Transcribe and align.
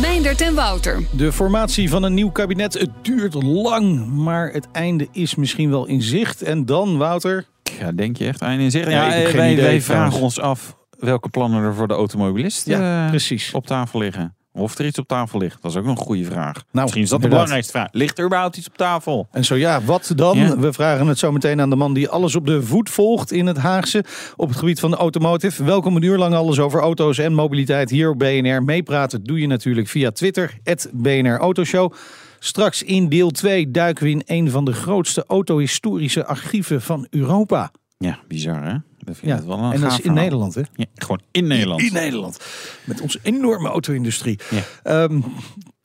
Meindert 0.00 0.40
en 0.40 0.54
Wouter. 0.54 1.02
De 1.16 1.32
formatie 1.32 1.90
van 1.90 2.02
een 2.02 2.14
nieuw 2.14 2.30
kabinet, 2.30 2.74
het 2.74 2.90
duurt 3.02 3.34
lang, 3.42 4.06
maar 4.06 4.52
het 4.52 4.68
einde 4.72 5.08
is 5.12 5.34
misschien 5.34 5.70
wel 5.70 5.86
in 5.86 6.02
zicht. 6.02 6.42
En 6.42 6.64
dan, 6.66 6.96
Wouter? 6.98 7.44
Ja, 7.80 7.92
denk 7.92 8.16
je 8.16 8.26
echt 8.26 8.40
einde 8.40 8.64
in 8.64 8.70
zicht? 8.70 8.84
Ja, 8.84 8.90
Ja, 8.90 9.06
ik 9.06 9.12
heb 9.14 9.24
eh, 9.24 9.28
geen 9.30 9.36
wij, 9.40 9.52
idee, 9.52 9.64
wij 9.64 9.78
trouwens. 9.80 9.84
vragen 10.10 10.20
ons 10.24 10.40
af 10.40 10.76
welke 10.98 11.28
plannen 11.28 11.62
er 11.62 11.74
voor 11.74 11.88
de 11.88 11.94
automobilist 11.94 12.66
Ja, 12.66 13.04
eh, 13.04 13.10
precies. 13.10 13.52
op 13.52 13.66
tafel 13.66 13.98
liggen. 13.98 14.36
Of 14.56 14.78
er 14.78 14.86
iets 14.86 14.98
op 14.98 15.08
tafel 15.08 15.38
ligt. 15.38 15.62
Dat 15.62 15.70
is 15.70 15.76
ook 15.76 15.84
nog 15.84 15.98
een 15.98 16.04
goede 16.04 16.24
vraag. 16.24 16.54
Nou, 16.54 16.82
Misschien 16.82 17.02
is 17.02 17.08
dat 17.08 17.22
de 17.22 17.28
belangrijkste 17.28 17.72
vraag. 17.72 17.88
Ligt 17.92 18.18
er 18.18 18.24
überhaupt 18.24 18.56
iets 18.56 18.66
op 18.66 18.76
tafel? 18.76 19.28
En 19.30 19.44
zo 19.44 19.54
ja, 19.54 19.82
wat 19.82 20.12
dan? 20.14 20.38
Ja. 20.38 20.58
We 20.58 20.72
vragen 20.72 21.06
het 21.06 21.18
zo 21.18 21.32
meteen 21.32 21.60
aan 21.60 21.70
de 21.70 21.76
man 21.76 21.94
die 21.94 22.08
alles 22.08 22.34
op 22.36 22.46
de 22.46 22.62
voet 22.62 22.90
volgt 22.90 23.32
in 23.32 23.46
het 23.46 23.56
Haagse 23.56 24.04
op 24.36 24.48
het 24.48 24.58
gebied 24.58 24.80
van 24.80 24.90
de 24.90 24.96
automotive. 24.96 25.64
Welkom 25.64 25.96
een 25.96 26.02
uur 26.02 26.18
lang 26.18 26.34
alles 26.34 26.58
over 26.58 26.80
auto's 26.80 27.18
en 27.18 27.32
mobiliteit 27.32 27.90
hier 27.90 28.10
op 28.10 28.18
BNR. 28.18 28.62
Meepraten 28.62 29.24
doe 29.24 29.40
je 29.40 29.46
natuurlijk 29.46 29.88
via 29.88 30.10
Twitter, 30.10 30.58
het 30.62 30.90
BNR 30.92 31.38
Autoshow. 31.38 31.92
Straks 32.38 32.82
in 32.82 33.08
deel 33.08 33.30
2 33.30 33.70
duiken 33.70 34.04
we 34.04 34.10
in 34.10 34.22
een 34.26 34.50
van 34.50 34.64
de 34.64 34.72
grootste 34.72 35.24
autohistorische 35.26 36.26
archieven 36.26 36.82
van 36.82 37.06
Europa. 37.10 37.70
Ja, 37.98 38.18
bizar 38.28 38.64
hè? 38.64 38.76
Dat 39.06 39.16
vind 39.16 39.22
ik 39.22 39.28
Ja, 39.28 39.34
het 39.36 39.44
wel 39.44 39.58
een 39.58 39.72
en 39.72 39.80
dat 39.80 39.90
is 39.90 39.96
in 39.96 40.02
verhaal. 40.02 40.22
Nederland 40.22 40.54
hè? 40.54 40.62
Ja, 40.74 40.84
gewoon 40.94 41.20
in 41.30 41.46
Nederland. 41.46 41.82
In 41.82 41.92
Nederland. 41.92 42.38
Met 42.84 43.00
onze 43.00 43.18
enorme 43.22 43.68
auto-industrie. 43.68 44.38
Ja. 44.50 44.62
Ehm, 44.82 45.20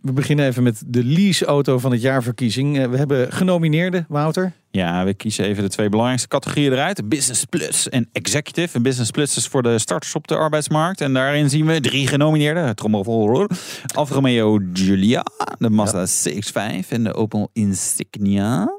we 0.01 0.11
beginnen 0.11 0.45
even 0.45 0.63
met 0.63 0.81
de 0.85 1.03
leaseauto 1.03 1.79
van 1.79 1.91
het 1.91 2.01
jaarverkiezing. 2.01 2.79
Eh, 2.79 2.89
we 2.89 2.97
hebben 2.97 3.31
genomineerden, 3.31 4.05
Wouter. 4.09 4.51
Ja, 4.71 5.05
we 5.05 5.13
kiezen 5.13 5.45
even 5.45 5.63
de 5.63 5.69
twee 5.69 5.89
belangrijkste 5.89 6.27
categorieën 6.27 6.71
eruit. 6.71 7.09
Business 7.09 7.45
Plus 7.45 7.89
en 7.89 8.09
Executive. 8.11 8.75
En 8.75 8.83
Business 8.83 9.11
Plus 9.11 9.37
is 9.37 9.47
voor 9.47 9.63
de 9.63 9.79
starters 9.79 10.15
op 10.15 10.27
de 10.27 10.35
arbeidsmarkt. 10.35 11.01
En 11.01 11.13
daarin 11.13 11.49
zien 11.49 11.65
we 11.65 11.79
drie 11.81 12.07
genomineerden. 12.07 12.75
Trommelvol. 12.75 13.47
Alfa 13.95 14.13
Romeo 14.13 14.59
Giulia, 14.73 15.23
de 15.57 15.69
Mazda 15.69 16.05
CX-5 16.05 16.89
en 16.89 17.03
de 17.03 17.13
Opel 17.13 17.49
Insignia. 17.53 18.71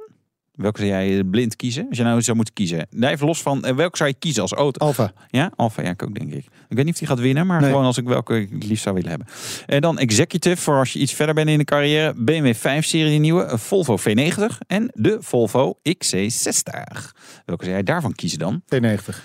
Welke 0.63 0.79
zou 0.87 0.91
jij 0.91 1.25
blind 1.25 1.57
kiezen? 1.57 1.87
Als 1.89 1.99
je 1.99 2.05
nou 2.05 2.23
zou 2.23 2.37
moeten 2.37 2.55
kiezen. 2.55 2.87
Nee, 2.91 3.11
even 3.11 3.27
los 3.27 3.43
van, 3.43 3.65
eh, 3.65 3.75
welke 3.75 3.97
zou 3.97 4.09
je 4.09 4.17
kiezen 4.19 4.43
als 4.43 4.53
auto? 4.53 4.87
Alfa. 4.87 5.13
Ja, 5.31 5.51
Alfa, 5.57 5.83
ja, 5.83 5.91
ik 5.91 6.03
ook 6.03 6.15
denk 6.15 6.33
ik. 6.33 6.45
Ik 6.69 6.77
weet 6.77 6.85
niet 6.85 6.93
of 6.93 6.99
die 6.99 7.09
gaat 7.09 7.19
winnen, 7.19 7.47
maar 7.47 7.61
Nee. 7.61 7.71
gewoon 7.71 7.85
als 7.85 7.97
ik 7.99 8.05
welke 8.07 8.41
ik 8.41 8.51
het 8.53 8.65
liefst 8.65 8.83
zou 8.83 8.95
willen 8.95 9.11
hebben. 9.11 9.27
En 9.67 9.81
dan 9.81 9.99
Executive, 9.99 10.57
voor 10.63 10.79
als 10.79 10.93
je 10.93 10.99
iets 10.99 11.13
verder 11.13 11.35
bent 11.35 11.49
in 11.49 11.59
de 11.59 11.65
carrière. 11.65 12.15
BMW 12.17 12.55
5-serie, 12.55 13.11
die 13.11 13.19
nieuwe. 13.21 13.59
Volvo 13.59 13.97
V90 13.97 14.59
en 14.67 14.91
de 14.95 15.17
Volvo 15.21 15.79
XC60. 15.89 17.13
Welke 17.47 17.65
zou 17.65 17.71
jij 17.77 17.83
daarvan 17.83 18.13
kiezen 18.15 18.39
dan? 18.39 18.63
T90. 18.75 19.23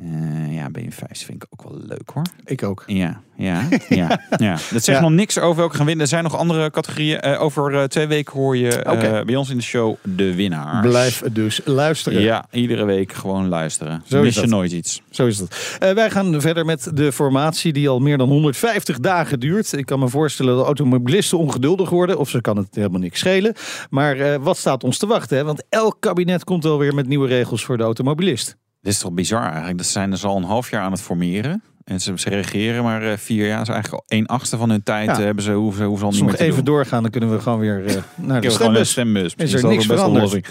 Eh, 0.00 0.54
ja, 0.54 0.70
BMW 0.70 0.92
5 0.92 1.24
vind 1.24 1.42
ik 1.42 1.46
ook 1.50 1.62
wel 1.70 1.80
leuk 1.86 2.10
hoor. 2.14 2.22
Ik 2.44 2.62
ook. 2.62 2.82
Ja, 2.86 3.20
ja, 3.36 3.68
ja. 3.88 4.20
ja. 4.36 4.52
Dat 4.70 4.84
zegt 4.84 4.86
Ja. 4.98 5.00
nog 5.00 5.10
niks 5.10 5.38
over 5.38 5.56
welke 5.56 5.76
gaan 5.76 5.86
winnen. 5.86 6.02
Er 6.04 6.10
zijn 6.10 6.22
nog 6.22 6.36
andere 6.36 6.70
categorieën. 6.70 7.20
Eh, 7.20 7.42
over 7.42 7.74
eh, 7.74 7.84
twee 7.84 8.06
weken 8.06 8.32
hoor 8.32 8.56
je 8.56 9.22
bij 9.26 9.36
ons 9.36 9.50
in 9.50 9.56
de 9.56 9.62
show 9.62 9.94
de 10.02 10.34
winnaar. 10.34 10.82
Blijf 10.82 11.22
dus 11.32 11.60
luisteren. 11.64 12.20
Ja, 12.20 12.46
iedere 12.50 12.84
week 12.84 13.12
gewoon 13.12 13.48
luisteren. 13.48 14.02
Zo 14.04 14.16
Zo 14.16 14.18
is 14.18 14.24
mis 14.24 14.34
je 14.34 14.40
dat. 14.40 14.50
nooit 14.50 14.72
iets. 14.72 15.02
Zo 15.10 15.26
is. 15.26 15.42
Eh, 15.78 15.92
wij 15.92 16.10
gaan 16.10 16.40
verder 16.40 16.64
met 16.64 16.90
de 16.94 17.12
formatie 17.12 17.72
die 17.72 17.88
al 17.88 18.00
meer 18.00 18.18
dan 18.18 18.28
150 18.28 18.98
dagen 19.00 19.40
duurt. 19.40 19.72
Ik 19.72 19.86
kan 19.86 19.98
me 19.98 20.08
voorstellen 20.08 20.56
dat 20.56 20.64
automobilisten 20.66 21.38
ongeduldig 21.38 21.90
worden. 21.90 22.18
Of 22.18 22.28
ze 22.28 22.40
kan 22.40 22.56
het 22.56 22.74
helemaal 22.74 23.00
niks 23.00 23.18
schelen. 23.18 23.54
Maar 23.90 24.40
wat 24.40 24.56
staat 24.56 24.84
ons 24.84 24.98
te 24.98 25.06
wachten? 25.06 25.36
Hè? 25.36 25.44
Want 25.44 25.62
elk 25.68 25.96
kabinet 26.00 26.44
komt 26.44 26.64
wel 26.64 26.78
weer 26.78 26.94
met 26.94 27.06
nieuwe 27.08 27.28
regels 27.28 27.64
voor 27.64 27.76
de 27.76 27.82
automobilist. 27.82 28.56
Dit 28.82 28.92
is 28.92 28.98
toch 28.98 29.12
bizar 29.12 29.46
eigenlijk. 29.48 29.76
Dat 29.78 29.86
zijn 29.86 30.10
dus 30.10 30.24
al 30.24 30.36
een 30.36 30.42
half 30.44 30.70
jaar 30.70 30.82
aan 30.82 30.92
het 30.92 31.00
formeren. 31.00 31.62
En 31.84 32.00
ze, 32.00 32.12
ze 32.14 32.28
regeren 32.28 32.82
maar 32.82 33.02
eh, 33.02 33.16
vier 33.16 33.46
jaar. 33.46 33.58
Dus 33.58 33.68
eigenlijk 33.68 34.02
al 34.02 34.16
één 34.16 34.26
achtste 34.26 34.56
van 34.56 34.70
hun 34.70 34.82
tijd 34.82 35.06
Ja. 35.06 35.12
eh, 35.18 35.24
hebben 35.24 35.44
ze, 35.44 35.52
hoeven, 35.52 35.78
ze- 35.82 35.84
hoeven 35.88 35.98
ze 36.12 36.20
al 36.20 36.26
niet 36.26 36.38
meer 36.38 36.46
even 36.48 36.64
doen. 36.64 36.74
doorgaan, 36.74 37.02
dan 37.02 37.10
kunnen 37.10 37.30
we 37.32 37.40
gewoon 37.40 37.58
weer 37.58 37.84
eh, 37.86 37.94
naar 38.14 38.40
de 38.40 38.46
een 38.46 38.52
stembus. 38.52 38.90
stembus. 38.90 39.36
Misschien 39.36 39.62
er 39.62 39.68
niks 39.68 39.88
een 39.88 39.96
veranderd? 39.96 40.48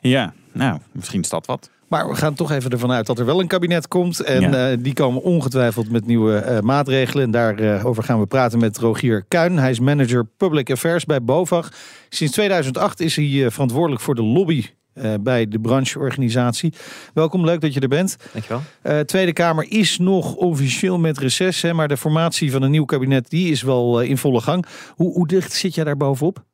Ja, 0.00 0.32
nou, 0.52 0.78
misschien 0.92 1.20
is 1.20 1.28
dat 1.28 1.46
wat. 1.46 1.70
Maar 1.88 2.08
we 2.08 2.14
gaan 2.14 2.34
toch 2.34 2.50
even 2.50 2.70
ervan 2.70 2.90
uit 2.92 3.06
dat 3.06 3.18
er 3.18 3.24
wel 3.24 3.40
een 3.40 3.46
kabinet 3.46 3.88
komt. 3.88 4.20
En 4.20 4.40
Ja. 4.50 4.76
die 4.76 4.92
komen 4.92 5.22
ongetwijfeld 5.22 5.90
met 5.90 6.06
nieuwe 6.06 6.58
maatregelen. 6.62 7.24
En 7.24 7.30
daarover 7.30 8.02
gaan 8.02 8.20
we 8.20 8.26
praten 8.26 8.58
met 8.58 8.78
Rogier 8.78 9.24
Kuin. 9.28 9.58
Hij 9.58 9.70
is 9.70 9.80
manager 9.80 10.24
Public 10.36 10.70
Affairs 10.70 11.04
bij 11.04 11.22
BOVAG. 11.22 11.68
Sinds 12.08 12.32
2008 12.32 13.00
is 13.00 13.16
hij 13.16 13.50
verantwoordelijk 13.50 14.02
voor 14.02 14.14
de 14.14 14.22
lobby 14.22 14.64
eh, 14.94 15.14
bij 15.20 15.48
de 15.48 15.60
brancheorganisatie. 15.60 16.72
Welkom, 17.14 17.44
leuk 17.44 17.60
dat 17.60 17.74
je 17.74 17.80
er 17.80 17.88
bent. 17.88 18.16
Dankjewel. 18.32 18.62
Eh 18.82 19.00
Tweede 19.00 19.32
Kamer 19.32 19.66
is 19.68 19.98
nog 19.98 20.34
officieel 20.34 20.98
met 20.98 21.18
reces. 21.18 21.62
Hè, 21.62 21.72
maar 21.72 21.88
de 21.88 21.96
formatie 21.96 22.50
van 22.50 22.62
een 22.62 22.70
nieuw 22.70 22.84
kabinet 22.84 23.30
die 23.30 23.50
is 23.50 23.62
wel 23.62 24.00
eh, 24.00 24.08
in 24.08 24.18
volle 24.18 24.40
gang. 24.40 24.66
Hoe, 24.94 25.12
hoe 25.12 25.26
dicht 25.26 25.52
zit 25.52 25.74
jij 25.74 25.84
daar 25.84 25.96
bovenop? 25.96 26.44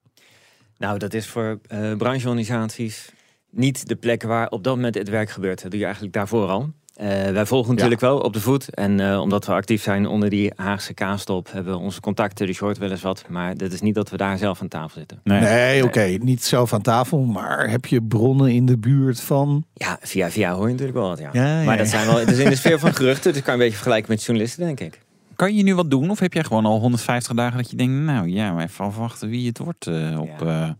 Nou, 0.78 0.98
dat 0.98 1.14
is 1.14 1.26
voor 1.26 1.60
brancheorganisaties 1.96 3.12
niet 3.50 3.88
de 3.88 3.96
plek 3.96 4.22
waar 4.22 4.48
op 4.48 4.64
dat 4.64 4.74
moment 4.74 4.94
het 4.94 5.08
werk 5.08 5.30
gebeurt. 5.30 5.62
Dat 5.62 5.70
doe 5.70 5.78
je 5.78 5.84
eigenlijk 5.84 6.14
daarvoor 6.14 6.48
al. 6.48 6.70
Eh, 6.98 7.30
wij 7.30 7.46
volgen 7.46 7.74
natuurlijk 7.74 8.00
wel 8.00 8.18
op 8.18 8.32
de 8.32 8.40
voet. 8.40 8.74
En 8.74 9.00
eh, 9.00 9.20
omdat 9.20 9.46
we 9.46 9.52
actief 9.52 9.82
zijn 9.82 10.06
onder 10.06 10.30
die 10.30 10.52
Haagse 10.56 10.94
K-stop, 10.94 11.52
hebben 11.52 11.72
we 11.72 11.78
onze 11.78 12.00
contacten, 12.00 12.46
dus 12.46 12.58
je 12.58 12.64
hoort 12.64 12.78
wel 12.78 12.90
eens 12.90 13.02
wat. 13.02 13.24
Maar 13.28 13.56
dat 13.56 13.72
is 13.72 13.80
niet 13.80 13.94
dat 13.94 14.10
we 14.10 14.16
daar 14.16 14.38
zelf 14.38 14.60
aan 14.60 14.68
tafel 14.68 14.98
zitten. 14.98 15.20
Nee. 15.24 15.40
Nee, 15.40 15.84
oké, 15.84 16.02
niet 16.20 16.44
zelf 16.44 16.72
aan 16.72 16.82
tafel. 16.82 17.18
Maar 17.20 17.70
heb 17.70 17.86
je 17.86 18.02
bronnen 18.02 18.50
in 18.50 18.66
de 18.66 18.78
buurt 18.78 19.20
van... 19.20 19.64
Ja, 19.74 19.98
via 20.00 20.30
via 20.30 20.52
hoor 20.52 20.66
je 20.66 20.72
natuurlijk 20.72 20.98
wel 20.98 21.08
wat, 21.08 21.18
ja. 21.18 21.30
Ja, 21.32 21.58
ja, 21.58 21.64
maar 21.64 21.76
dat 21.76 21.90
ja. 21.90 21.92
zijn 21.92 22.06
wel, 22.06 22.18
het 22.18 22.30
is 22.30 22.38
in 22.38 22.50
de 22.50 22.56
sfeer 22.62 22.78
van 22.78 22.94
geruchten, 22.94 23.32
dus 23.32 23.42
kan 23.42 23.52
een 23.52 23.58
beetje 23.58 23.74
vergelijken 23.74 24.10
met 24.10 24.22
journalisten, 24.24 24.64
denk 24.64 24.80
ik. 24.80 25.00
Kan 25.36 25.54
je 25.56 25.62
nu 25.62 25.74
wat 25.74 25.90
doen? 25.90 26.10
Of 26.10 26.18
heb 26.18 26.32
jij 26.32 26.44
gewoon 26.44 26.66
al 26.66 26.80
150 26.80 27.34
dagen 27.34 27.56
dat 27.56 27.70
je 27.70 27.76
denkt... 27.76 27.92
Nou 27.92 28.28
ja, 28.28 28.52
maar 28.52 28.64
even 28.64 28.84
afwachten 28.84 29.28
wie 29.28 29.48
het 29.48 29.58
wordt 29.58 29.86
eh, 29.86 30.20
op 30.20 30.40
Ja. 30.40 30.66
eh, 30.66 30.70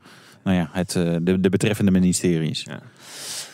nou 0.45 0.57
ja, 0.57 0.69
het, 0.73 0.93
de, 0.93 1.41
de 1.41 1.49
betreffende 1.49 1.91
ministeries. 1.91 2.63
Ja. 2.63 2.81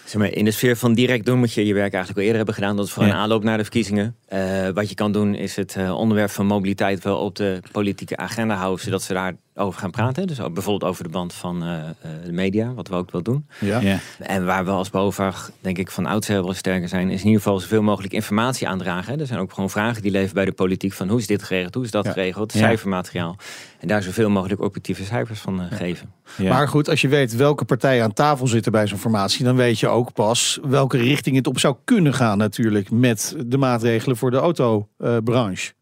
Zeg 0.04 0.14
maar, 0.20 0.32
in 0.32 0.44
de 0.44 0.50
sfeer 0.50 0.76
van 0.76 0.94
direct 0.94 1.24
doen 1.26 1.38
moet 1.38 1.52
je 1.52 1.66
je 1.66 1.74
werk 1.74 1.92
eigenlijk 1.92 2.16
al 2.16 2.22
eerder 2.22 2.36
hebben 2.36 2.54
gedaan. 2.54 2.76
Dat 2.76 2.86
is 2.86 2.92
voor 2.92 3.02
Ja. 3.04 3.08
een 3.10 3.14
aanloop 3.16 3.42
naar 3.44 3.56
de 3.56 3.62
verkiezingen. 3.62 4.16
Eh, 4.26 4.68
wat 4.68 4.88
je 4.88 4.94
kan 4.94 5.12
doen 5.12 5.34
is 5.34 5.56
het 5.56 5.76
eh, 5.76 5.94
onderwerp 5.98 6.30
van 6.30 6.46
mobiliteit 6.46 7.02
wel 7.04 7.18
op 7.18 7.36
de 7.36 7.60
politieke 7.72 8.16
agenda 8.16 8.54
houden. 8.54 8.84
Zodat 8.84 9.02
ze 9.02 9.34
daarover 9.54 9.80
gaan 9.80 9.90
praten. 9.90 10.26
Dus 10.26 10.40
ook 10.40 10.54
bijvoorbeeld 10.54 10.90
over 10.90 11.04
de 11.04 11.10
band 11.10 11.32
van 11.32 11.62
eh, 11.62 11.78
eh, 11.78 11.86
de 12.24 12.32
media. 12.32 12.74
Wat 12.74 12.88
we 12.88 12.94
ook 12.94 13.10
wel 13.10 13.22
doen. 13.22 13.46
Ja. 13.60 13.80
Ja. 13.80 13.98
En 14.18 14.44
waar 14.44 14.64
we 14.64 14.70
als 14.70 14.90
BOVAG 14.90 15.50
denk 15.60 15.78
ik 15.78 15.90
van 15.90 16.06
oudsher 16.06 16.42
wel 16.44 16.52
sterker 16.52 16.88
zijn. 16.88 17.10
Is 17.10 17.20
in 17.20 17.26
ieder 17.26 17.42
geval 17.42 17.60
zoveel 17.60 17.82
mogelijk 17.82 18.12
informatie 18.12 18.68
aandragen. 18.68 19.12
hè. 19.14 19.20
Er 19.20 19.26
zijn 19.26 19.40
ook 19.40 19.52
gewoon 19.52 19.70
vragen 19.70 20.02
die 20.02 20.10
leven 20.10 20.34
bij 20.34 20.44
de 20.44 20.52
politiek. 20.52 20.92
Van 20.92 21.08
hoe 21.08 21.18
is 21.18 21.26
dit 21.26 21.42
geregeld? 21.42 21.74
Hoe 21.74 21.84
is 21.84 21.90
dat 21.90 22.04
Ja. 22.04 22.12
geregeld? 22.12 22.52
Cijfermateriaal. 22.52 23.36
En 23.78 23.88
daar 23.88 24.02
zoveel 24.02 24.30
mogelijk 24.30 24.60
objectieve 24.60 25.04
cijfers 25.04 25.40
van 25.40 25.60
eh, 25.60 25.76
geven. 25.76 26.12
Ja. 26.36 26.52
Maar 26.52 26.68
goed, 26.68 26.88
als 26.88 27.00
je 27.00 27.08
weet 27.08 27.36
welke 27.36 27.64
partijen 27.64 28.04
aan 28.04 28.12
tafel 28.12 28.46
zitten 28.46 28.72
bij 28.72 28.86
zo'n 28.86 28.98
formatie, 28.98 29.44
dan 29.44 29.56
weet 29.56 29.78
je 29.80 29.88
ook 29.88 30.12
pas 30.12 30.58
welke 30.62 30.96
richting 30.96 31.36
het 31.36 31.46
op 31.46 31.58
zou 31.58 31.76
kunnen 31.84 32.14
gaan 32.14 32.38
natuurlijk 32.38 32.90
met 32.90 33.36
de 33.46 33.58
maatregelen 33.58 34.16
voor 34.16 34.30
de 34.30 34.36
autobranche. 34.36 35.72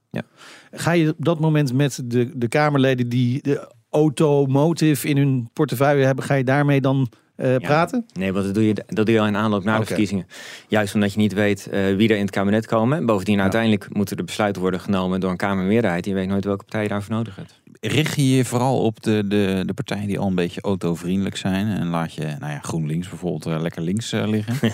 Ga 0.73 0.93
je 0.93 1.09
op 1.09 1.25
dat 1.25 1.41
moment 1.41 1.73
met 1.73 2.03
de, 2.05 2.31
de 2.35 2.49
Kamerleden 2.49 3.09
die 3.09 3.43
de 3.43 3.73
automotive 3.91 5.09
in 5.09 5.17
hun 5.17 5.49
portefeuille 5.53 6.05
hebben, 6.05 6.25
ga 6.25 6.35
je 6.35 6.45
daarmee 6.45 6.81
dan 6.81 7.09
eh, 7.37 7.57
praten? 7.57 8.07
Nee, 8.13 8.33
want 8.33 8.45
dat 8.45 8.55
doe 8.55 8.67
je, 8.67 8.75
dat 8.87 9.07
doe 9.07 9.15
je 9.15 9.21
al 9.21 9.27
in 9.27 9.37
aanloop 9.37 9.65
naar 9.65 9.81
de 9.81 9.87
verkiezingen. 9.87 10.27
Juist 10.69 10.95
omdat 10.95 11.13
je 11.13 11.19
niet 11.19 11.33
weet 11.33 11.67
eh, 11.67 11.97
wie 11.97 12.09
er 12.09 12.17
in 12.17 12.23
het 12.23 12.31
kabinet 12.31 12.67
komen. 12.67 12.99
En 12.99 13.07
Bovendien, 13.07 13.41
uiteindelijk 13.41 13.95
moeten 13.95 14.17
de 14.17 14.25
besluiten 14.25 14.63
worden 14.63 14.81
genomen 14.81 15.21
door 15.21 15.31
een 15.31 15.37
Kamermeerderheid. 15.37 16.05
Je 16.07 16.15
weet 16.15 16.29
nooit 16.29 16.45
welke 16.45 16.65
partij 16.65 16.83
je 16.83 16.89
daarvoor 16.89 17.15
nodig 17.15 17.37
hebt. 17.37 17.61
Richt 17.87 18.17
je 18.17 18.37
je 18.37 18.45
vooral 18.45 18.79
op 18.85 19.03
de, 19.03 19.25
de, 19.27 19.63
de 19.67 19.75
partijen 19.75 20.07
die 20.07 20.19
al 20.19 20.27
een 20.27 20.35
beetje 20.35 20.61
autovriendelijk 20.61 21.37
zijn. 21.37 21.67
En 21.67 21.87
laat 21.87 22.15
je, 22.15 22.23
nou 22.23 22.53
ja, 22.53 22.59
GroenLinks 22.59 23.09
bijvoorbeeld 23.09 23.47
eh, 23.47 23.61
lekker 23.61 23.83
links 23.83 24.13
eh, 24.13 24.29
liggen. 24.29 24.55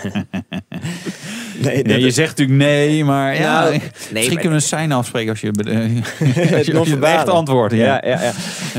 Nee, 1.62 2.00
je 2.00 2.10
zegt 2.10 2.38
natuurlijk 2.38 2.58
nee, 2.58 3.04
maar 3.04 3.34
ja, 3.34 3.60
Nou, 3.60 3.70
nee, 3.70 3.80
misschien 4.12 4.38
kunnen 4.38 4.58
we 4.58 4.64
een 4.64 4.78
sign 4.78 4.92
afspreken 4.92 5.30
als 5.30 5.40
je, 5.40 5.50
als 6.56 6.66
je, 6.66 6.78
als 6.78 6.88
je 6.88 6.94
het 6.94 7.04
echte 7.04 7.30
antwoord. 7.30 7.72
Ja. 7.72 7.78
Ja, 7.78 8.08
ja, 8.08 8.22
ja. 8.22 8.32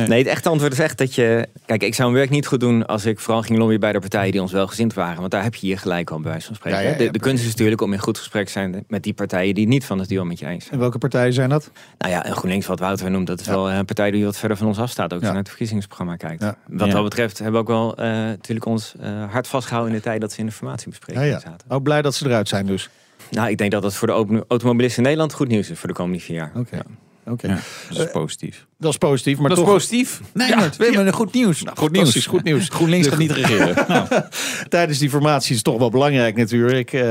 Nee, 0.08 0.18
het 0.18 0.28
echte 0.28 0.50
antwoord 0.50 0.74
is 0.74 0.80
echt 0.80 0.98
dat 0.98 1.16
je... 1.16 1.48
Kijk, 1.66 1.84
ik 1.84 1.96
zou 1.96 2.10
mijn 2.10 2.22
werk 2.22 2.36
niet 2.36 2.48
goed 2.48 2.60
doen 2.60 2.86
als 2.86 3.06
ik 3.06 3.20
vooral 3.20 3.42
ging 3.42 3.58
lobbyen 3.58 3.80
bij 3.80 3.92
de 3.92 4.00
partijen 4.00 4.32
die 4.32 4.42
ons 4.42 4.52
wel 4.52 4.68
gezind 4.68 4.94
waren. 4.94 5.20
Want 5.20 5.32
daar 5.32 5.44
heb 5.44 5.56
je 5.56 5.66
hier 5.66 5.78
gelijk 5.78 6.10
al 6.10 6.20
bij 6.20 6.32
wijze 6.32 6.46
van 6.48 6.56
spreken. 6.56 6.80
Ja, 6.80 6.86
ja, 6.86 6.92
ja, 6.92 6.98
de, 6.98 7.12
de 7.12 7.20
kunst 7.20 7.44
is 7.44 7.50
natuurlijk 7.50 7.82
om 7.82 7.94
in 7.94 8.00
goed 8.00 8.18
gesprek 8.18 8.46
te 8.46 8.52
zijn 8.52 8.84
met 8.88 9.04
die 9.04 9.14
partijen 9.14 9.56
die 9.56 9.68
niet 9.68 9.86
van 9.86 10.00
het 10.00 10.10
duo 10.10 10.25
met 10.25 10.40
je 10.40 10.46
eens 10.46 10.64
zijn. 10.64 10.74
En 10.74 10.80
welke 10.80 10.98
partijen 10.98 11.34
zijn 11.34 11.50
dat? 11.50 11.72
Nou 11.98 12.14
ja, 12.14 12.25
en 12.25 12.36
GroenLinks, 12.36 12.66
wat 12.66 12.80
Wouter 12.80 13.12
noemt, 13.12 13.28
dat 13.28 13.40
is 13.40 13.48
wel 13.48 13.72
een 13.72 13.86
partij 13.86 14.12
die 14.12 14.19
wat 14.25 14.38
verder 14.38 14.57
van 14.57 14.68
ons 14.68 14.80
afstaat. 14.80 15.13
Ook 15.13 15.21
Ja. 15.21 15.27
naar 15.27 15.36
het 15.38 15.48
verkiezingsprogramma 15.48 16.16
kijkt. 16.16 16.42
Ja. 16.42 16.56
Wat 16.68 16.88
Ja. 16.88 16.94
dat 16.94 17.04
betreft 17.04 17.38
hebben 17.38 17.54
we 17.54 17.60
ook 17.60 17.68
wel 17.68 17.95
eh, 17.98 18.06
natuurlijk 18.12 18.66
ons 18.66 18.94
eh, 19.00 19.31
hard 19.31 19.48
vastgehouden 19.48 19.94
in 19.94 20.00
de 20.00 20.06
tijd 20.06 20.21
dat 20.21 20.31
ze 20.31 20.39
in 20.39 20.45
de 20.45 20.51
formatiebespreking 20.51 21.25
Ja, 21.25 21.31
ja. 21.31 21.39
zaten. 21.39 21.69
Ook 21.71 21.83
blij 21.83 22.01
dat 22.01 22.16
ze 22.16 22.25
eruit 22.25 22.48
zijn 22.48 22.66
dus. 22.66 22.89
Nou, 23.31 23.50
ik 23.50 23.57
denk 23.57 23.71
dat 23.71 23.81
dat 23.81 23.95
voor 23.95 24.07
de 24.07 24.13
open- 24.13 24.44
automobilisten 24.48 24.98
in 24.98 25.04
Nederland 25.04 25.33
goed 25.33 25.48
nieuws 25.48 25.69
is 25.69 25.80
voor 25.80 25.88
de 25.89 25.95
komende 25.95 26.19
vier 26.19 26.36
jaar. 26.36 26.51
Oké. 26.56 26.75
Ja. 26.75 26.81
Oké. 27.30 27.48
Ja, 27.48 27.60
dat 27.90 28.06
is 28.06 28.12
positief. 28.12 28.68
Dat 28.78 28.92
is 28.92 28.98
positief, 28.98 29.38
maar 29.40 29.50
dat 29.50 29.58
toch 29.58 29.68
is 29.68 29.74
positief. 29.74 30.22
Nee, 30.34 30.56
maar 30.56 30.74
we 30.78 30.84
hebben 30.86 31.08
een 31.08 31.14
goed 31.14 31.34
nieuws. 31.34 31.64
Nou, 31.64 31.78
goed 31.78 31.92
nieuws. 31.92 32.26
goed 32.26 32.44
nieuws. 32.44 32.70
GroenLinks 32.70 33.08
gaat 33.08 33.18
niet 33.18 33.31
regeren. 33.31 33.76
Nou, 33.88 34.08
tijdens 34.70 34.98
die 35.00 35.10
formatie 35.10 35.50
is 35.50 35.56
het 35.56 35.66
toch 35.66 35.78
wel 35.78 35.90
belangrijk 35.90 36.36
natuurlijk 36.36 36.94
eh, 36.94 37.02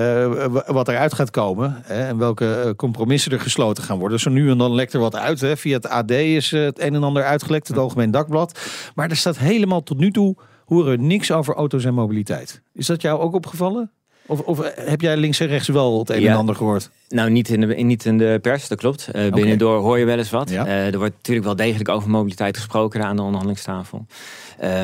w- 0.47 0.67
wat 0.67 0.89
eruit 0.89 1.15
gaat 1.15 1.31
komen. 1.31 1.81
Hè, 1.85 2.07
en 2.07 2.19
welke 2.19 2.55
eh, 2.55 2.71
compromissen 2.77 3.33
er 3.33 3.41
gesloten 3.41 3.83
gaan 3.85 3.99
worden. 3.99 4.21
Zo 4.21 4.31
nu 4.31 4.51
en 4.51 4.59
dan 4.59 4.75
lekt 4.75 4.93
er 4.93 5.01
wat 5.01 5.17
uit. 5.17 5.41
Hè. 5.41 5.57
Via 5.57 5.77
het 5.77 5.89
AD 5.89 6.11
is 6.11 6.53
eh, 6.53 6.61
het 6.63 6.81
een 6.81 6.95
en 6.95 7.03
ander 7.03 7.23
uitgelekt, 7.25 7.69
het 7.69 7.79
Algemeen 7.79 8.11
Dagblad. 8.11 8.61
Maar 8.95 9.11
er 9.11 9.17
staat 9.17 9.39
helemaal 9.39 9.83
tot 9.83 9.99
nu 9.99 10.11
toe 10.11 10.37
horen 10.67 10.91
we 10.99 11.05
niks 11.05 11.31
over 11.31 11.55
auto's 11.55 11.85
en 11.85 11.95
mobiliteit. 11.95 12.63
Is 12.75 12.87
dat 12.87 13.03
jou 13.03 13.21
ook 13.21 13.35
opgevallen? 13.35 13.91
Of, 14.31 14.41
of 14.41 14.61
eh, 14.61 14.89
heb 14.91 15.01
jij 15.01 15.17
links 15.17 15.41
en 15.41 15.47
rechts 15.47 15.69
wel 15.69 15.99
het 15.99 16.11
een 16.11 16.21
Ja. 16.21 16.31
en 16.31 16.37
ander 16.37 16.55
gehoord? 16.55 16.91
Nou, 17.09 17.31
niet 17.31 17.49
in 17.49 17.61
de, 17.61 17.67
niet 17.67 18.05
in 18.05 18.19
de 18.19 18.39
pers, 18.43 18.69
dat 18.69 18.79
klopt. 18.79 19.09
Eh 19.13 19.33
binnendoor 19.33 19.81
hoor 19.81 19.99
je 19.99 20.05
wel 20.05 20.19
eens 20.19 20.31
wat. 20.31 20.51
Ja. 20.51 20.67
Eh, 20.67 20.87
er 20.93 20.99
wordt 20.99 21.15
natuurlijk 21.17 21.47
wel 21.47 21.57
degelijk 21.57 21.89
over 21.89 22.11
mobiliteit 22.11 22.57
gesproken 22.57 23.05
aan 23.05 23.17
de 23.17 23.23
onderhandelingstafel. 23.23 24.07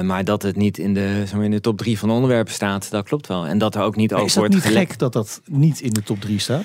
Maar 0.03 0.25
dat 0.25 0.43
het 0.43 0.57
niet 0.57 0.79
in 0.79 0.95
de, 0.95 1.17
zeg 1.25 1.33
maar, 1.35 1.45
in 1.45 1.51
de 1.51 1.61
top 1.61 1.79
drie 1.79 1.99
van 1.99 2.09
de 2.09 2.15
onderwerpen 2.15 2.53
staat, 2.53 2.91
dat 2.91 3.05
klopt 3.05 3.27
wel. 3.27 3.47
En 3.47 3.59
dat 3.59 3.75
er 3.75 3.83
ook 3.83 3.97
niet 3.97 4.11
Maar 4.11 4.19
over 4.21 4.29
is 4.31 4.35
dat 4.35 4.43
wordt 4.45 4.55
niet 4.65 4.73
gelekt. 4.73 4.91
gek 4.91 4.99
dat 4.99 5.13
dat 5.13 5.41
niet 5.47 5.81
in 5.81 5.91
de 5.91 6.03
top 6.03 6.21
3 6.21 6.39
staat? 6.39 6.63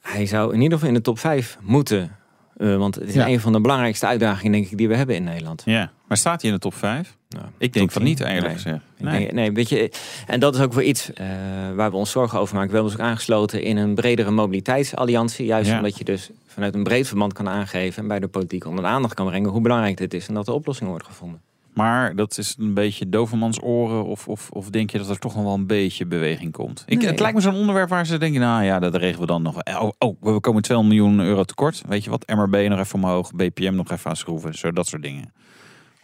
Hij 0.00 0.26
zou 0.26 0.54
in 0.54 0.60
ieder 0.60 0.72
geval 0.72 0.88
in 0.88 0.94
de 0.94 1.00
top 1.04 1.18
5 1.18 1.58
moeten. 1.62 2.16
Eh, 2.58 2.76
want 2.76 2.94
het 2.94 3.08
is 3.08 3.14
Ja. 3.14 3.28
een 3.28 3.40
van 3.40 3.52
de 3.52 3.60
belangrijkste 3.60 4.06
uitdagingen 4.06 4.52
denk 4.52 4.66
ik, 4.70 4.78
die 4.78 4.88
we 4.88 4.96
hebben 4.96 5.16
in 5.16 5.24
Nederland. 5.24 5.62
ja. 5.64 5.90
Maar 6.08 6.16
staat 6.16 6.40
hij 6.40 6.50
in 6.50 6.56
de 6.56 6.62
top 6.62 6.74
5? 6.74 7.16
Nou, 7.28 7.44
Ik 7.58 7.72
denk 7.72 7.90
van 7.92 8.02
niet, 8.02 8.20
eerlijk 8.20 8.44
Nee. 8.44 8.54
gezegd. 8.54 8.76
Ik 8.96 9.04
Nee. 9.04 9.18
denk- 9.18 9.32
nee, 9.32 9.52
weet 9.52 9.68
je, 9.68 9.90
en 10.26 10.40
dat 10.40 10.54
is 10.54 10.60
ook 10.60 10.72
wel 10.72 10.84
iets 10.84 11.12
eh, 11.12 11.26
waar 11.74 11.90
we 11.90 11.96
ons 11.96 12.10
zorgen 12.10 12.38
over 12.38 12.54
maken. 12.54 12.70
We 12.70 12.74
hebben 12.76 12.92
ons 12.92 13.00
ook 13.02 13.06
aangesloten 13.08 13.62
in 13.62 13.76
een 13.76 13.94
bredere 13.94 14.30
mobiliteitsalliantie. 14.30 15.46
Juist 15.46 15.70
Ja. 15.70 15.76
omdat 15.76 15.98
je 15.98 16.04
dus 16.04 16.30
vanuit 16.46 16.74
een 16.74 16.82
breed 16.82 17.06
verband 17.06 17.32
kan 17.32 17.48
aangeven 17.48 18.02
en 18.02 18.08
bij 18.08 18.18
de 18.20 18.28
politiek 18.28 18.66
onder 18.66 18.84
de 18.84 18.90
aandacht 18.90 19.14
kan 19.14 19.26
brengen 19.26 19.50
hoe 19.50 19.60
belangrijk 19.60 19.96
dit 19.96 20.14
is 20.14 20.28
en 20.28 20.34
dat 20.34 20.46
er 20.48 20.54
oplossingen 20.54 20.90
worden 20.90 21.08
gevonden. 21.08 21.40
Maar 21.78 22.16
dat 22.16 22.38
is 22.38 22.56
een 22.58 22.74
beetje 22.74 23.08
dovermans 23.08 23.62
oren. 23.62 24.04
Of, 24.04 24.28
of, 24.28 24.50
of 24.50 24.70
denk 24.70 24.90
je 24.90 24.98
dat 24.98 25.08
er 25.08 25.18
toch 25.18 25.34
nog 25.34 25.44
wel 25.44 25.54
een 25.54 25.66
beetje 25.66 26.06
beweging 26.06 26.52
komt? 26.52 26.84
Ik, 26.86 26.98
Nee. 26.98 27.06
Het 27.06 27.20
lijkt 27.20 27.34
me 27.34 27.42
zo'n 27.42 27.54
onderwerp 27.54 27.88
waar 27.88 28.06
ze 28.06 28.18
denken... 28.18 28.40
nou 28.40 28.64
ja, 28.64 28.78
dat 28.78 28.94
regelen 28.94 29.20
we 29.20 29.26
dan 29.26 29.42
nog. 29.42 29.64
Oh, 29.64 29.90
oh, 29.98 30.16
we 30.20 30.40
komen 30.40 30.62
2 30.62 30.82
miljoen 30.82 31.20
euro 31.20 31.44
tekort. 31.44 31.82
Weet 31.88 32.04
je 32.04 32.10
wat? 32.10 32.26
MRB 32.26 32.68
nog 32.68 32.78
even 32.78 32.94
omhoog. 32.94 33.32
BPM 33.32 33.74
nog 33.74 33.90
even 33.90 34.10
aan 34.10 34.16
schroeven. 34.16 34.54
Zo, 34.54 34.72
dat 34.72 34.86
soort 34.86 35.02
dingen. 35.02 35.32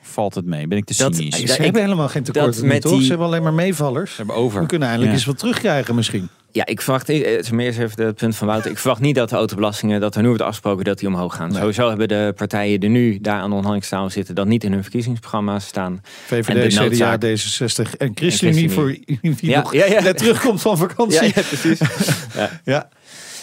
Valt 0.06 0.34
het 0.34 0.44
mee? 0.44 0.66
Ben 0.66 0.78
ik 0.78 0.84
te 0.84 0.94
Dat- 0.96 1.14
cynisch? 1.14 1.36
Ja, 1.38 1.54
ik- 1.54 1.60
hebben 1.64 1.82
helemaal 1.82 2.08
geen 2.08 2.22
meer, 2.62 2.72
met 2.72 2.82
toch? 2.82 2.92
die- 2.92 3.02
Ze 3.02 3.08
hebben 3.08 3.26
alleen 3.26 3.42
maar 3.42 3.52
meevallers. 3.54 4.10
Ze 4.10 4.16
hebben 4.16 4.36
over. 4.36 4.60
We 4.60 4.66
kunnen 4.66 4.88
eindelijk 4.88 5.12
Ja. 5.16 5.18
eens 5.18 5.26
wat 5.28 5.38
terugkrijgen 5.38 5.94
misschien. 5.94 6.28
Ja, 6.52 6.66
ik 6.66 6.80
verwacht, 6.80 7.08
eh, 7.08 7.16
het 7.36 7.44
is 7.44 7.50
meer 7.50 7.66
even 7.68 8.04
het 8.04 8.16
punt 8.16 8.36
van 8.36 8.46
Wouter. 8.46 8.70
Ik 8.70 8.78
verwacht 8.78 9.00
niet 9.00 9.14
dat 9.14 9.28
de 9.28 9.36
autobelastingen, 9.36 10.00
dat 10.00 10.14
er 10.14 10.20
nu 10.22 10.26
wordt 10.28 10.42
afgesproken 10.42 10.84
dat 10.84 10.98
die 10.98 11.08
omhoog 11.08 11.34
gaan. 11.36 11.48
Nee. 11.48 11.58
Sowieso 11.58 11.88
hebben 11.88 12.08
de 12.08 12.32
partijen 12.36 12.80
die 12.80 12.88
nu 12.90 13.18
daar 13.20 13.34
aan 13.34 13.38
de 13.38 13.44
onderhandelingstafel 13.44 14.10
zitten, 14.10 14.34
dat 14.34 14.46
niet 14.46 14.64
in 14.64 14.72
hun 14.72 14.82
verkiezingsprogramma's 14.82 15.66
staan. 15.66 15.92
En 15.92 16.00
VVD, 16.44 16.72
CDA, 16.74 16.82
noodzaak- 16.82 17.20
D66 17.24 17.96
en 17.96 18.12
ChristenUnie 18.14 18.70
voor 18.70 18.86
wie 19.20 19.34
Ja, 19.40 19.60
nog 19.60 19.72
ja, 19.74 19.84
ja. 19.86 20.00
net 20.02 20.18
terugkomt 20.18 20.60
van 20.60 20.78
vakantie. 20.86 21.22
Ja, 21.22 21.30
ja, 21.34 21.42
precies. 21.42 21.80
Ja. 22.64 22.88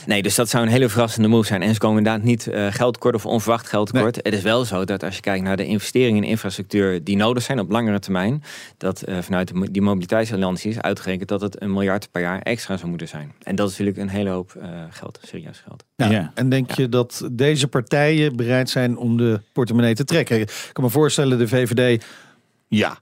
Nee, 0.05 0.21
dus 0.21 0.35
dat 0.35 0.49
zou 0.49 0.65
een 0.65 0.71
hele 0.71 0.89
verrassende 0.89 1.27
move 1.27 1.47
zijn. 1.47 1.61
En 1.61 1.73
ze 1.73 1.79
komen 1.79 1.97
inderdaad 1.97 2.23
niet 2.23 2.47
eh 2.47 2.67
geld 2.69 2.93
tekort 2.93 3.15
of 3.15 3.25
onverwacht 3.25 3.67
geld 3.67 3.93
tekort. 3.93 4.15
Het 4.15 4.33
is 4.33 4.41
wel 4.41 4.65
zo 4.65 4.85
dat 4.85 5.03
als 5.03 5.15
je 5.15 5.21
kijkt 5.21 5.43
naar 5.43 5.57
de 5.57 5.65
investeringen 5.65 6.23
in 6.23 6.29
infrastructuur 6.29 7.03
die 7.03 7.15
nodig 7.15 7.43
zijn 7.43 7.59
op 7.59 7.69
langere 7.71 7.99
termijn, 7.99 8.43
dat 8.77 9.01
eh, 9.01 9.17
vanuit 9.21 9.47
de, 9.47 9.71
die 9.71 9.81
mobiliteitsalliantie 9.81 10.69
is 10.69 10.79
uitgerekend 10.81 11.29
dat 11.29 11.41
het 11.41 11.61
een 11.61 11.73
miljard 11.73 12.11
per 12.11 12.21
jaar 12.21 12.41
extra 12.41 12.77
zou 12.77 12.89
moeten 12.89 13.07
zijn. 13.07 13.31
En 13.43 13.55
dat 13.55 13.69
is 13.69 13.77
natuurlijk 13.77 13.97
een 14.07 14.15
hele 14.17 14.29
hoop 14.29 14.55
eh, 14.61 14.69
geld, 14.89 15.19
serieus 15.23 15.59
geld. 15.67 15.83
Ja. 15.95 16.09
Ja. 16.11 16.31
En 16.35 16.49
denk 16.49 16.71
je 16.71 16.89
dat 16.89 17.27
deze 17.31 17.67
partijen 17.67 18.35
bereid 18.35 18.69
zijn 18.69 18.97
om 18.97 19.17
de 19.17 19.39
portemonnee 19.53 19.95
te 19.95 20.03
trekken? 20.05 20.39
Ik 20.39 20.69
kan 20.73 20.83
me 20.83 20.89
voorstellen, 20.89 21.37
de 21.37 21.47
VVD, 21.47 22.03
ja. 22.67 22.99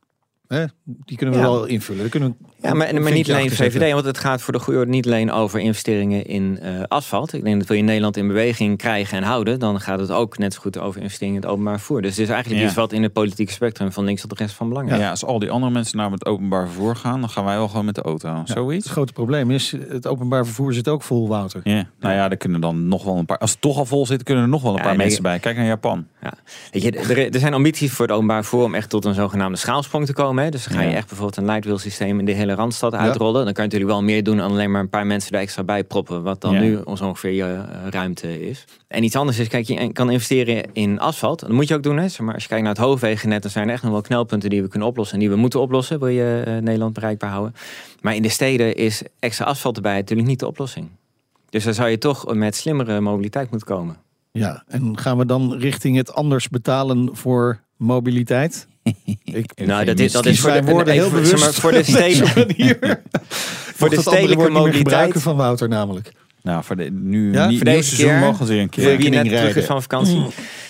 Hè? 0.47 0.65
Die 0.83 1.17
kunnen 1.17 1.35
we 1.35 1.41
Ja. 1.41 1.47
wel 1.49 1.65
invullen. 1.65 2.01
Daar 2.01 2.09
kunnen 2.09 2.35
we 2.39 2.58
Ja, 2.61 2.73
maar, 2.73 2.93
niet 3.11 3.31
alleen. 3.31 3.51
VVD, 3.51 3.93
want 3.93 4.05
het 4.05 4.17
gaat 4.17 4.41
voor 4.41 4.53
de 4.53 4.59
goede 4.59 4.79
orde 4.79 4.91
niet 4.91 5.05
alleen 5.05 5.31
over 5.31 5.59
investeringen 5.59 6.25
in 6.25 6.59
eh, 6.61 6.81
asfalt. 6.87 7.33
Ik 7.33 7.43
denk 7.43 7.59
dat 7.59 7.67
wil 7.67 7.77
je 7.77 7.83
Nederland 7.83 8.17
in 8.17 8.27
beweging 8.27 8.77
krijgen 8.77 9.17
en 9.17 9.23
houden, 9.23 9.59
dan 9.59 9.79
gaat 9.81 9.99
het 9.99 10.11
ook 10.11 10.37
net 10.37 10.53
zo 10.53 10.59
goed 10.61 10.77
over 10.77 11.01
investeringen 11.01 11.35
in 11.35 11.41
het 11.41 11.51
openbaar 11.51 11.77
vervoer. 11.77 12.01
Dus 12.01 12.11
het 12.11 12.19
is 12.19 12.29
eigenlijk 12.29 12.61
Ja. 12.61 12.67
iets 12.67 12.75
wat 12.75 12.91
in 12.93 13.03
het 13.03 13.13
politieke 13.13 13.51
spectrum 13.51 13.91
van 13.91 14.03
links 14.03 14.21
tot 14.21 14.39
rechts 14.39 14.53
van 14.53 14.67
belang 14.69 14.91
is. 14.91 14.97
Ja. 14.97 15.09
als 15.09 15.25
al 15.25 15.39
die 15.39 15.49
andere 15.51 15.71
mensen 15.71 15.97
naar 15.97 16.11
het 16.11 16.25
openbaar 16.25 16.65
vervoer 16.65 16.95
gaan... 16.95 17.19
dan 17.19 17.29
gaan 17.29 17.45
wij 17.45 17.55
wel 17.55 17.67
gewoon 17.67 17.85
met 17.85 17.95
de 17.95 18.01
auto. 18.01 18.41
Zoiets? 18.43 18.83
Het 18.83 18.93
grote 18.93 19.13
probleem 19.13 19.51
is, 19.51 19.73
het 19.89 20.07
openbaar 20.07 20.45
vervoer 20.45 20.73
zit 20.73 20.87
ook 20.87 21.03
vol, 21.03 21.27
Wouter. 21.27 21.61
Ja. 21.63 21.87
Nou 21.99 22.13
ja, 22.15 22.29
er 22.29 22.37
kunnen 22.37 22.61
dan 22.61 22.87
nog 22.87 23.03
wel 23.03 23.17
een 23.17 23.25
paar... 23.25 23.37
Als 23.37 23.51
het 23.51 23.61
toch 23.61 23.77
al 23.77 23.85
vol 23.85 24.05
zit, 24.05 24.23
kunnen 24.23 24.43
er 24.43 24.49
nog 24.49 24.61
wel 24.61 24.71
een 24.71 24.77
Ja, 24.77 24.83
paar 24.83 24.95
mensen 24.95 25.23
bij. 25.23 25.39
Kijk 25.39 25.55
naar 25.55 25.65
Japan. 25.65 26.07
Ja. 26.21 26.33
Weet 26.71 26.83
je, 26.83 26.91
er, 26.91 27.33
er 27.33 27.39
zijn 27.39 27.53
ambities 27.53 27.91
voor 27.91 28.05
het 28.05 28.13
openbaar 28.15 28.41
vervoer 28.43 28.63
om 28.63 28.75
echt 28.75 28.89
tot 28.89 29.05
een 29.05 29.13
zogenaamde 29.13 29.57
schaalsprong 29.57 30.05
te 30.05 30.13
komen. 30.13 30.43
Hè. 30.43 30.49
Dus 30.49 30.63
dan 30.63 30.73
ga 30.77 30.81
je 30.83 30.89
Ja. 30.89 30.95
echt 30.95 31.07
bijvoorbeeld 31.07 31.37
een 31.37 31.45
light 31.55 31.81
systeem 31.81 32.19
in 32.19 32.25
de 32.25 32.31
hele 32.31 32.48
Randstad 32.53 32.93
uitrollen. 32.93 33.45
Dan 33.45 33.53
kan 33.53 33.63
je 33.63 33.69
natuurlijk 33.69 33.91
wel 33.91 34.03
meer 34.03 34.23
doen 34.23 34.37
dan 34.37 34.51
alleen 34.51 34.71
maar 34.71 34.81
een 34.81 34.89
paar 34.89 35.05
mensen 35.05 35.31
er 35.31 35.39
extra 35.39 35.63
bij 35.63 35.83
proppen. 35.83 36.23
Wat 36.23 36.41
dan 36.41 36.53
Ja. 36.53 36.59
nu 36.59 36.77
ons 36.83 37.01
ongeveer 37.01 37.31
je 37.31 37.43
eh, 37.43 37.87
ruimte 37.89 38.47
is. 38.49 38.65
En 38.87 39.03
iets 39.03 39.15
anders 39.15 39.39
is, 39.39 39.47
kijk, 39.47 39.67
je 39.67 39.91
kan 39.91 40.09
investeren 40.11 40.63
in 40.73 40.99
asfalt. 40.99 41.39
Dat 41.39 41.49
moet 41.49 41.67
je 41.67 41.75
ook 41.75 41.83
doen. 41.83 41.97
Hè. 41.97 42.07
Maar 42.19 42.33
als 42.33 42.43
je 42.43 42.49
kijkt 42.49 42.63
naar 42.63 42.73
het 42.75 42.83
hoofdwegennet, 42.83 43.41
dan 43.41 43.51
zijn 43.51 43.67
er 43.67 43.73
echt 43.73 43.83
nog 43.83 43.91
wel 43.91 44.01
knelpunten 44.01 44.49
die 44.49 44.61
we 44.61 44.67
kunnen 44.67 44.87
oplossen. 44.87 45.13
En 45.15 45.19
die 45.21 45.29
we 45.29 45.35
moeten 45.35 45.59
oplossen, 45.61 45.99
wil 45.99 46.07
je 46.07 46.43
eh, 46.45 46.53
Nederland 46.53 46.93
bereikbaar 46.93 47.29
houden. 47.29 47.53
Maar 48.01 48.15
in 48.15 48.21
de 48.21 48.29
steden 48.29 48.75
is 48.75 49.01
extra 49.19 49.45
asfalt 49.45 49.75
erbij 49.75 49.95
natuurlijk 49.95 50.27
niet 50.29 50.39
de 50.39 50.47
oplossing. 50.47 50.87
Dus 51.49 51.63
dan 51.63 51.73
zou 51.73 51.89
je 51.89 51.97
toch 51.97 52.33
met 52.33 52.55
slimmere 52.55 52.99
mobiliteit 52.99 53.49
moeten 53.49 53.67
komen. 53.67 53.97
Ja, 54.31 54.63
en 54.67 54.97
gaan 54.97 55.17
we 55.17 55.25
dan 55.25 55.53
richting 55.53 55.97
het 55.97 56.13
anders 56.13 56.49
betalen 56.49 57.09
voor 57.15 57.59
mobiliteit? 57.77 58.67
Ik, 59.23 59.51
Nou, 59.65 59.85
dat 59.85 59.99
is, 59.99 60.11
dat 60.11 60.25
is 60.25 60.39
voor 60.39 60.51
de, 60.51 60.63
woorden 60.63 60.93
heel 60.93 61.03
voor- 61.03 61.11
bewust. 61.11 61.29
zeg 61.29 61.39
maar, 61.39 61.53
voor 61.53 61.71
de 61.71 61.83
stedelijke, 61.93 62.99
voor 63.79 63.89
de 63.89 64.01
stedelijke 64.01 64.49
mobiliteit. 64.49 64.75
gebruiken 64.77 65.21
van 65.21 65.35
Wouter 65.35 65.67
namelijk. 65.69 66.11
Nou, 66.41 66.63
voor 66.63 66.75
de, 66.75 66.89
nu 66.91 67.33
Ja, 67.33 67.47
niet, 67.47 67.57
voor 67.57 67.65
deze 67.65 67.83
seizoen 67.95 68.09
keer- 68.09 68.19
mogen 68.19 68.45
ze 68.45 68.51
weer 68.53 68.61
een 68.61 68.69
keer. 68.69 68.83
Voor 68.83 68.97
wie 68.97 69.09
net 69.09 69.23
terug 69.23 69.39
rijden. 69.41 69.61
is 69.61 69.67
van 69.67 69.81
vakantie. 69.81 70.25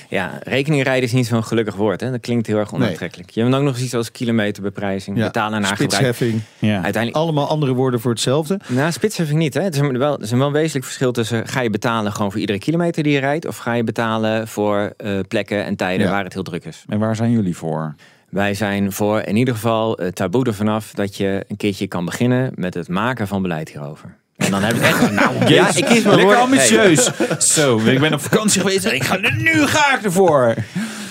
Ja, 0.10 0.40
rekening 0.44 0.84
rijden 0.84 1.04
is 1.04 1.12
niet 1.14 1.28
zo'n 1.28 1.44
gelukkig 1.44 1.76
woord. 1.76 2.02
Hè? 2.02 2.12
Dat 2.12 2.20
klinkt 2.20 2.48
heel 2.48 2.58
erg 2.58 2.74
onaantrekkelijk. 2.74 3.30
Je 3.30 3.42
hebt 3.42 3.56
ook 3.56 3.62
nog 3.62 3.74
eens 3.74 3.84
iets 3.84 3.94
als 3.94 4.12
kilometerbeprijzing. 4.12 5.18
Ja, 5.18 5.26
Betalen 5.26 5.62
naar 5.62 5.70
gebruik. 5.70 5.92
Spitsheffing. 5.92 6.42
Ja. 6.60 6.74
Uiteindelijk, 6.74 7.16
Allemaal 7.16 7.48
andere 7.48 7.74
woorden 7.74 8.00
voor 8.00 8.12
hetzelfde. 8.12 8.60
nou, 8.68 8.92
spitsheffing 8.92 9.40
niet. 9.40 9.54
Hè? 9.54 9.62
Het 9.62 9.76
is 9.76 9.82
wel, 9.82 10.16
er 10.16 10.22
is 10.22 10.32
een 10.32 10.38
wel 10.40 10.52
wezenlijk 10.52 10.86
verschil 10.86 11.12
tussen... 11.12 11.48
ga 11.48 11.62
je 11.62 11.70
betalen 11.70 12.12
gewoon 12.12 12.32
voor 12.32 12.40
iedere 12.40 12.60
kilometer 12.60 13.04
die 13.04 13.14
je 13.14 13.20
rijdt... 13.20 13.46
of 13.46 13.58
ga 13.58 13.74
je 13.74 13.84
betalen 13.84 14.48
voor 14.48 14.94
eh, 14.98 15.20
plekken 15.28 15.66
en 15.66 15.76
tijden 15.76 16.06
Ja. 16.06 16.12
waar 16.12 16.24
het 16.24 16.34
heel 16.34 16.44
druk 16.44 16.66
is. 16.66 16.84
En 16.88 17.00
waar 17.00 17.16
zijn 17.16 17.32
jullie 17.32 17.58
voor? 17.58 17.96
Wij 18.30 18.54
zijn 18.54 18.92
voor 18.92 19.22
in 19.22 19.36
ieder 19.36 19.54
geval 19.54 19.98
het 19.98 20.16
taboe 20.16 20.46
er 20.46 20.54
vanaf... 20.54 20.92
dat 20.94 21.18
je 21.18 21.46
een 21.48 21.58
keertje 21.58 21.88
kan 21.88 22.06
beginnen 22.06 22.52
met 22.56 22.74
het 22.74 22.88
maken 22.88 23.28
van 23.28 23.42
beleid 23.42 23.70
hierover. 23.70 24.16
En 24.40 24.52
dan 24.52 24.64
heb 24.64 24.76
ik 24.76 24.82
echt... 24.82 25.12
nou, 25.12 25.46
ja, 25.54 25.68
ik 25.68 25.74
kies 25.74 25.86
mijn 25.86 26.04
Lekker 26.04 26.22
woorden. 26.22 26.40
ambitieus. 26.42 27.10
Zo, 27.40 27.80
ik 27.80 28.00
ben 28.00 28.14
op 28.14 28.22
vakantie 28.22 28.62
geweest 28.62 28.86
en 28.86 28.96
ik 28.96 29.04
ga 29.04 29.22
er 29.22 29.36
nu 29.36 29.66
ga 29.66 29.98
ik 29.98 30.04
ervoor. 30.04 30.56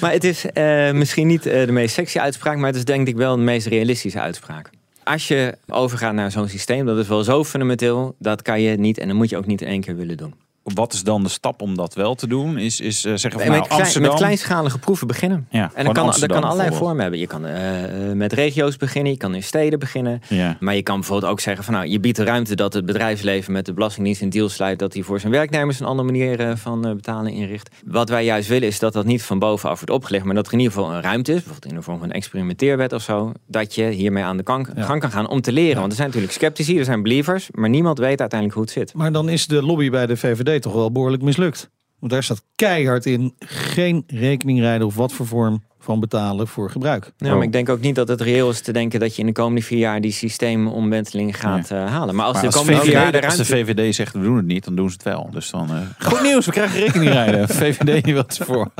Maar 0.00 0.12
het 0.12 0.24
is 0.24 0.44
eh, 0.52 0.90
misschien 0.90 1.26
niet 1.26 1.46
eh, 1.46 1.66
de 1.66 1.72
meest 1.72 1.94
sexy 1.94 2.18
uitspraak, 2.18 2.56
maar 2.56 2.66
het 2.66 2.76
is 2.76 2.84
denk 2.84 3.08
ik 3.08 3.16
wel 3.16 3.36
de 3.36 3.42
meest 3.42 3.66
realistische 3.66 4.20
uitspraak. 4.20 4.70
Als 5.04 5.28
je 5.28 5.54
overgaat 5.68 6.14
naar 6.14 6.30
zo'n 6.30 6.48
systeem, 6.48 6.86
dat 6.86 6.98
is 6.98 7.08
wel 7.08 7.24
zo 7.24 7.44
fundamenteel, 7.44 8.14
dat 8.18 8.42
kan 8.42 8.60
je 8.60 8.76
niet 8.76 8.98
en 8.98 9.08
dat 9.08 9.16
moet 9.16 9.30
je 9.30 9.36
ook 9.36 9.46
niet 9.46 9.60
in 9.60 9.68
één 9.68 9.80
keer 9.80 9.96
willen 9.96 10.16
doen. 10.16 10.34
Wat 10.74 10.92
is 10.92 11.02
dan 11.02 11.22
de 11.22 11.28
stap 11.28 11.62
om 11.62 11.76
dat 11.76 11.94
wel 11.94 12.14
te 12.14 12.26
doen? 12.26 12.58
Is, 12.58 12.80
is 12.80 13.04
uh, 13.04 13.12
zeggen 13.16 13.30
van 13.30 13.40
met, 13.40 13.48
nou, 13.48 13.66
klein, 13.66 13.82
Amsterdam... 13.82 14.10
met 14.10 14.20
kleinschalige 14.20 14.78
proeven 14.78 15.06
beginnen. 15.06 15.46
Ja, 15.50 15.70
en 15.74 15.84
dat 15.84 15.94
kan, 15.94 16.06
dat 16.06 16.26
kan 16.26 16.44
allerlei 16.44 16.74
vormen 16.76 17.00
hebben. 17.00 17.20
Je 17.20 17.26
kan 17.26 17.46
eh, 17.46 18.12
met 18.14 18.32
regio's 18.32 18.76
beginnen, 18.76 19.12
je 19.12 19.18
kan 19.18 19.34
in 19.34 19.42
steden 19.42 19.78
beginnen. 19.78 20.20
Ja. 20.28 20.56
Maar 20.60 20.74
je 20.74 20.82
kan 20.82 20.96
bijvoorbeeld 20.96 21.32
ook 21.32 21.40
zeggen 21.40 21.64
van 21.64 21.74
nou, 21.74 21.86
je 21.86 22.00
biedt 22.00 22.16
de 22.16 22.24
ruimte 22.24 22.56
dat 22.56 22.72
het 22.72 22.86
bedrijfsleven 22.86 23.52
met 23.52 23.66
de 23.66 23.72
Belastingdienst 23.72 24.22
een 24.22 24.30
deal 24.30 24.48
sluit 24.48 24.78
dat 24.78 24.94
hij 24.94 25.02
voor 25.02 25.20
zijn 25.20 25.32
werknemers 25.32 25.80
een 25.80 25.86
andere 25.86 26.08
manier 26.08 26.40
eh, 26.40 26.56
van 26.56 26.86
eh, 26.86 26.92
betalen 26.94 27.32
inricht. 27.32 27.70
Wat 27.86 28.08
wij 28.08 28.24
juist 28.24 28.48
willen 28.48 28.68
is 28.68 28.78
dat 28.78 28.92
dat 28.92 29.04
niet 29.04 29.22
van 29.22 29.38
bovenaf 29.38 29.76
wordt 29.76 29.94
opgelegd, 29.94 30.24
maar 30.24 30.34
dat 30.34 30.46
er 30.46 30.52
in 30.52 30.58
ieder 30.58 30.74
geval 30.74 30.94
een 30.94 31.02
ruimte 31.02 31.32
is, 31.32 31.42
bijvoorbeeld 31.42 31.72
in 31.72 31.78
de 31.78 31.82
vorm 31.84 31.98
van 31.98 32.08
een 32.08 32.14
experimenteerwet 32.14 32.92
of 32.92 33.02
zo, 33.02 33.32
dat 33.46 33.74
je 33.74 33.84
hiermee 33.84 34.24
aan 34.24 34.36
de 34.36 34.42
kan- 34.42 34.68
Ja. 34.76 34.82
gang 34.82 35.00
kan 35.00 35.10
gaan 35.10 35.28
om 35.28 35.40
te 35.40 35.52
leren. 35.52 35.76
Want 35.76 35.90
er 35.90 35.96
zijn 35.96 36.06
natuurlijk 36.08 36.34
sceptici, 36.34 36.78
er 36.78 36.84
zijn 36.84 37.02
believers, 37.02 37.48
maar 37.52 37.68
niemand 37.68 37.98
weet 37.98 38.20
uiteindelijk 38.20 38.58
hoe 38.58 38.62
het 38.62 38.72
zit. 38.72 38.94
Maar 38.94 39.12
dan 39.12 39.28
is 39.28 39.46
de 39.46 39.62
lobby 39.62 39.90
bij 39.90 40.06
de 40.06 40.16
VVD 40.16 40.57
toch 40.62 40.72
wel 40.72 40.92
behoorlijk 40.92 41.22
mislukt. 41.22 41.70
Want 41.98 42.12
daar 42.12 42.22
staat 42.22 42.42
keihard 42.54 43.06
in 43.06 43.34
geen 43.38 44.04
rekening 44.06 44.60
rijden 44.60 44.86
of 44.86 44.94
wat 44.94 45.12
voor 45.12 45.26
vorm 45.26 45.62
van 45.78 46.00
betalen 46.00 46.48
voor 46.48 46.70
gebruik. 46.70 47.12
Ja, 47.16 47.34
maar 47.34 47.42
ik 47.42 47.52
denk 47.52 47.68
ook 47.68 47.80
niet 47.80 47.94
dat 47.94 48.08
het 48.08 48.20
reëel 48.20 48.50
is 48.50 48.60
te 48.60 48.72
denken 48.72 49.00
dat 49.00 49.14
je 49.14 49.20
in 49.20 49.26
de 49.26 49.32
komende 49.32 49.62
vier 49.62 49.78
jaar 49.78 50.00
die 50.00 50.12
systeemomwenteling 50.12 51.40
gaat 51.40 51.70
eh, 51.70 51.86
halen. 51.86 52.14
Maar 52.14 52.24
als 52.24 52.34
Maar 52.34 52.42
de 52.42 52.46
als, 52.46 52.56
komende 52.56 52.80
vier 52.80 52.92
jaar 52.92 53.12
de 53.12 53.18
VVD, 53.18 53.24
als 53.24 53.34
ruimte... 53.36 53.74
de 53.74 53.74
VVD 53.74 53.94
zegt 53.94 54.12
we 54.12 54.20
doen 54.20 54.36
het 54.36 54.46
niet, 54.46 54.64
dan 54.64 54.74
doen 54.74 54.88
ze 54.88 54.92
het 54.92 55.02
wel. 55.02 55.28
Dus 55.30 55.50
dan 55.50 55.70
eh, 55.70 55.76
goed 56.08 56.22
nieuws, 56.22 56.46
we 56.46 56.52
krijgen 56.52 56.80
rekening 56.80 57.10
rijden. 57.10 57.48
VVD 57.62 58.04
wil 58.04 58.16
het 58.16 58.40
voor. 58.42 58.70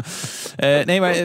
Eh, 0.57 0.85
nee, 0.85 1.01
maar 1.01 1.17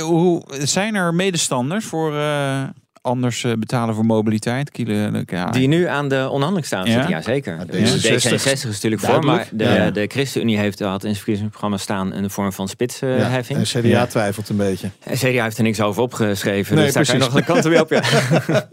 hoe 0.00 0.42
zijn 0.58 0.94
er 0.94 1.14
medestanders 1.14 1.84
voor 1.84 2.16
eh, 2.16 2.62
anders 3.02 3.44
eh, 3.44 3.52
betalen 3.58 3.94
voor 3.94 4.04
mobiliteit? 4.06 4.70
Kilo, 4.70 5.22
ja, 5.26 5.50
Die 5.50 5.68
nu 5.68 5.86
aan 5.86 6.08
de 6.08 6.22
onderhandeling 6.24 6.66
staan 6.66 6.84
Ja? 6.86 6.92
zitten, 6.92 7.10
ja 7.10 7.20
zeker. 7.22 7.56
Ja, 7.58 7.64
D66, 7.66 8.22
D66 8.22 8.52
is 8.52 8.64
natuurlijk 8.64 9.02
voor, 9.02 9.24
maar 9.24 9.48
de, 9.52 9.64
Ja. 9.64 9.90
de 9.90 10.06
ChristenUnie 10.06 10.58
heeft, 10.58 10.78
had 10.78 10.92
in 10.94 11.00
zijn 11.00 11.14
verkiezingsprogramma 11.14 11.76
staan 11.76 12.12
een 12.12 12.30
vorm 12.30 12.52
van 12.52 12.68
spitsheffing. 12.68 13.58
en 13.58 13.64
CDA 13.64 14.06
twijfelt 14.06 14.48
een 14.48 14.56
beetje. 14.56 14.90
En 15.04 15.16
CDA 15.16 15.42
heeft 15.42 15.56
er 15.56 15.62
niks 15.62 15.80
over 15.80 16.02
opgeschreven, 16.02 16.74
Nee, 16.76 16.84
dus 16.84 16.94
daar 16.94 17.04
kan 17.04 17.14
je 17.14 17.20
nog 17.20 17.32
de 17.34 17.44
kanten 17.44 17.70
weer 17.70 17.80
op. 17.80 17.90
Ja. 17.90 18.02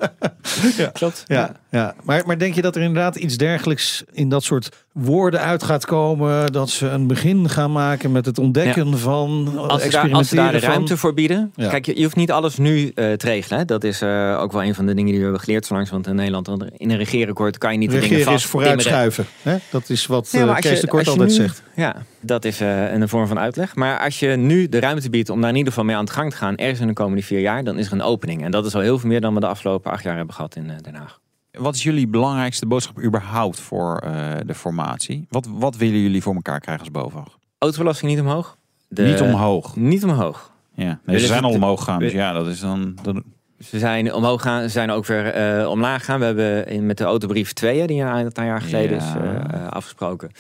Klopt. 0.94 1.24
Ja, 1.28 1.52
ja. 1.72 1.96
Maar, 2.04 2.24
maar 2.26 2.38
denk 2.38 2.54
je 2.56 2.62
dat 2.62 2.76
er 2.76 2.82
inderdaad 2.82 3.16
iets 3.16 3.38
dergelijks 3.38 4.04
in 4.12 4.30
dat 4.30 4.44
soort 4.44 4.70
woorden 4.94 5.40
uit 5.40 5.64
gaat 5.64 5.86
komen? 5.86 6.52
Dat 6.52 6.70
ze 6.70 6.88
een 6.88 7.08
begin 7.08 7.50
gaan 7.50 7.72
maken 7.72 8.12
met 8.12 8.26
het 8.26 8.38
ontdekken 8.40 8.98
van, 9.00 9.54
Als 9.58 9.84
ze, 9.84 9.90
daar, 9.90 10.12
als 10.14 10.30
ze 10.30 10.36
daar 10.36 10.52
de 10.52 10.60
van- 10.60 10.70
ruimte 10.70 10.98
voor 10.98 11.14
bieden. 11.14 11.52
Ja. 11.56 11.70
Kijk, 11.70 11.86
je, 11.86 11.96
je 11.98 12.04
hoeft 12.04 12.16
niet 12.16 12.32
alles 12.32 12.58
nu 12.58 12.88
eh, 12.88 13.12
te 13.12 13.26
regelen. 13.26 13.60
Hè. 13.60 13.66
Dat 13.66 13.84
is 13.84 14.02
eh, 14.02 14.38
ook 14.42 14.52
wel 14.52 14.64
een 14.64 14.76
van 14.76 14.86
de 14.86 14.94
dingen 14.94 15.06
die 15.10 15.18
we 15.18 15.24
hebben 15.24 15.42
geleerd. 15.42 15.66
Zolang 15.66 15.90
want 15.90 16.08
in 16.08 16.16
Nederland 16.16 16.48
in 16.78 16.90
een 16.92 16.98
regeerakkoord 16.98 17.58
kan 17.58 17.72
je 17.72 17.78
niet 17.78 17.90
de 17.92 18.00
dingen 18.00 18.10
Regeren 18.10 18.34
is 18.34 18.42
vast 18.46 18.52
timmeren. 18.52 18.82
vooruitschuiven. 18.84 19.26
Hè? 19.42 19.58
Dat 19.72 19.90
is 19.90 20.06
wat 20.06 20.30
Ja, 20.32 20.48
eh 20.48 20.56
Kees 20.56 20.72
je- 20.72 20.82
de 20.82 20.88
Kort 20.88 21.08
altijd 21.08 21.28
nu- 21.30 21.36
zegt. 21.36 21.64
Ja, 21.76 21.96
dat 22.22 22.46
is 22.46 22.60
een 22.60 23.10
vorm 23.10 23.28
van 23.28 23.40
uitleg. 23.40 23.76
Maar 23.76 24.00
als 24.00 24.20
je 24.20 24.28
nu 24.28 24.70
de 24.70 24.80
ruimte 24.80 25.10
biedt 25.10 25.30
om 25.30 25.42
daar 25.42 25.50
in 25.50 25.56
ieder 25.56 25.72
geval 25.72 25.86
mee 25.88 25.96
aan 25.96 26.06
de 26.06 26.12
gang 26.12 26.32
te 26.32 26.38
gaan, 26.38 26.56
ergens 26.56 26.80
in 26.80 26.88
de 26.88 26.94
komende 26.94 27.24
vier 27.24 27.40
jaar, 27.40 27.64
dan 27.64 27.78
is 27.78 27.88
er 27.88 27.94
een 27.94 28.02
opening. 28.02 28.44
En 28.44 28.52
dat 28.52 28.66
is 28.66 28.76
al 28.76 28.82
heel 28.82 29.00
veel 29.00 29.10
meer 29.10 29.22
dan 29.22 29.34
we 29.34 29.40
de 29.40 29.48
afgelopen 29.48 29.92
acht 29.92 30.04
jaar 30.04 30.16
hebben 30.18 30.36
gehad 30.36 30.56
in 30.56 30.72
Den 30.82 30.96
Haag. 30.96 31.20
Wat 31.52 31.76
is 31.76 31.84
jullie 31.84 32.08
belangrijkste 32.08 32.66
boodschap 32.66 33.00
überhaupt 33.04 33.60
voor 33.60 33.98
eh, 33.98 34.36
de 34.46 34.54
formatie? 34.56 35.26
Wat, 35.30 35.48
wat 35.52 35.76
willen 35.76 36.00
jullie 36.00 36.22
voor 36.22 36.36
elkaar 36.36 36.60
krijgen 36.60 36.84
als 36.84 37.04
BOVAG? 37.04 37.38
Autobelasting 37.58 38.12
niet 38.12 38.20
omhoog. 38.20 38.58
De- 38.88 39.02
Niet 39.04 39.22
omhoog. 39.22 39.76
Niet 39.76 40.04
omhoog. 40.04 40.52
Ja. 40.74 41.00
Nee, 41.06 41.20
ze 41.20 41.26
zijn 41.26 41.44
al 41.44 41.52
omhoog 41.52 41.80
gegaan, 41.80 42.00
dus 42.00 42.12
ja, 42.12 42.32
dat 42.32 42.48
is 42.48 42.60
dan... 42.60 42.96
Dat, 43.02 43.22
Ze 43.60 43.80
zijn 43.80 44.14
omhoog 44.14 44.42
gaan, 44.42 44.62
ze 44.62 44.70
zijn 44.70 44.92
ook 44.92 45.06
weer 45.06 45.26
eh, 45.28 45.70
omlaag 45.70 46.06
gaan. 46.06 46.20
We 46.20 46.26
hebben 46.26 46.68
in, 46.68 46.86
met 46.86 46.98
de 46.98 47.04
autobrief 47.04 47.54
2, 47.54 47.80
hè, 47.80 47.86
die 47.88 48.02
een 48.02 48.08
aantal 48.08 48.44
jaar 48.44 48.62
geleden 48.62 48.98
Ja. 48.98 49.42
is 49.42 49.52
eh, 49.54 49.68
afgesproken, 49.68 50.32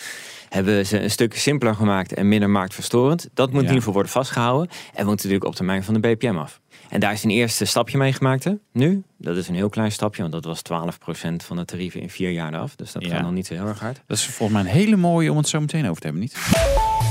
hebben 0.49 0.85
ze 0.85 1.03
een 1.03 1.11
stuk 1.11 1.37
simpeler 1.37 1.75
gemaakt 1.75 2.13
en 2.13 2.27
minder 2.27 2.49
marktverstorend. 2.49 3.29
Dat 3.33 3.47
moet 3.47 3.55
in 3.57 3.61
ieder 3.61 3.77
geval 3.77 3.93
worden 3.93 4.11
vastgehouden. 4.11 4.69
En 4.69 4.75
we 5.03 5.09
moeten 5.09 5.15
natuurlijk 5.15 5.45
op 5.45 5.55
termijn 5.55 5.83
van 5.83 5.93
de 5.93 5.99
BPM 5.99 6.37
af. 6.37 6.59
En 6.89 6.99
daar 6.99 7.11
is 7.11 7.23
een 7.23 7.29
eerste 7.29 7.65
stapje 7.65 7.97
mee 7.97 8.13
gemaakt. 8.13 8.43
hè, 8.43 8.51
Nu, 8.73 9.03
dat 9.17 9.35
is 9.37 9.47
een 9.47 9.55
heel 9.55 9.69
klein 9.69 9.91
stapje, 9.91 10.21
want 10.21 10.33
dat 10.33 10.45
was 10.45 10.61
12% 10.61 11.43
van 11.43 11.57
de 11.57 11.65
tarieven 11.65 12.01
in 12.01 12.09
vier 12.09 12.31
jaar 12.31 12.57
af. 12.57 12.75
Dus 12.75 12.91
dat 12.91 13.03
Ja. 13.05 13.09
gaat 13.09 13.21
nog 13.21 13.31
niet 13.31 13.47
zo 13.47 13.53
heel 13.53 13.65
erg 13.67 13.79
hard. 13.79 14.01
dat 14.07 14.17
is 14.17 14.25
volgens 14.25 14.61
mij 14.61 14.71
een 14.71 14.77
hele 14.79 14.95
mooie 14.95 15.31
om 15.31 15.37
het 15.37 15.47
zo 15.47 15.59
meteen 15.59 15.85
over 15.89 16.01
te 16.01 16.03
hebben, 16.07 16.21
niet? 16.21 16.35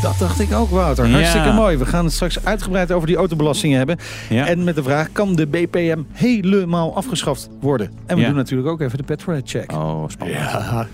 Dat 0.03 0.19
dacht 0.19 0.41
ik 0.41 0.53
ook, 0.53 0.71
Wouter. 0.71 1.07
Ja. 1.07 1.13
Hartstikke 1.13 1.53
mooi. 1.53 1.77
We 1.77 1.87
gaan 1.87 2.05
het 2.05 2.15
straks 2.15 2.45
uitgebreid 2.45 2.93
over 2.93 3.07
die 3.07 3.17
autobelastingen 3.17 3.79
hebben. 3.79 3.99
Ja. 4.29 4.47
En 4.47 4.65
met 4.65 4.75
de 4.75 4.83
vraag, 4.83 5.13
kan 5.13 5.37
de 5.37 5.47
BPM 5.47 6.03
helemaal 6.13 6.95
afgeschaft 6.97 7.49
worden? 7.61 7.93
En 8.07 8.15
we 8.17 8.21
Ja. 8.23 8.27
doen 8.29 8.37
natuurlijk 8.37 8.69
ook 8.69 8.81
even 8.81 8.99
de 8.99 9.05
petrolhead 9.05 9.49
check. 9.51 9.73
Oh, 9.73 10.09
spannend. 10.09 10.39
Ja. 10.41 10.87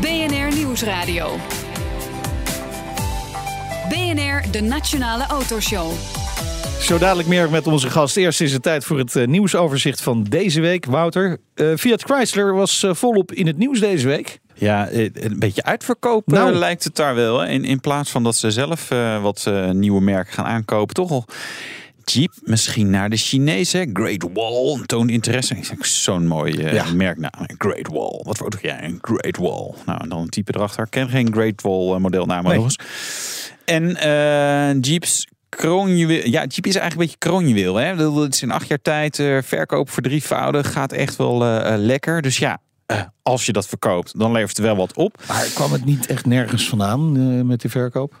BNR 0.00 0.54
Nieuwsradio. 0.56 1.36
BNR, 3.88 4.42
de 4.50 4.60
Nationale 4.62 5.26
Autoshow. 5.26 5.90
Zo 6.80 6.98
dadelijk 6.98 7.28
meer 7.28 7.50
met 7.50 7.66
onze 7.66 7.90
gast. 7.90 8.16
Eerst 8.16 8.40
is 8.40 8.52
het 8.52 8.62
tijd 8.62 8.84
voor 8.84 8.98
het 8.98 9.16
eh, 9.16 9.26
nieuwsoverzicht 9.26 10.00
van 10.00 10.22
deze 10.22 10.60
week. 10.60 10.84
Wouter, 10.86 11.38
eh, 11.54 11.66
Fiat 11.76 12.02
Chrysler 12.02 12.54
was 12.54 12.82
eh, 12.82 12.94
volop 12.94 13.32
in 13.32 13.46
het 13.46 13.58
nieuws 13.58 13.80
deze 13.80 14.06
week. 14.06 14.38
Ja, 14.54 14.88
een 14.92 15.38
beetje 15.38 15.62
uitverkopen 15.62 16.34
Nou. 16.34 16.52
lijkt 16.52 16.84
het 16.84 16.94
daar 16.96 17.14
wel. 17.14 17.40
Hè? 17.40 17.48
In, 17.48 17.64
in 17.64 17.80
plaats 17.80 18.10
van 18.10 18.22
dat 18.22 18.36
ze 18.36 18.50
zelf 18.50 18.88
wat 19.22 19.50
nieuwe 19.72 20.00
merken 20.00 20.32
gaan 20.32 20.44
aankopen, 20.44 20.94
toch 20.94 21.10
al. 21.10 21.24
Jeep 22.04 22.32
misschien 22.42 22.90
naar 22.90 23.10
de 23.10 23.16
Chinezen. 23.16 23.90
Great 23.92 24.26
Wall 24.32 24.80
toont 24.86 25.10
interesse. 25.10 25.56
Zo'n 25.80 26.26
mooi 26.26 26.52
eh, 26.56 26.72
Ja. 26.72 26.84
merknaam. 26.94 27.46
Great 27.58 27.88
Wall. 27.88 28.20
Wat 28.22 28.36
voor 28.36 28.52
jij? 28.62 28.82
Een 28.84 28.98
Great 29.00 29.36
Wall. 29.36 29.74
Nou, 29.86 30.00
en 30.02 30.08
dan 30.08 30.20
een 30.20 30.28
type 30.28 30.52
erachter. 30.54 30.84
Ik 30.84 30.90
ken 30.90 31.08
geen 31.08 31.32
Great 31.32 31.62
Wall 31.62 31.98
modelnaam 31.98 32.44
Nee. 32.44 32.54
nog 32.54 32.64
eens. 32.64 32.78
En 33.64 33.96
eh, 33.96 34.80
Jeeps 34.80 35.26
kroonjuweel. 35.48 36.26
Ja, 36.26 36.44
Jeep 36.44 36.66
is 36.66 36.76
eigenlijk 36.76 36.92
een 36.92 36.98
beetje 36.98 37.18
kroonjuweel. 37.18 37.74
Hè? 37.74 37.94
Het 38.20 38.34
is 38.34 38.42
in 38.42 38.50
acht 38.50 38.68
jaar 38.68 38.82
tijd 38.82 39.18
eh, 39.18 39.38
verkoop 39.42 39.90
verdrievoudig. 39.90 40.72
Gaat 40.72 40.92
echt 40.92 41.16
wel 41.16 41.44
eh, 41.44 41.72
eh, 41.72 41.80
lekker. 41.80 42.22
Dus 42.22 42.38
ja, 42.38 42.58
als 43.22 43.46
je 43.46 43.52
dat 43.52 43.66
verkoopt, 43.66 44.18
dan 44.18 44.32
levert 44.32 44.56
het 44.56 44.66
wel 44.66 44.76
wat 44.76 44.96
op. 44.96 45.22
Maar 45.28 45.50
kwam 45.54 45.72
het 45.72 45.84
niet 45.84 46.06
echt 46.06 46.26
nergens 46.26 46.68
vandaan 46.68 47.46
met 47.46 47.60
die 47.60 47.70
verkoop? 47.70 48.14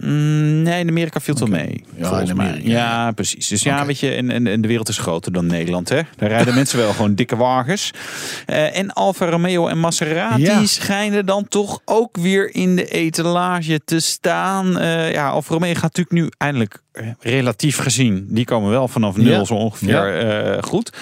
Mm, 0.00 0.62
nee, 0.62 0.80
in 0.80 0.88
Amerika 0.88 1.20
viel 1.20 1.34
het 1.34 1.48
wel 1.48 1.58
mee. 1.58 1.84
Ja, 1.96 2.20
in. 2.20 2.30
Amerika, 2.30 2.68
Ja, 2.68 3.12
precies. 3.12 3.48
Dus 3.48 3.62
ja, 3.62 3.86
weet 3.86 4.00
je, 4.00 4.10
en, 4.14 4.30
en, 4.30 4.46
en 4.46 4.60
de 4.60 4.68
wereld 4.68 4.88
is 4.88 4.98
groter 4.98 5.32
dan 5.32 5.46
Nederland, 5.46 5.88
hè? 5.88 6.00
Daar 6.16 6.28
rijden 6.28 6.54
mensen 6.60 6.78
wel 6.78 6.92
gewoon 6.92 7.14
dikke 7.14 7.36
wagens. 7.36 7.90
Eh, 8.46 8.76
en 8.78 8.92
Alfa 8.92 9.26
Romeo 9.28 9.66
en 9.68 9.78
Maserati 9.78 10.42
Ja. 10.42 10.64
schijnen 10.66 11.26
dan 11.26 11.48
toch 11.48 11.80
ook 11.84 12.16
weer 12.16 12.54
in 12.54 12.76
de 12.76 12.84
etalage 12.88 13.80
te 13.84 14.00
staan. 14.00 14.78
Eh, 14.78 15.12
ja, 15.12 15.28
Alfa 15.28 15.52
Romeo 15.54 15.72
gaat 15.72 15.82
natuurlijk 15.96 16.10
nu 16.16 16.28
eindelijk 16.36 16.82
eh, 16.92 17.06
relatief 17.20 17.76
gezien. 17.78 18.26
Die 18.28 18.44
komen 18.44 18.70
wel 18.70 18.88
vanaf 18.88 19.16
nul 19.16 19.32
Ja. 19.38 19.44
zo 19.44 19.54
ongeveer 19.54 20.18
eh, 20.18 20.62
goed. 20.62 20.92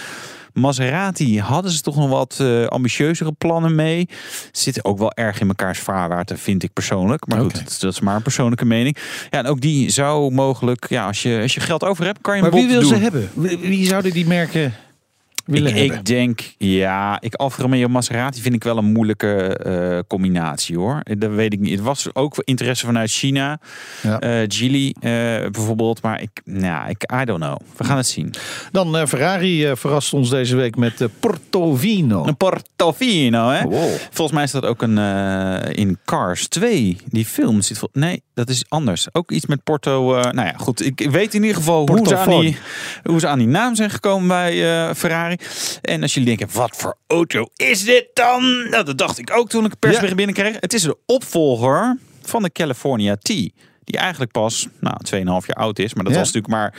Maserati 0.54 1.40
hadden 1.40 1.70
ze 1.70 1.80
toch 1.80 1.96
nog 1.96 2.08
wat 2.08 2.36
eh, 2.40 2.64
ambitieuzere 2.66 3.32
plannen 3.32 3.74
mee. 3.74 4.08
Zitten 4.52 4.84
ook 4.84 4.98
wel 4.98 5.12
erg 5.12 5.40
in 5.40 5.46
mekaars 5.46 5.78
vaarwater, 5.78 6.38
vind 6.38 6.62
ik 6.62 6.72
persoonlijk. 6.72 7.26
Maar 7.26 7.40
goed, 7.40 7.52
dat, 7.54 7.68
is- 7.70 7.78
dat 7.78 7.92
is 7.92 8.00
maar 8.00 8.16
een 8.16 8.22
persoonlijke 8.22 8.64
mening. 8.64 8.96
Ja, 9.30 9.38
en 9.38 9.46
ook 9.46 9.60
die 9.60 9.90
zou 9.90 10.32
mogelijk, 10.32 10.86
ja, 10.88 11.06
als 11.06 11.22
je, 11.22 11.38
als 11.42 11.54
je 11.54 11.60
geld 11.60 11.84
over 11.84 12.04
hebt, 12.04 12.18
kan 12.20 12.36
je 12.36 12.42
Maar 12.42 12.52
een 12.52 12.56
wie 12.58 12.66
bod 12.66 12.72
wil 12.78 12.88
doen. 12.88 12.98
ze 12.98 13.02
hebben? 13.02 13.30
Wie, 13.34 13.58
wie 13.58 13.86
zouden 13.86 14.12
die 14.12 14.26
merken 14.26 14.74
willen 15.44 15.70
Ik, 15.70 15.76
hebben? 15.76 15.96
ik 15.98 16.04
denk, 16.04 16.40
ja, 16.58 17.20
ik 17.20 17.34
Alfa 17.34 17.62
Romeo 17.62 17.88
Maserati 17.88 18.40
vind 18.40 18.54
ik 18.54 18.64
wel 18.64 18.78
een 18.78 18.92
moeilijke 18.92 19.56
eh, 19.56 19.98
combinatie 20.08 20.76
hoor. 20.78 21.00
Dat 21.18 21.30
weet 21.30 21.52
ik 21.52 21.60
niet. 21.60 21.70
Het 21.70 21.80
was 21.80 22.08
ook 22.14 22.34
interesse 22.44 22.86
vanuit 22.86 23.10
China, 23.10 23.58
Ja. 24.02 24.20
eh 24.20 24.44
Geely 24.48 24.94
eh, 25.00 25.10
bijvoorbeeld, 25.50 26.02
maar 26.02 26.22
ik, 26.22 26.40
nou, 26.44 26.88
ik, 26.88 27.12
I 27.20 27.24
don't 27.24 27.40
know. 27.40 27.56
We 27.76 27.84
gaan 27.84 27.96
het 27.96 28.06
zien. 28.06 28.34
Dan 28.72 29.08
Ferrari 29.08 29.76
verrast 29.76 30.12
ons 30.12 30.30
deze 30.30 30.56
week 30.56 30.76
met 30.76 31.08
Portovino. 31.20 32.26
Een 32.26 32.36
Portofino, 32.36 33.48
hè? 33.48 33.62
Wow. 33.62 33.90
Volgens 34.10 34.32
mij 34.32 34.44
is 34.44 34.50
dat 34.50 34.64
ook 34.64 34.82
een 34.82 34.98
in 35.74 35.98
Cars 36.04 36.48
2. 36.48 36.96
Die 37.06 37.24
film 37.24 37.60
zit 37.62 37.78
vol. 37.78 37.88
Nee, 37.92 38.22
dat 38.34 38.48
is 38.48 38.64
anders. 38.68 39.06
Ook 39.12 39.30
iets 39.30 39.46
met 39.46 39.62
Porto. 39.64 40.20
nou 40.20 40.46
ja, 40.46 40.54
goed. 40.56 40.84
Ik 40.86 41.10
weet 41.10 41.34
in 41.34 41.40
ieder 41.42 41.56
geval 41.56 41.88
hoe 41.88 42.06
ze, 42.08 42.16
aan 42.16 42.40
die, 42.40 42.56
hoe 43.02 43.20
ze 43.20 43.26
aan 43.28 43.38
die 43.38 43.48
naam 43.48 43.74
zijn 43.74 43.90
gekomen 43.90 44.28
bij 44.28 44.86
eh, 44.88 44.94
En 45.82 46.02
als 46.02 46.14
jullie 46.14 46.36
denken, 46.36 46.56
wat 46.56 46.76
voor 46.76 46.96
auto 47.06 47.46
is 47.56 47.84
dit 47.84 48.06
dan? 48.14 48.68
Nou, 48.70 48.84
dat 48.84 48.98
dacht 48.98 49.18
ik 49.18 49.30
ook 49.36 49.48
toen 49.48 49.64
ik 49.64 49.70
het 49.70 49.78
persbericht 49.78 50.16
binnenkreeg. 50.16 50.56
Het 50.60 50.72
is 50.72 50.82
de 50.82 50.96
opvolger 51.06 51.98
van 52.22 52.42
de 52.42 52.52
California 52.52 53.16
T. 53.16 53.26
Die 53.84 53.96
eigenlijk 53.98 54.32
pas 54.32 54.66
nou, 54.80 54.96
2,5 55.42 55.46
jaar 55.46 55.56
oud 55.56 55.78
is. 55.78 55.94
Maar 55.94 56.04
dat 56.04 56.12
Ja. 56.12 56.18
was 56.18 56.32
natuurlijk 56.32 56.54
maar 56.54 56.74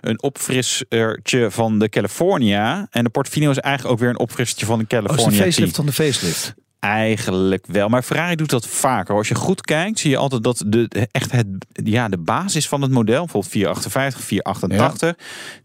een 0.00 0.22
opfrissertje 0.22 1.50
van 1.50 1.78
de 1.78 1.88
California. 1.88 2.86
En 2.90 3.04
de 3.04 3.10
Portofino 3.10 3.50
is 3.50 3.58
eigenlijk 3.58 3.94
ook 3.94 4.00
weer 4.00 4.08
een 4.10 4.18
opfrissertje 4.18 4.66
van 4.66 4.78
de 4.78 4.84
Oh, 4.84 4.90
is 5.00 5.06
California 5.06 5.38
de 5.38 5.42
T. 5.42 5.44
facelift 5.52 5.76
van 5.76 5.86
de 5.86 5.92
facelift. 5.92 6.54
Eigenlijk 6.82 7.66
wel. 7.66 7.88
Maar 7.88 8.02
Ferrari 8.02 8.36
doet 8.36 8.50
dat 8.50 8.66
vaker. 8.66 9.14
Als 9.14 9.28
je 9.28 9.34
goed 9.34 9.60
kijkt, 9.60 9.98
zie 9.98 10.10
je 10.10 10.16
altijd 10.16 10.42
dat 10.42 10.62
de, 10.66 11.08
echt 11.10 11.32
het, 11.32 11.46
ja, 11.72 12.08
de 12.08 12.18
basis 12.18 12.68
van 12.68 12.82
het 12.82 12.90
model, 12.90 13.18
bijvoorbeeld 13.18 13.52
458, 13.52 14.24
488, 14.24 15.16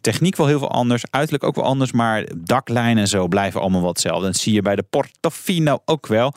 techniek 0.02 0.36
wel 0.36 0.48
heel 0.48 0.60
veel 0.60 0.72
anders, 0.72 1.04
uiterlijk 1.10 1.44
ook 1.44 1.56
wel 1.56 1.66
anders, 1.66 1.92
maar 1.92 2.28
daklijnen 2.38 2.98
en 2.98 3.08
zo 3.08 3.28
blijven 3.28 3.62
allemaal 3.62 3.82
wat 3.82 3.90
hetzelfde. 3.90 4.26
Dat 4.26 4.38
zie 4.38 4.54
je 4.54 4.62
bij 4.62 4.76
de 4.76 4.84
Portofino 4.90 5.82
ook 5.86 6.08
wel. 6.08 6.34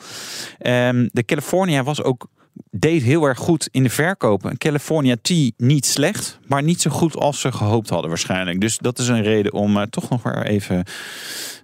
Ehm, 0.57 1.07
de 1.11 1.25
California 1.25 1.83
was 1.83 2.03
ook 2.03 2.27
deed 2.71 3.03
heel 3.03 3.25
erg 3.25 3.37
goed 3.37 3.67
in 3.71 3.83
de 3.83 3.89
verkopen. 3.89 4.57
California 4.57 5.15
T 5.21 5.29
niet 5.57 5.85
slecht, 5.85 6.39
maar 6.47 6.63
niet 6.63 6.81
zo 6.81 6.89
goed 6.89 7.15
als 7.15 7.39
ze 7.39 7.51
gehoopt 7.51 7.89
hadden 7.89 8.09
waarschijnlijk. 8.09 8.61
Dus 8.61 8.77
dat 8.77 8.99
is 8.99 9.07
een 9.07 9.21
reden 9.23 9.53
om 9.53 9.77
eh, 9.77 9.83
toch 9.83 10.09
nog 10.09 10.23
weer 10.23 10.45
even 10.45 10.83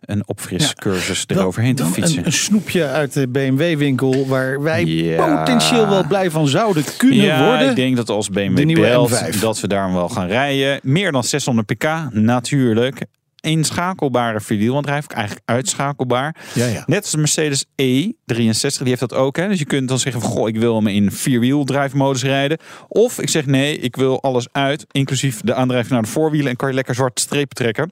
een 0.01 0.27
opfriscursus 0.27 1.25
Dan- 1.25 1.37
eroverheen 1.37 1.75
te 1.75 1.85
fietsen. 1.85 2.17
Een, 2.19 2.25
een 2.25 2.31
snoepje 2.33 2.87
uit 2.87 3.13
de 3.13 3.27
BMW-winkel 3.27 4.27
waar 4.27 4.61
wij 4.61 4.85
Ja. 4.85 5.35
potentieel 5.37 5.87
wel 5.89 6.07
blij 6.07 6.31
van 6.31 6.47
zouden 6.47 6.83
kunnen 6.97 7.17
ja, 7.25 7.45
worden. 7.47 7.69
ik 7.69 7.75
denk 7.75 7.95
dat 7.95 8.09
als 8.09 8.29
BMW 8.29 8.73
belt, 8.75 9.23
M5. 9.23 9.39
dat 9.39 9.59
we 9.59 9.67
daar 9.67 9.93
wel 9.93 10.09
gaan 10.09 10.27
rijden. 10.27 10.79
Meer 10.83 11.11
dan 11.11 11.23
600 11.23 11.67
pk, 11.67 11.87
natuurlijk. 12.11 13.05
Inschakelbare 13.47 14.41
vierwielaandrijving, 14.41 15.11
eigenlijk 15.11 15.49
uitschakelbaar. 15.49 16.35
Ja, 16.53 16.65
ja. 16.65 16.83
Net 16.85 17.01
als 17.01 17.11
de 17.11 17.17
Mercedes 17.17 17.65
E63, 17.65 18.77
die 18.77 18.87
heeft 18.87 18.99
dat 18.99 19.13
ook. 19.13 19.37
Hè? 19.37 19.47
Dus 19.47 19.59
je 19.59 19.65
kunt 19.65 19.87
dan 19.87 19.99
zeggen 19.99 20.21
van, 20.21 20.31
goh, 20.31 20.47
ik 20.47 20.57
wil 20.57 20.75
hem 20.75 20.87
in 20.87 21.11
vierwieldrijfmodus 21.11 22.23
rijden. 22.23 22.57
Of 22.87 23.19
ik 23.19 23.29
zeg 23.29 23.45
nee, 23.45 23.77
ik 23.77 23.95
wil 23.95 24.21
alles 24.21 24.47
uit, 24.51 24.85
inclusief 24.91 25.41
de 25.41 25.53
aandrijving 25.53 25.93
naar 25.93 26.01
de 26.01 26.07
voorwielen. 26.07 26.49
En 26.49 26.55
kan 26.55 26.69
je 26.69 26.75
lekker 26.75 26.95
zwarte 26.95 27.21
strepen 27.21 27.55
trekken. 27.55 27.91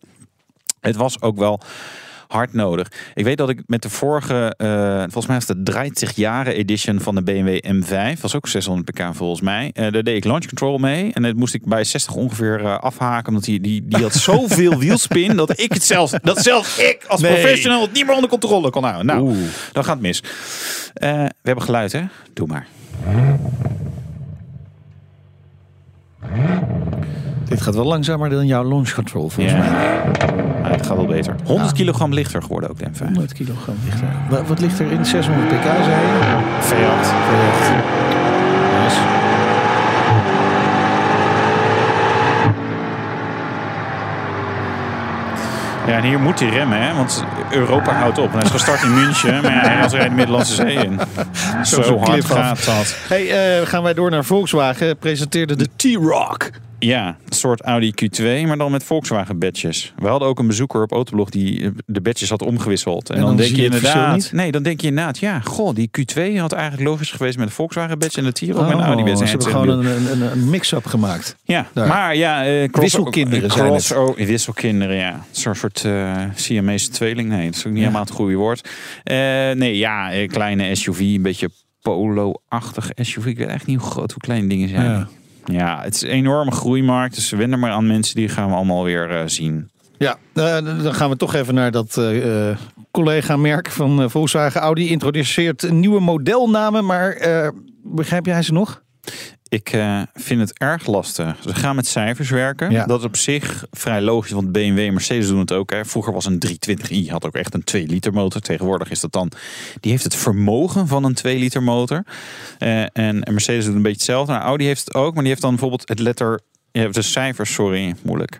Het 0.80 0.96
was 0.96 1.22
ook 1.22 1.38
wel 1.38 1.62
hard 2.36 2.54
nodig. 2.54 2.92
Ik 3.14 3.24
weet 3.24 3.38
dat 3.38 3.50
ik 3.50 3.62
met 3.66 3.82
de 3.82 3.90
vorige, 3.90 4.54
eh, 4.58 4.98
volgens 5.00 5.26
mij 5.26 5.36
was 5.36 5.46
de 5.46 5.64
draait 5.64 6.00
zich 6.00 6.16
jaren 6.16 6.56
edition 6.56 7.00
van 7.00 7.16
de 7.16 7.24
BMW 7.24 7.58
M5, 7.66 8.22
was 8.22 8.36
ook 8.36 8.48
600 8.48 8.92
pk 8.92 9.16
volgens 9.16 9.42
mij. 9.42 9.72
Eh, 9.74 9.92
daar 9.92 10.04
deed 10.04 10.16
ik 10.16 10.24
launch 10.26 10.46
control 10.48 10.78
mee 10.78 11.14
en 11.14 11.22
dat 11.22 11.36
moest 11.36 11.54
ik 11.54 11.66
bij 11.66 11.84
60 11.84 12.14
ongeveer 12.16 12.66
eh, 12.66 12.78
afhaken, 12.80 13.28
omdat 13.28 13.44
die, 13.44 13.60
die, 13.62 13.88
die 13.88 14.02
had 14.02 14.14
zoveel 14.32 14.78
wielspin 14.80 15.36
dat 15.36 15.60
ik 15.60 15.74
het 15.74 15.84
zelfs, 15.84 16.14
dat 16.22 16.42
zelfs 16.42 16.78
ik 16.80 17.06
als 17.08 17.22
Nee. 17.22 17.34
professional 17.34 17.82
het 17.82 17.92
niet 17.94 18.06
meer 18.06 18.16
onder 18.16 18.30
controle 18.30 18.70
kon 18.70 18.84
houden. 18.84 19.06
Nou, 19.06 19.36
dan 19.72 19.84
gaat 19.84 19.94
het 19.94 20.02
mis. 20.04 20.24
We 20.94 21.32
hebben 21.42 21.64
geluid, 21.64 21.92
hè? 21.92 22.02
Doe 22.34 22.48
maar. 22.48 22.68
Dit 27.46 27.62
gaat 27.62 27.76
wel 27.76 27.86
langzamer 27.86 28.30
dan 28.30 28.46
jouw 28.48 28.64
launch 28.64 28.94
control 28.94 29.30
volgens 29.30 29.56
Ja. 29.56 29.60
mij. 29.60 30.55
Maar 30.66 30.78
het 30.78 30.86
gaat 30.86 30.96
wel 30.96 31.06
beter. 31.06 31.36
100 31.44 31.72
kilogram 31.72 32.14
lichter 32.14 32.42
geworden 32.42 32.70
ook 32.70 32.80
de 32.80 32.86
M5. 32.86 32.98
100 32.98 33.34
kilogram 33.34 33.76
lichter. 33.84 34.08
Wat, 34.30 34.48
wat 34.48 34.60
ligt 34.60 34.80
er 34.80 34.92
in 34.92 35.06
600 35.06 35.48
pk, 35.48 35.64
zei 35.64 35.90
je? 35.90 36.42
V8. 36.62 37.06
Nice. 38.84 39.00
Ja, 45.88 45.98
en 45.98 46.04
hier 46.04 46.20
moet 46.20 46.40
hij 46.40 46.50
remmen, 46.50 46.82
hè? 46.82 46.94
want 46.94 47.24
Europa 47.52 47.94
houdt 47.94 48.18
op. 48.18 48.26
En 48.26 48.34
hij 48.34 48.42
is 48.42 48.50
gestart 48.52 48.84
in 48.84 48.94
München, 48.94 49.42
maar 49.42 49.52
ja, 49.52 49.60
hij 49.60 49.88
rijdt 49.88 49.92
de 49.92 50.10
Middellandse 50.10 50.54
Zee 50.54 50.74
in. 50.74 51.00
Zo, 51.64 51.82
zo'n 51.82 52.04
hard 52.04 52.26
gaat 52.26 52.66
dat. 52.66 52.96
Hey, 53.08 53.60
eh, 53.60 53.68
gaan 53.68 53.84
wij 53.84 53.94
door 53.94 54.12
naar 54.12 54.26
Volkswagen. 54.26 54.98
Presenteerde 54.98 55.56
de 55.56 55.68
T-Rock. 55.76 56.50
Ja, 56.86 57.08
een 57.08 57.36
soort 57.36 57.62
Audi 57.62 57.92
Q2, 57.92 58.24
maar 58.48 58.58
dan 58.58 58.72
met 58.72 58.84
Volkswagen 58.84 59.40
badges. 59.40 59.94
We 59.98 60.08
hadden 60.08 60.28
ook 60.28 60.40
een 60.40 60.48
bezoeker 60.48 60.82
op 60.82 60.92
Autoblog 60.92 61.30
die 61.30 61.62
eh, 61.64 61.70
de 61.86 62.02
badges 62.02 62.30
had 62.30 62.42
omgewisseld. 62.42 63.10
En, 63.10 63.16
En 63.16 63.22
dan, 63.22 63.30
dan 63.30 63.38
denk 63.46 63.56
je 63.56 63.64
inderdaad... 63.64 64.30
Nee, 64.32 64.52
dan 64.52 64.64
denk 64.64 64.82
je 64.82 64.88
inderdaad, 64.88 65.18
ja, 65.20 65.40
goh, 65.40 65.76
die 65.76 65.90
Q2 66.00 66.38
had 66.38 66.52
eigenlijk 66.52 66.90
logisch 66.90 67.12
geweest 67.12 67.38
met 67.38 67.48
een 67.48 67.54
Volkswagen 67.54 68.00
badge 68.00 68.18
en 68.18 68.24
de 68.24 68.32
T-Rock 68.32 68.62
met 68.68 68.72
een 68.78 68.84
Audi 68.84 69.04
badge. 69.04 69.12
Oh, 69.12 69.18
ze 69.18 69.24
En 69.24 69.30
hebben 69.30 69.48
gewoon 69.48 69.86
een, 69.86 70.12
een, 70.22 70.32
een 70.32 70.50
mix-up 70.50 70.86
gemaakt. 70.86 71.36
Ja, 71.44 71.68
Daar. 71.74 71.88
maar 71.88 72.16
ja... 72.16 72.46
eh, 72.46 72.64
cross- 72.70 72.82
Wisselkinderen 72.94 73.52
zijn 73.52 73.66
cross- 73.68 73.90
het. 73.90 73.98
oh, 73.98 74.18
wisselkinderen, 74.18 74.96
ja. 74.96 75.26
Zo'n 75.32 75.56
soort 75.56 75.84
eh 75.86 76.22
Siamese 76.36 76.90
tweeling. 76.90 77.30
Nee, 77.30 77.46
dat 77.46 77.56
is 77.56 77.60
ook 77.60 77.66
niet 77.66 77.76
Ja. 77.76 77.80
helemaal 77.80 78.02
het 78.06 78.12
goede 78.12 78.36
woord. 78.36 78.70
Nee, 79.58 79.78
ja, 79.78 80.28
kleine 80.28 80.76
SUV, 80.76 81.00
een 81.00 81.22
beetje 81.22 81.50
polo-achtig 81.82 82.90
SUV. 82.96 83.26
Ik 83.26 83.38
weet 83.38 83.48
echt 83.48 83.66
niet 83.66 83.80
hoe 83.80 83.90
groot, 83.90 84.12
hoe 84.12 84.22
klein 84.22 84.48
dingen 84.48 84.70
zijn. 84.70 84.86
Ja. 84.86 85.08
Ja. 85.46 85.82
het 85.82 85.96
is 85.96 86.02
een 86.02 86.10
enorme 86.10 86.52
groeimarkt. 86.52 87.16
Dus 87.16 87.30
wend 87.30 87.52
er 87.52 87.60
maar 87.60 87.72
aan 87.72 87.88
mensen, 87.88 88.16
die 88.16 88.30
gaan 88.30 88.50
we 88.50 88.56
allemaal 88.56 88.84
weer 88.84 89.10
eh, 89.10 89.22
zien. 89.26 89.70
Ja, 89.98 90.18
eh, 90.34 90.84
dan 90.84 90.94
gaan 90.94 91.10
we 91.10 91.16
toch 91.16 91.34
even 91.34 91.54
naar 91.54 91.72
dat 91.72 91.98
eh, 91.98 92.58
collega-merk 92.92 93.70
van 93.70 94.10
Volkswagen. 94.10 94.62
Audi 94.62 94.90
introduceert 94.90 95.72
nieuwe 95.72 96.00
modelnamen, 96.00 96.86
maar 96.86 97.18
begrijp 97.84 98.26
jij 98.26 98.42
ze 98.42 98.54
nog? 98.54 98.84
Ik 99.50 99.70
eh, 99.70 100.02
vind 100.14 100.40
het 100.40 100.60
erg 100.60 100.86
lastig. 100.86 101.38
Ze 101.44 101.56
gaan 101.56 101.76
met 101.76 101.88
cijfers 101.88 102.30
werken. 102.30 102.72
Ja. 102.72 102.86
Dat 102.86 103.00
is 103.00 103.06
op 103.06 103.16
zich 103.16 103.66
vrij 103.72 104.02
logisch, 104.02 104.32
want 104.32 104.52
BMW 104.52 104.80
en 104.80 104.94
Mercedes 104.94 105.28
doen 105.28 105.40
het 105.40 105.52
ook. 105.52 105.72
Hè. 105.72 105.86
Vroeger 105.86 106.14
was 106.14 106.26
een 106.26 106.44
320i, 106.48 107.10
had 107.10 107.26
ook 107.26 107.36
echt 107.36 107.54
een 107.54 107.64
2 107.64 107.88
liter 107.88 108.14
motor. 108.14 108.42
Tegenwoordig 108.42 108.90
is 108.90 109.00
dat 109.00 109.12
dan, 109.12 109.32
die 109.80 109.92
heeft 109.92 110.04
het 110.04 110.16
vermogen 110.16 110.88
van 110.88 111.04
een 111.04 111.14
2 111.14 111.40
liter 111.40 111.64
motor. 111.64 112.04
Eh, 112.58 112.98
en 112.98 113.24
Mercedes 113.32 113.66
doet 113.66 113.76
een 113.76 113.82
beetje 113.82 113.98
hetzelfde. 113.98 114.32
Nou, 114.32 114.46
Audi 114.46 114.66
heeft 114.66 114.86
het 114.86 114.94
ook, 114.94 115.14
maar 115.14 115.22
die 115.22 115.32
heeft 115.32 115.42
dan 115.42 115.52
bijvoorbeeld 115.52 115.90
het 115.90 116.00
letter... 116.00 116.40
Hebt 116.82 116.96
de 116.96 117.02
cijfers, 117.02 117.54
sorry, 117.54 117.96
moeilijk. 118.02 118.40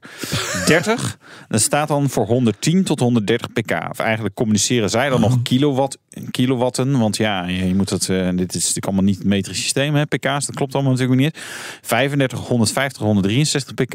30, 0.66 1.18
dat 1.48 1.62
staat 1.62 1.88
dan 1.88 2.10
voor 2.10 2.26
110 2.26 2.84
tot 2.84 3.00
130 3.00 3.54
pk. 3.54 3.90
Of 3.90 4.00
eigenlijk 4.00 4.36
communiceren 4.36 4.90
zij 4.90 5.10
dan 5.10 5.22
nog 5.22 5.42
kilowatt, 5.42 5.98
kilowatten. 6.32 7.00
Want 7.00 7.18
ja, 7.18 7.46
je 7.46 7.76
moet 7.76 7.90
het, 7.90 8.10
eh, 8.10 8.30
dit 8.34 8.56
is 8.56 8.60
natuurlijk 8.60 8.86
allemaal 8.86 9.04
niet 9.04 9.18
het 9.18 9.28
metrisch 9.28 9.62
systeem, 9.62 9.96
hè, 9.96 10.06
pk's. 10.06 10.46
Dat 10.46 10.56
klopt 10.56 10.74
allemaal 10.74 10.92
natuurlijk 10.92 11.20
niet. 11.20 11.38
35, 11.82 12.40
150, 12.40 13.02
163 13.02 13.74
pk. 13.74 13.94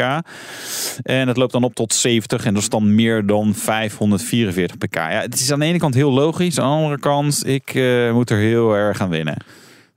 En 1.02 1.28
het 1.28 1.36
loopt 1.36 1.52
dan 1.52 1.64
op 1.64 1.74
tot 1.74 1.94
70 1.94 2.44
en 2.44 2.54
dat 2.54 2.62
is 2.62 2.68
dan 2.68 2.94
meer 2.94 3.26
dan 3.26 3.54
544 3.54 4.78
pk. 4.78 4.94
Ja, 4.94 5.20
het 5.20 5.34
is 5.34 5.52
aan 5.52 5.58
de 5.58 5.66
ene 5.66 5.78
kant 5.78 5.94
heel 5.94 6.12
logisch. 6.12 6.58
Aan 6.58 6.70
de 6.70 6.76
andere 6.76 6.98
kant, 7.00 7.46
ik 7.46 7.74
eh, 7.74 8.12
moet 8.12 8.30
er 8.30 8.38
heel 8.38 8.74
erg 8.74 9.00
aan 9.00 9.08
winnen. 9.08 9.36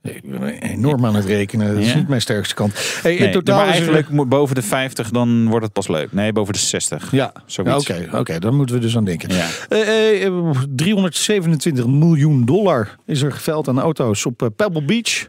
Ik 0.04 0.30
ben 0.30 0.42
enorm 0.58 1.06
aan 1.06 1.14
het 1.14 1.24
rekenen. 1.24 1.74
Dat 1.74 1.82
is 1.82 1.90
Ja? 1.90 1.96
niet 1.96 2.08
mijn 2.08 2.20
sterkste 2.20 2.54
kant. 2.54 2.98
Hey, 3.02 3.14
in 3.16 3.32
totaal 3.32 3.56
maar 3.56 3.68
is 3.68 3.80
er- 3.80 3.92
eigenlijk 3.92 4.28
boven 4.28 4.54
de 4.54 4.62
50, 4.62 5.10
dan 5.10 5.48
wordt 5.48 5.64
het 5.64 5.72
pas 5.74 5.88
leuk. 5.88 6.12
Nee, 6.12 6.32
boven 6.32 6.52
de 6.52 6.58
60. 6.58 7.10
Ja, 7.10 7.32
oké, 7.56 8.08
oké, 8.12 8.38
daar 8.38 8.52
moeten 8.54 8.74
we 8.74 8.80
dus 8.80 8.96
aan 8.96 9.04
denken. 9.04 9.34
Ja. 9.34 9.48
Eh, 9.68 10.24
eh, 10.26 10.44
327 10.68 11.86
miljoen 11.86 12.44
dollar 12.44 12.96
is 13.06 13.22
er 13.22 13.32
geveld 13.32 13.68
aan 13.68 13.80
auto's 13.80 14.26
op 14.26 14.42
eh, 14.42 14.48
Pebble 14.56 14.84
Beach. 14.84 15.28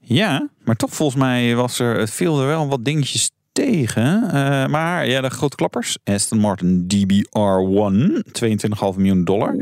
Ja, 0.00 0.48
maar 0.64 0.76
toch 0.76 0.94
volgens 0.94 1.18
mij 1.22 1.54
was 1.54 1.78
er, 1.78 2.08
viel 2.08 2.40
er 2.40 2.46
wel 2.46 2.68
wat 2.68 2.84
dingetjes 2.84 3.30
tegen. 3.52 4.22
Eh, 4.32 4.66
maar 4.66 5.06
ja, 5.08 5.20
de 5.20 5.30
grote 5.30 5.56
klappers. 5.56 5.96
Aston 6.04 6.38
Martin 6.38 6.86
DBR1, 6.94 8.22
22,5 8.32 8.96
miljoen 8.96 9.24
dollar. 9.24 9.56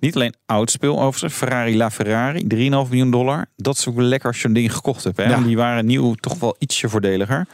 Niet 0.00 0.14
alleen 0.14 0.34
oud 0.46 0.70
speel 0.70 1.00
overigens. 1.02 1.34
Ferrari 1.34 1.76
La 1.76 1.90
Ferrari, 1.90 2.46
3,5 2.54 2.90
miljoen 2.90 3.10
dollar. 3.10 3.46
Dat 3.56 3.76
is 3.76 3.88
ook 3.88 4.00
lekker 4.00 4.28
als 4.28 4.40
je 4.42 4.48
een 4.48 4.54
ding 4.54 4.72
gekocht 4.74 5.04
hebt. 5.04 5.16
Hè? 5.16 5.24
Ja. 5.24 5.40
Die 5.40 5.56
waren 5.56 5.86
nieuw 5.86 6.14
toch 6.14 6.38
wel 6.38 6.56
ietsje 6.58 6.88
voordeliger. 6.88 7.46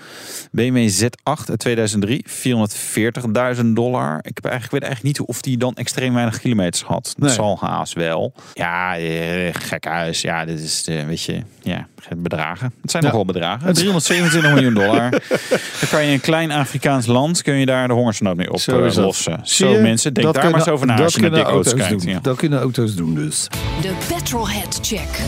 BMW 0.53 0.88
Z8 0.90 1.49
uit 1.49 1.59
2003, 1.59 2.25
440.000 2.29 3.64
dollar. 3.75 4.18
Ik, 4.23 4.31
heb 4.35 4.44
eigenlijk, 4.44 4.73
weet 4.73 4.83
eigenlijk 4.83 5.03
niet 5.18 5.20
of 5.29 5.40
die 5.40 5.57
dan 5.57 5.75
extreem 5.75 6.14
weinig 6.14 6.40
kilometers 6.40 6.83
had. 6.83 7.05
Dat 7.18 7.27
Nee. 7.27 7.35
zal 7.35 7.59
haast 7.61 7.92
wel. 7.92 8.33
Ja, 8.55 8.96
eh, 8.99 9.49
gek 9.55 9.85
huis. 9.85 10.20
Ja, 10.20 10.44
dit 10.44 10.61
is, 10.61 10.87
eh, 10.88 11.05
weet 11.07 11.23
je, 11.23 11.42
ja, 11.62 11.87
bedragen. 12.17 12.73
Het 12.83 12.91
zijn 12.91 13.03
Ja. 13.03 13.09
nogal 13.09 13.25
bedragen. 13.25 13.73
327 13.75 14.53
miljoen 14.53 14.75
dollar. 14.75 15.11
Dan 15.81 15.89
kan 15.91 16.05
je 16.05 16.13
een 16.13 16.21
klein 16.21 16.51
Afrikaans 16.51 17.07
land, 17.07 17.43
kun 17.43 17.55
je 17.55 17.67
daar 17.67 17.89
de 17.89 17.95
hongersnood 17.95 18.37
mee 18.37 18.59
Zo 18.59 18.77
oplossen. 18.87 19.41
Zo 19.43 19.69
je? 19.73 19.79
mensen, 19.79 20.15
denk 20.15 20.27
Dat 20.27 20.35
daar 20.35 20.51
maar 20.51 20.61
eens 20.61 20.69
over 20.69 20.87
na 20.87 20.95
dat 20.97 21.05
als 21.05 21.15
je 21.15 21.21
naar 21.21 21.31
auto's 21.31 21.73
auto's 21.73 21.87
kijkt. 21.87 22.03
Ja. 22.05 22.19
Dat 22.23 22.37
kunnen 22.37 22.61
auto's 22.61 22.95
doen 22.95 23.15
dus. 23.15 23.49
De 23.81 23.93
Petrolhead 24.09 24.79
Check. 24.83 25.21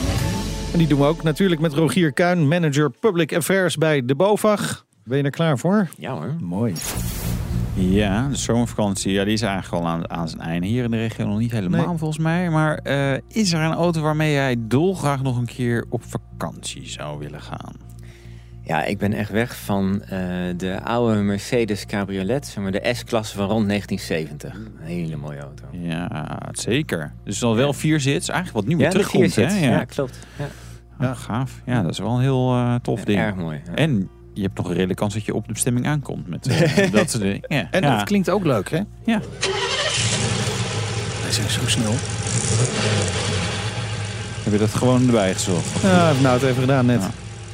En 0.72 0.78
die 0.78 0.86
doen 0.86 0.98
we 0.98 1.06
ook 1.06 1.22
natuurlijk 1.22 1.60
met 1.60 1.72
Rogier 1.72 2.12
Kuin, 2.12 2.48
manager 2.48 2.90
Public 2.90 3.34
Affairs 3.36 3.76
bij 3.76 4.04
de 4.04 4.14
BOVAG. 4.14 4.84
Ben 5.04 5.18
je 5.18 5.24
er 5.24 5.30
klaar 5.30 5.58
voor? 5.58 5.88
Ja 5.96 6.12
hoor. 6.12 6.34
Mooi. 6.40 6.72
Ja, 7.74 8.28
de 8.28 8.36
zomervakantie 8.36 9.12
ja, 9.12 9.24
die 9.24 9.32
is 9.32 9.42
eigenlijk 9.42 9.84
al 9.84 9.90
aan, 9.90 10.10
aan 10.10 10.28
zijn 10.28 10.40
einde. 10.42 10.66
Hier 10.66 10.84
in 10.84 10.90
de 10.90 10.96
regio 10.96 11.26
nog 11.26 11.38
niet 11.38 11.50
helemaal 11.52 11.86
Nee. 11.88 11.96
volgens 11.98 12.18
mij. 12.18 12.50
Maar 12.50 12.74
eh, 12.78 13.18
is 13.28 13.52
er 13.52 13.60
een 13.60 13.72
auto 13.72 14.00
waarmee 14.00 14.32
jij 14.32 14.56
dolgraag 14.58 15.22
nog 15.22 15.36
een 15.38 15.46
keer 15.46 15.84
op 15.88 16.02
vakantie 16.04 16.86
zou 16.88 17.18
willen 17.18 17.40
gaan? 17.40 17.74
Ja, 18.64 18.84
ik 18.84 18.98
ben 18.98 19.12
echt 19.12 19.30
weg 19.30 19.56
van 19.56 20.02
eh, 20.02 20.08
de 20.56 20.80
oude 20.84 21.20
Mercedes 21.20 21.86
Cabriolet, 21.86 22.46
zeg 22.46 22.62
maar 22.62 22.72
de 22.72 22.90
S-klasse 22.94 23.36
van 23.36 23.48
rond 23.48 23.68
1970. 23.68 24.54
Een 24.54 24.86
hele 24.86 25.16
mooie 25.16 25.38
auto. 25.40 25.64
Ja, 25.70 26.38
zeker. 26.52 27.12
Dus 27.24 27.38
dan 27.38 27.54
wel 27.54 27.72
vier 27.72 28.00
zits. 28.00 28.28
Eigenlijk 28.28 28.58
wat 28.60 28.68
nu 28.72 28.76
weer 28.76 28.86
Ja, 28.86 28.90
terugkomt. 28.92 29.36
Hè? 29.36 29.42
Ja. 29.42 29.70
Ja. 29.70 29.84
klopt. 29.84 30.18
Ja. 30.38 30.46
Ah, 31.06 31.16
gaaf. 31.16 31.60
Ja, 31.66 31.82
dat 31.82 31.90
is 31.90 31.98
wel 31.98 32.14
een 32.14 32.20
heel 32.20 32.52
eh, 32.54 32.74
tof 32.74 33.04
ding. 33.04 33.18
Erg 33.18 33.34
mooi. 33.36 33.60
ja. 33.66 33.74
En 33.74 34.08
je 34.34 34.42
hebt 34.42 34.56
nog 34.56 34.66
een 34.66 34.72
redelijke 34.72 35.02
kans 35.02 35.14
dat 35.14 35.24
je 35.24 35.34
op 35.34 35.46
de 35.46 35.52
bestemming 35.52 35.86
aankomt. 35.86 36.28
Met 36.28 36.46
eh, 36.46 36.92
dat 36.92 37.10
soort 37.10 37.22
dingen. 37.22 37.44
Ja. 37.48 37.68
En 37.70 37.82
ja. 37.82 37.96
dat 37.96 38.06
klinkt 38.06 38.30
ook 38.30 38.44
leuk, 38.44 38.70
hè? 38.70 38.80
Ja. 39.04 39.20
Hij 41.22 41.32
zijn 41.32 41.50
zo 41.50 41.60
snel. 41.66 41.92
Heb 44.42 44.52
je 44.52 44.58
dat 44.58 44.74
gewoon 44.74 45.06
erbij 45.06 45.34
gezocht? 45.34 45.82
Ja, 45.82 46.12
nou 46.12 46.34
het 46.34 46.42
even 46.42 46.60
gedaan 46.60 46.86
net. 46.86 47.00
Ja. 47.00 47.10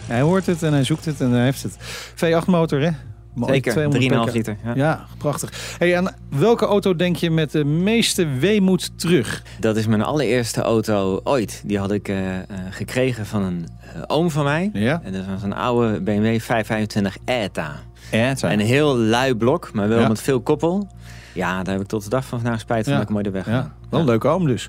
Hij 0.07 0.21
hoort 0.21 0.47
het 0.47 0.63
en 0.63 0.73
hij 0.73 0.85
zoekt 0.85 1.05
het 1.05 1.21
en 1.21 1.31
hij 1.31 1.45
heeft 1.45 1.63
het. 1.63 1.77
V8 2.15 2.47
motor, 2.47 2.81
hè? 2.81 2.91
Mooi, 3.39 3.53
Zeker, 3.53 3.73
200 3.73 4.29
3,5 4.29 4.35
liter. 4.35 4.57
Ja. 4.65 4.73
Ja, 4.75 5.07
prachtig. 5.19 5.75
Hey, 5.79 5.97
aan 5.97 6.09
welke 6.31 6.67
auto 6.67 6.97
denk 6.97 7.17
je 7.17 7.31
met 7.31 7.51
de 7.53 7.65
meeste 7.65 8.27
weemoed 8.27 8.99
terug? 8.99 9.43
Dat 9.61 9.77
is 9.77 9.87
mijn 9.87 10.03
allereerste 10.03 10.61
auto 10.63 11.21
ooit. 11.25 11.63
Die 11.67 11.79
had 11.79 11.93
ik 11.93 12.09
eh, 12.09 12.37
eh, 12.39 12.43
gekregen 12.71 13.27
van 13.27 13.43
een 13.43 13.69
eh, 13.95 14.03
oom 14.07 14.31
van 14.31 14.45
mij. 14.45 14.71
Ja? 14.73 15.01
En 15.05 15.13
dat 15.13 15.27
was 15.27 15.43
een 15.43 15.55
oude 15.55 16.01
BMW 16.01 16.41
525 16.41 17.17
ETA. 17.25 17.73
Ja, 18.11 18.19
het 18.19 18.39
zijn- 18.39 18.61
Een 18.61 18.67
heel 18.67 18.97
lui 18.97 19.35
blok, 19.35 19.71
maar 19.73 19.89
wel 19.89 20.01
Ja. 20.01 20.09
met 20.09 20.21
veel 20.23 20.41
koppel. 20.41 20.89
Ja, 21.35 21.63
daar 21.63 21.73
heb 21.75 21.83
ik 21.83 21.89
tot 21.89 22.05
de 22.05 22.11
dag 22.11 22.25
van 22.25 22.41
vandaag 22.41 22.61
spijt 22.61 22.85
van 22.85 22.93
Ja. 22.93 22.99
dat 22.99 23.09
ik 23.09 23.15
hem 23.17 23.25
ooit 23.25 23.35
heb 23.35 23.47
Ja, 23.55 23.73
wel 23.91 24.01
een 24.01 24.07
leuke 24.07 24.29
oom 24.29 24.47
dus. 24.47 24.69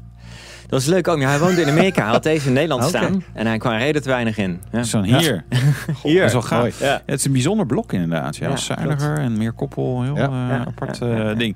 Dat 0.70 0.80
was 0.84 0.86
leuk 0.86 1.08
ook. 1.08 1.20
Ja, 1.20 1.30
hij 1.30 1.40
woonde 1.40 1.62
in 1.62 1.70
Amerika. 1.70 2.04
Hij 2.04 2.12
had 2.12 2.24
deze 2.34 2.48
in 2.48 2.54
Nederland 2.54 2.84
staan. 2.84 3.24
En 3.34 3.48
hij 3.48 3.58
kwam 3.58 3.78
reden 3.78 4.02
te 4.02 4.10
weinig 4.10 4.38
in. 4.38 4.62
Ja. 4.72 4.84
Zo'n 4.84 5.04
hier. 5.04 5.44
Hier. 6.04 6.18
Dat 6.18 6.26
is 6.28 6.32
wel 6.34 6.42
gaaf. 6.42 6.80
Ja. 6.80 7.02
Het 7.06 7.20
is 7.20 7.26
een 7.26 7.32
bijzonder 7.32 7.66
blok 7.66 7.94
inderdaad. 7.94 8.36
Ja, 8.36 8.56
zuiniger 8.56 9.18
en 9.18 9.38
meer 9.38 9.52
koppel. 9.52 10.04
Heel 10.04 10.16
Ja. 10.16 10.50
eh, 10.50 10.62
apart 10.68 11.02
eh, 11.02 11.38
ding. 11.38 11.56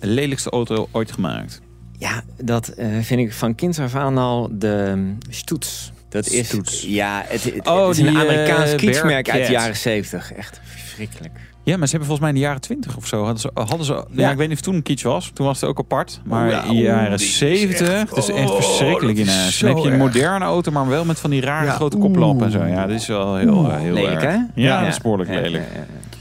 De 0.00 0.06
lelijkste 0.06 0.50
auto 0.50 0.88
ooit 0.90 1.12
gemaakt. 1.12 1.60
Ja, 1.98 2.22
dat 2.42 2.68
eh, 2.68 2.86
vind 3.00 3.20
ik 3.20 3.32
van 3.32 3.54
kinds 3.54 3.78
af 3.78 3.94
aan 3.94 4.18
al 4.18 4.48
de 4.52 4.86
um, 4.88 5.18
Stoets. 5.30 5.92
Dat 6.08 6.26
is, 6.26 6.46
Stoets. 6.46 6.82
ja, 6.82 7.22
het, 7.26 7.44
het 7.44 7.68
Oh, 7.68 7.90
is 7.90 7.98
een 7.98 8.08
Amerikaans 8.16 8.74
kiesmerk 8.74 9.30
uit 9.30 9.46
de 9.46 9.52
jaren 9.52 9.76
70. 9.76 10.32
Echt 10.32 10.60
verschrikkelijk. 10.64 11.32
Ja, 11.64 11.76
maar 11.76 11.86
ze 11.88 11.96
hebben 11.96 12.08
volgens 12.08 12.20
mij 12.20 12.28
in 12.28 12.34
de 12.34 12.40
jaren 12.40 12.60
20 12.60 12.96
of 12.96 13.06
zo 13.06 13.18
hadden 13.24 13.40
ze, 13.40 13.50
hadden 13.54 13.84
ze 13.84 13.92
ja. 13.92 14.04
Ja. 14.10 14.30
ik 14.30 14.36
weet 14.36 14.48
niet 14.48 14.56
of 14.56 14.62
toen 14.62 14.74
een 14.74 14.82
kitsch 14.82 15.04
was. 15.04 15.30
Toen 15.34 15.46
was 15.46 15.60
het 15.60 15.70
ook 15.70 15.78
apart. 15.78 16.20
Maar 16.24 16.48
ja, 16.50 16.62
in 16.62 16.68
de 16.68 16.74
jaren 16.82 17.08
oeh, 17.10 17.16
die 17.18 17.26
is 17.26 17.38
70, 17.38 17.88
echt- 17.88 18.08
het 18.08 18.18
is 18.18 18.28
echt 18.30 18.50
oh, 18.50 18.56
verschrikkelijk 18.56 19.18
in 19.18 19.24
dat 19.26 19.34
is 19.34 19.40
huis. 19.40 19.58
Dan 19.58 19.74
heb 19.74 19.84
je 19.84 19.90
een 19.90 19.98
moderne 19.98 20.44
auto, 20.44 20.72
maar 20.72 20.88
wel 20.88 21.04
met 21.04 21.20
van 21.20 21.30
die 21.30 21.40
rare 21.40 21.66
Ja, 21.66 21.72
grote 21.72 21.96
koplampen 21.96 22.46
en 22.46 22.52
zo. 22.52 22.64
Ja, 22.64 22.86
dit 22.86 23.00
is 23.00 23.06
wel 23.06 23.36
heel, 23.36 23.70
eh, 23.70 23.78
heel 23.78 23.92
Lelijk, 23.94 24.22
erg. 24.22 24.32
hè? 24.34 24.38
Ja, 24.54 24.80
dat 24.80 24.88
is 24.88 25.00
behoorlijk 25.00 25.30
Ja, 25.30 25.40
lelijk. 25.40 25.64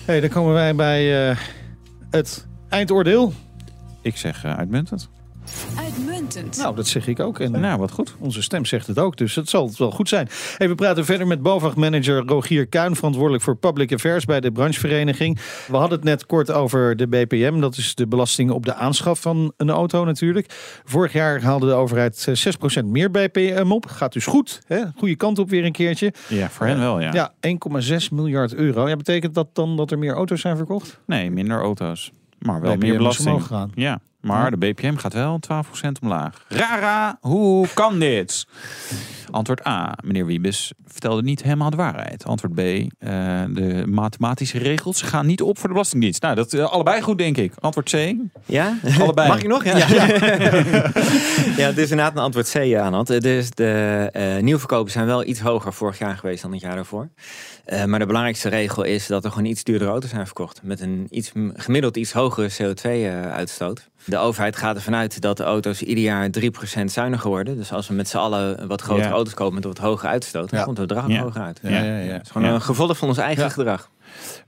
Hey, 0.06 0.20
dan 0.20 0.30
komen 0.30 0.54
wij 0.54 0.76
bij 0.76 1.30
eh, 1.30 1.38
het 2.10 2.48
eindoordeel. 2.70 3.34
Ik 4.02 4.18
zeg 4.18 4.46
uh, 4.46 4.58
uitmuntend. 4.58 5.10
Uitmuntend. 5.78 6.58
Nou, 6.58 6.76
dat 6.76 6.88
zeg 6.88 7.08
ik 7.08 7.20
ook. 7.20 7.40
En 7.40 7.52
Nou, 7.52 7.80
wat 7.80 7.92
goed. 7.92 8.16
Onze 8.20 8.42
stem 8.42 8.66
zegt 8.66 8.88
het 8.88 9.00
ook, 9.00 9.18
dus 9.18 9.36
het 9.36 9.50
zal 9.50 9.72
wel 9.78 9.92
goed 9.92 10.10
zijn. 10.10 10.28
Hey, 10.58 10.70
we 10.70 10.76
praten 10.76 11.06
verder 11.06 11.28
met 11.28 11.42
BOVAG-manager 11.42 12.24
Rogier 12.26 12.68
Kuin, 12.68 12.96
verantwoordelijk 12.96 13.44
voor 13.44 13.56
Public 13.56 13.94
Affairs 13.94 14.26
bij 14.26 14.40
de 14.40 14.52
branchevereniging. 14.52 15.40
We 15.68 15.78
hadden 15.78 15.98
het 15.98 16.08
net 16.08 16.26
kort 16.26 16.52
over 16.52 16.96
de 16.96 17.08
BPM, 17.08 17.60
dat 17.60 17.78
is 17.78 17.96
de 17.96 18.08
belasting 18.08 18.52
op 18.52 18.66
de 18.66 18.74
aanschaf 18.74 19.22
van 19.22 19.54
een 19.58 19.70
auto 19.70 20.06
natuurlijk. 20.06 20.46
Vorig 20.84 21.14
jaar 21.14 21.42
haalde 21.42 21.66
de 21.66 21.74
overheid 21.74 22.28
eh, 22.28 22.82
6% 22.82 22.86
meer 22.86 23.12
BPM 23.12 23.72
op. 23.72 23.86
Gaat 23.86 24.14
dus 24.14 24.26
goed, 24.26 24.62
hè? 24.68 24.84
goede 24.98 25.16
kant 25.16 25.40
op 25.40 25.50
weer 25.50 25.66
een 25.66 25.72
keertje. 25.72 26.14
Ja, 26.28 26.50
voor 26.50 26.66
hen 26.66 26.80
wel, 26.80 27.00
ja. 27.00 27.14
Ja, 27.14 27.34
1,6 28.02 28.10
miljard 28.12 28.54
euro. 28.54 28.88
Ja, 28.88 28.96
betekent 28.96 29.34
dat 29.34 29.48
dan 29.54 29.78
dat 29.78 29.92
er 29.92 30.00
meer 30.00 30.14
auto's 30.14 30.42
zijn 30.42 30.58
verkocht? 30.58 31.00
Nee, 31.06 31.32
minder 31.32 31.60
auto's. 31.62 32.12
Maar 32.40 32.62
wel 32.62 32.72
BPM 32.72 32.80
meer 32.80 32.92
is 32.92 32.98
belasting. 32.98 33.28
omhoog 33.28 33.48
gegaan. 33.48 33.72
Ja, 33.76 34.00
maar 34.24 34.52
de 34.52 34.58
BPM 34.58 34.96
gaat 34.96 35.14
wel 35.14 35.40
12% 35.54 35.90
omlaag. 36.02 36.46
Rara, 36.48 37.18
hoe 37.22 37.68
kan 37.74 38.00
dit? 38.00 38.48
Antwoord 39.32 39.68
A. 39.68 39.94
Meneer 40.04 40.26
Wiebes 40.26 40.74
vertelde 40.88 41.22
niet 41.22 41.44
helemaal 41.44 41.70
de 41.70 41.76
waarheid. 41.76 42.26
Antwoord 42.26 42.54
B. 42.54 42.60
eh, 42.60 42.84
de 43.50 43.84
mathematische 43.88 44.58
regels 44.58 45.02
gaan 45.02 45.26
niet 45.26 45.42
op 45.42 45.58
voor 45.58 45.68
de 45.68 45.74
Belastingdienst. 45.74 46.22
Nou, 46.22 46.36
dat 46.36 46.54
eh, 46.54 46.72
allebei 46.72 47.02
goed, 47.02 47.18
denk 47.18 47.38
ik. 47.38 47.54
Antwoord 47.60 47.90
C. 47.90 48.14
Ja? 48.46 48.78
Allebei. 49.00 49.28
Mag 49.28 49.42
ik 49.42 49.48
nog? 49.48 49.64
Ja, 49.64 49.78
ja. 49.78 49.86
ja 51.58 51.68
het 51.68 51.78
is 51.78 51.92
inderdaad 51.92 52.16
een 52.16 52.24
antwoord 52.24 52.52
C 52.52 52.76
aan 52.76 52.94
had. 52.94 53.08
Dus 53.08 53.50
de 53.50 54.10
eh 54.12 54.38
nieuwverkopen 54.38 54.92
zijn 54.92 55.06
wel 55.06 55.26
iets 55.26 55.40
hoger 55.40 55.74
vorig 55.74 55.98
jaar 55.98 56.18
geweest 56.18 56.42
dan 56.42 56.52
het 56.52 56.62
jaar 56.62 56.76
daarvoor. 56.76 57.10
Eh, 57.66 57.86
maar 57.86 58.00
de 58.00 58.06
belangrijkste 58.06 58.50
regel 58.50 58.84
is 58.84 59.08
dat 59.08 59.24
er 59.26 59.32
gewoon 59.32 59.46
iets 59.48 59.64
duurdere 59.64 59.90
auto's 59.92 60.10
zijn 60.10 60.26
verkocht. 60.26 60.60
Met 60.64 60.82
een 60.82 61.08
iets, 61.10 61.32
gemiddeld 61.54 61.98
iets 61.98 62.12
hogere 62.12 62.50
CO2-uitstoot. 62.52 63.90
De 64.06 64.18
overheid 64.18 64.56
gaat 64.56 64.76
ervan 64.76 64.96
uit 64.96 65.22
dat 65.22 65.38
de 65.38 65.44
auto's 65.44 65.82
ieder 65.82 66.04
jaar 66.04 66.30
3% 66.30 66.84
zuiniger 66.92 67.30
worden. 67.30 67.56
Dus 67.58 67.72
als 67.72 67.88
we 67.88 67.94
met 67.94 68.08
z'n 68.08 68.18
allen 68.18 68.68
wat 68.68 68.82
grotere 68.82 69.08
Ja. 69.08 69.14
auto's 69.14 69.34
kopen 69.34 69.54
met 69.54 69.64
wat 69.64 69.78
hoge 69.78 70.08
uitstoot, 70.08 70.50
dan 70.50 70.60
Ja. 70.60 70.66
komt 70.66 70.78
het 70.78 70.88
bedrag 70.88 71.06
ook 71.06 71.12
hoger 71.18 71.42
uit. 71.42 71.60
Ja, 71.64 71.70
ja, 71.70 71.98
ja. 72.00 72.14
Het 72.14 72.22
is 72.26 72.32
gewoon 72.32 72.48
een 72.48 72.62
gevolg 72.62 72.98
van 72.98 73.08
ons 73.08 73.18
eigen 73.18 73.52
gedrag. 73.52 73.90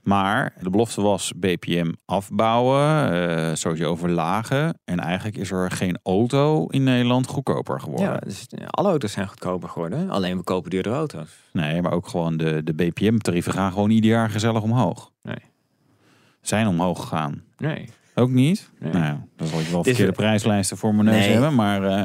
Maar 0.04 0.54
de 0.62 0.70
belofte 0.70 1.02
was 1.02 1.32
BPM 1.36 1.92
afbouwen, 2.06 3.12
eh 3.50 3.56
sowieso 3.56 3.96
verlagen. 3.96 4.80
En 4.86 5.00
eigenlijk 5.00 5.38
is 5.38 5.52
er 5.52 5.72
geen 5.72 6.00
auto 6.04 6.66
in 6.68 6.84
Nederland 6.84 7.28
goedkoper 7.28 7.80
geworden. 7.80 8.06
Ja, 8.12 8.18
dus 8.18 8.46
eh, 8.48 8.68
alle 8.68 8.90
auto's 8.90 9.12
zijn 9.12 9.28
goedkoper 9.28 9.70
geworden. 9.70 10.10
Alleen 10.10 10.38
we 10.38 10.44
kopen 10.44 10.70
duurdere 10.70 10.96
auto's. 10.96 11.30
Nee, 11.52 11.82
maar 11.82 11.92
ook 11.92 12.08
gewoon 12.08 12.38
de, 12.38 12.64
de 12.64 12.74
BPM-tarieven 12.74 13.54
gaan 13.54 13.72
gewoon 13.72 13.90
ieder 13.90 14.10
jaar 14.10 14.30
gezellig 14.30 14.62
omhoog. 14.62 15.12
Nee. 15.24 15.36
Zijn 16.42 16.68
omhoog 16.68 17.00
gegaan. 17.02 17.44
Nee. 17.58 17.90
Ook 18.16 18.30
niet? 18.30 18.70
Nee. 18.80 18.92
Nou, 18.94 19.18
dan 19.38 19.48
zal 19.48 19.60
ik 19.60 19.68
wel 19.68 19.84
verkeerde 19.84 20.12
prijslijsten 20.12 20.78
voor 20.78 20.96
mijn 20.96 21.06
neus 21.08 21.20
Nee. 21.24 21.32
hebben. 21.32 21.56
Maar 21.56 21.84
eh, 21.84 22.04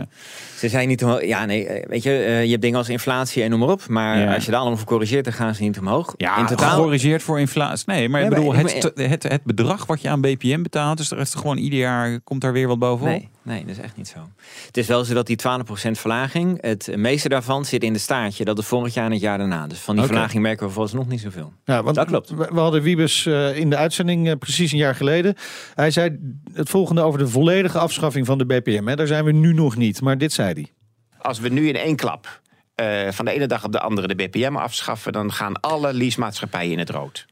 Ze 0.57 0.69
zijn 0.69 0.89
niet 0.89 1.05
omhoog. 1.05 1.25
Ja, 1.25 1.45
nee, 1.45 1.67
eh, 1.67 1.89
weet 1.89 2.03
je, 2.03 2.11
eh, 2.17 2.45
je 2.45 2.51
hebt 2.51 2.63
dingen 2.63 2.79
als 2.79 2.89
inflatie 2.89 3.43
en 3.43 3.51
noem 3.51 3.59
maar 3.59 3.69
op. 3.69 3.89
Maar 3.89 4.19
Ja. 4.19 4.35
als 4.35 4.45
je 4.45 4.51
daar 4.51 4.61
allemaal 4.61 4.79
voor 4.79 4.87
corrigeert, 4.87 5.25
dan 5.25 5.33
gaan 5.33 5.55
ze 5.55 5.63
niet 5.63 5.79
omhoog. 5.79 6.15
ja, 6.17 6.39
In 6.39 6.47
totaal. 6.47 6.71
gecorrigeerd 6.77 7.23
voor 7.23 7.41
inflatie. 7.41 7.85
Nee, 7.87 8.09
maar 8.09 8.23
ik 8.23 8.29
bedoel, 8.29 8.53
maar- 8.53 8.57
het, 8.63 8.91
het, 8.95 9.23
het 9.23 9.45
bedrag 9.45 9.87
wat 9.87 10.03
je 10.03 10.09
aan 10.09 10.21
BPM 10.21 10.63
betaalt, 10.63 11.01
is 11.01 11.11
er 11.11 11.19
is 11.19 11.33
er 11.33 11.39
gewoon 11.39 11.57
ieder 11.57 11.79
jaar 11.79 12.21
komt 12.21 12.41
daar 12.41 12.53
weer 12.53 12.69
wat 12.69 12.79
bovenop. 12.79 13.13
Nee, 13.13 13.29
nee, 13.43 13.61
dat 13.61 13.77
is 13.77 13.83
echt 13.83 13.97
niet 13.97 14.09
zo. 14.09 14.19
Het 14.67 14.77
is 14.77 14.87
wel 14.87 15.05
zo 15.05 15.15
dat 15.15 15.27
die 15.27 15.37
12% 15.37 15.99
verlaging, 15.99 16.59
het 16.61 16.89
meeste 16.97 17.29
daarvan 17.29 17.65
zit 17.65 17.83
in 17.83 17.93
de 17.93 17.99
staartje. 17.99 18.45
Dat 18.45 18.59
is 18.59 18.67
vorig 18.67 18.95
jaar 18.95 19.05
en 19.05 19.13
het 19.13 19.21
jaar 19.21 19.39
daarna. 19.39 19.67
Dus 19.67 19.79
van 19.79 19.97
die 19.97 20.05
verlaging 20.05 20.43
merken 20.43 20.67
we 20.67 20.73
volgens 20.73 20.95
nog 20.95 21.09
niet 21.09 21.21
zoveel. 21.21 21.53
Ja, 21.65 21.83
want 21.83 21.97
Dat 21.97 22.07
klopt. 22.07 22.31
We, 22.31 22.49
we 22.53 22.61
hadden 22.61 22.83
Wiebes 22.83 23.27
eh, 23.27 23.57
in 23.57 23.71
de 23.71 23.77
uitzending 23.77 24.39
precies 24.39 24.73
een 24.73 24.79
jaar 24.79 24.95
geleden. 24.95 25.35
Hij 25.75 25.91
zei 25.91 26.19
het 26.55 26.69
volgende 26.69 27.01
over 27.03 27.19
de 27.21 27.29
volledige 27.29 27.79
afschaffing 27.79 28.27
van 28.27 28.39
de 28.39 28.47
BPM. 28.47 28.87
Hè. 28.87 28.97
Daar 28.97 29.07
zijn 29.07 29.25
we 29.25 29.33
nu 29.33 29.53
nog 29.53 29.77
niet, 29.77 30.01
maar 30.01 30.19
dit 30.19 30.33
zei 30.33 30.53
hij. 30.53 30.73
Als 31.19 31.39
we 31.39 31.49
nu 31.49 31.69
in 31.69 31.77
één 31.77 31.97
klap 31.97 32.41
eh, 32.75 33.11
van 33.11 33.25
de 33.25 33.31
ene 33.31 33.47
dag 33.47 33.65
op 33.65 33.73
de 33.73 33.81
andere 33.81 34.07
de 34.07 34.15
BPM 34.15 34.57
afschaffen, 34.57 35.13
dan 35.13 35.33
gaan 35.33 35.61
alle 35.61 35.93
leasemaatschappijen 35.93 36.73
in 36.73 36.79
het 36.79 36.91
rood. 36.91 37.27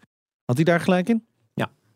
Had 0.44 0.56
hij 0.56 0.64
daar 0.64 0.80
gelijk 0.80 1.08
in? 1.08 1.26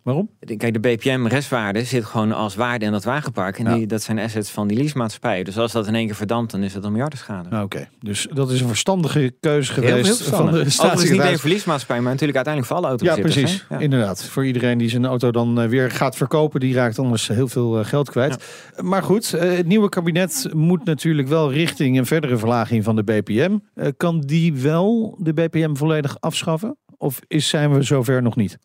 Ja. 0.04 0.10
Waarom? 0.12 0.30
Kijk, 0.56 0.72
de 0.72 0.80
BPM-restwaarde 0.80 1.84
zit 1.84 2.04
gewoon 2.04 2.32
als 2.32 2.54
waarde 2.54 2.84
in 2.84 2.92
dat 2.92 3.04
wagenpark. 3.04 3.58
En 3.58 3.64
Ja. 3.64 3.74
die, 3.74 3.86
dat 3.86 4.02
zijn 4.02 4.18
assets 4.18 4.50
van 4.50 4.68
die 4.68 4.76
leasemaatschappijen. 4.76 5.44
Dus 5.44 5.58
als 5.58 5.72
dat 5.72 5.86
in 5.86 5.94
één 5.94 6.06
keer 6.06 6.14
verdampt, 6.14 6.50
dan 6.52 6.62
is 6.62 6.72
dat 6.72 6.84
een 6.84 6.90
miljardenschade. 6.90 7.48
Nou, 7.48 7.64
Oké, 7.64 7.88
dus 8.00 8.26
dat 8.34 8.50
is 8.50 8.60
een 8.60 8.68
verstandige 8.68 9.34
keuze 9.40 9.72
Heel- 9.72 9.82
geweest 9.82 10.06
heel 10.06 10.14
van 10.16 10.30
de 10.30 10.42
Overigens 10.42 10.74
niet 10.74 10.80
alleen 10.80 10.90
staatssecretaris. 10.96 11.40
voor 11.40 11.50
leasemaatschappij, 11.50 12.00
maar 12.02 12.12
natuurlijk 12.12 12.36
uiteindelijk 12.46 12.74
voor 12.74 12.76
alle 12.86 12.96
Ja, 12.98 13.08
autobezitters. 13.10 13.50
precies. 13.52 13.66
Ja. 13.70 13.78
Inderdaad. 13.78 14.24
Voor 14.24 14.46
iedereen 14.46 14.78
die 14.78 14.88
zijn 14.88 15.04
auto 15.06 15.30
dan 15.30 15.60
eh, 15.60 15.68
weer 15.68 15.90
gaat 15.90 16.16
verkopen, 16.16 16.60
die 16.60 16.74
raakt 16.74 16.98
anders 16.98 17.28
heel 17.28 17.48
veel 17.48 17.78
eh, 17.78 17.84
geld 17.84 18.10
kwijt. 18.10 18.44
Maar 18.80 19.02
goed, 19.02 19.32
eh, 19.34 19.56
het 19.56 19.66
nieuwe 19.66 19.88
kabinet 19.88 20.48
moet 20.52 20.84
natuurlijk 20.84 21.28
wel 21.28 21.52
richting 21.52 21.98
een 21.98 22.06
verdere 22.06 22.36
verlaging 22.38 22.84
van 22.84 22.96
de 22.96 23.02
BPM. 23.04 23.58
Kan 23.96 24.20
die 24.20 24.54
wel 24.54 25.16
de 25.20 25.32
BPM 25.32 25.74
volledig 25.74 26.16
afschaffen? 26.20 26.76
Of 26.96 27.18
is, 27.28 27.48
zijn 27.48 27.72
we 27.74 27.82
zover 27.82 28.22
nog 28.22 28.36
niet? 28.36 28.58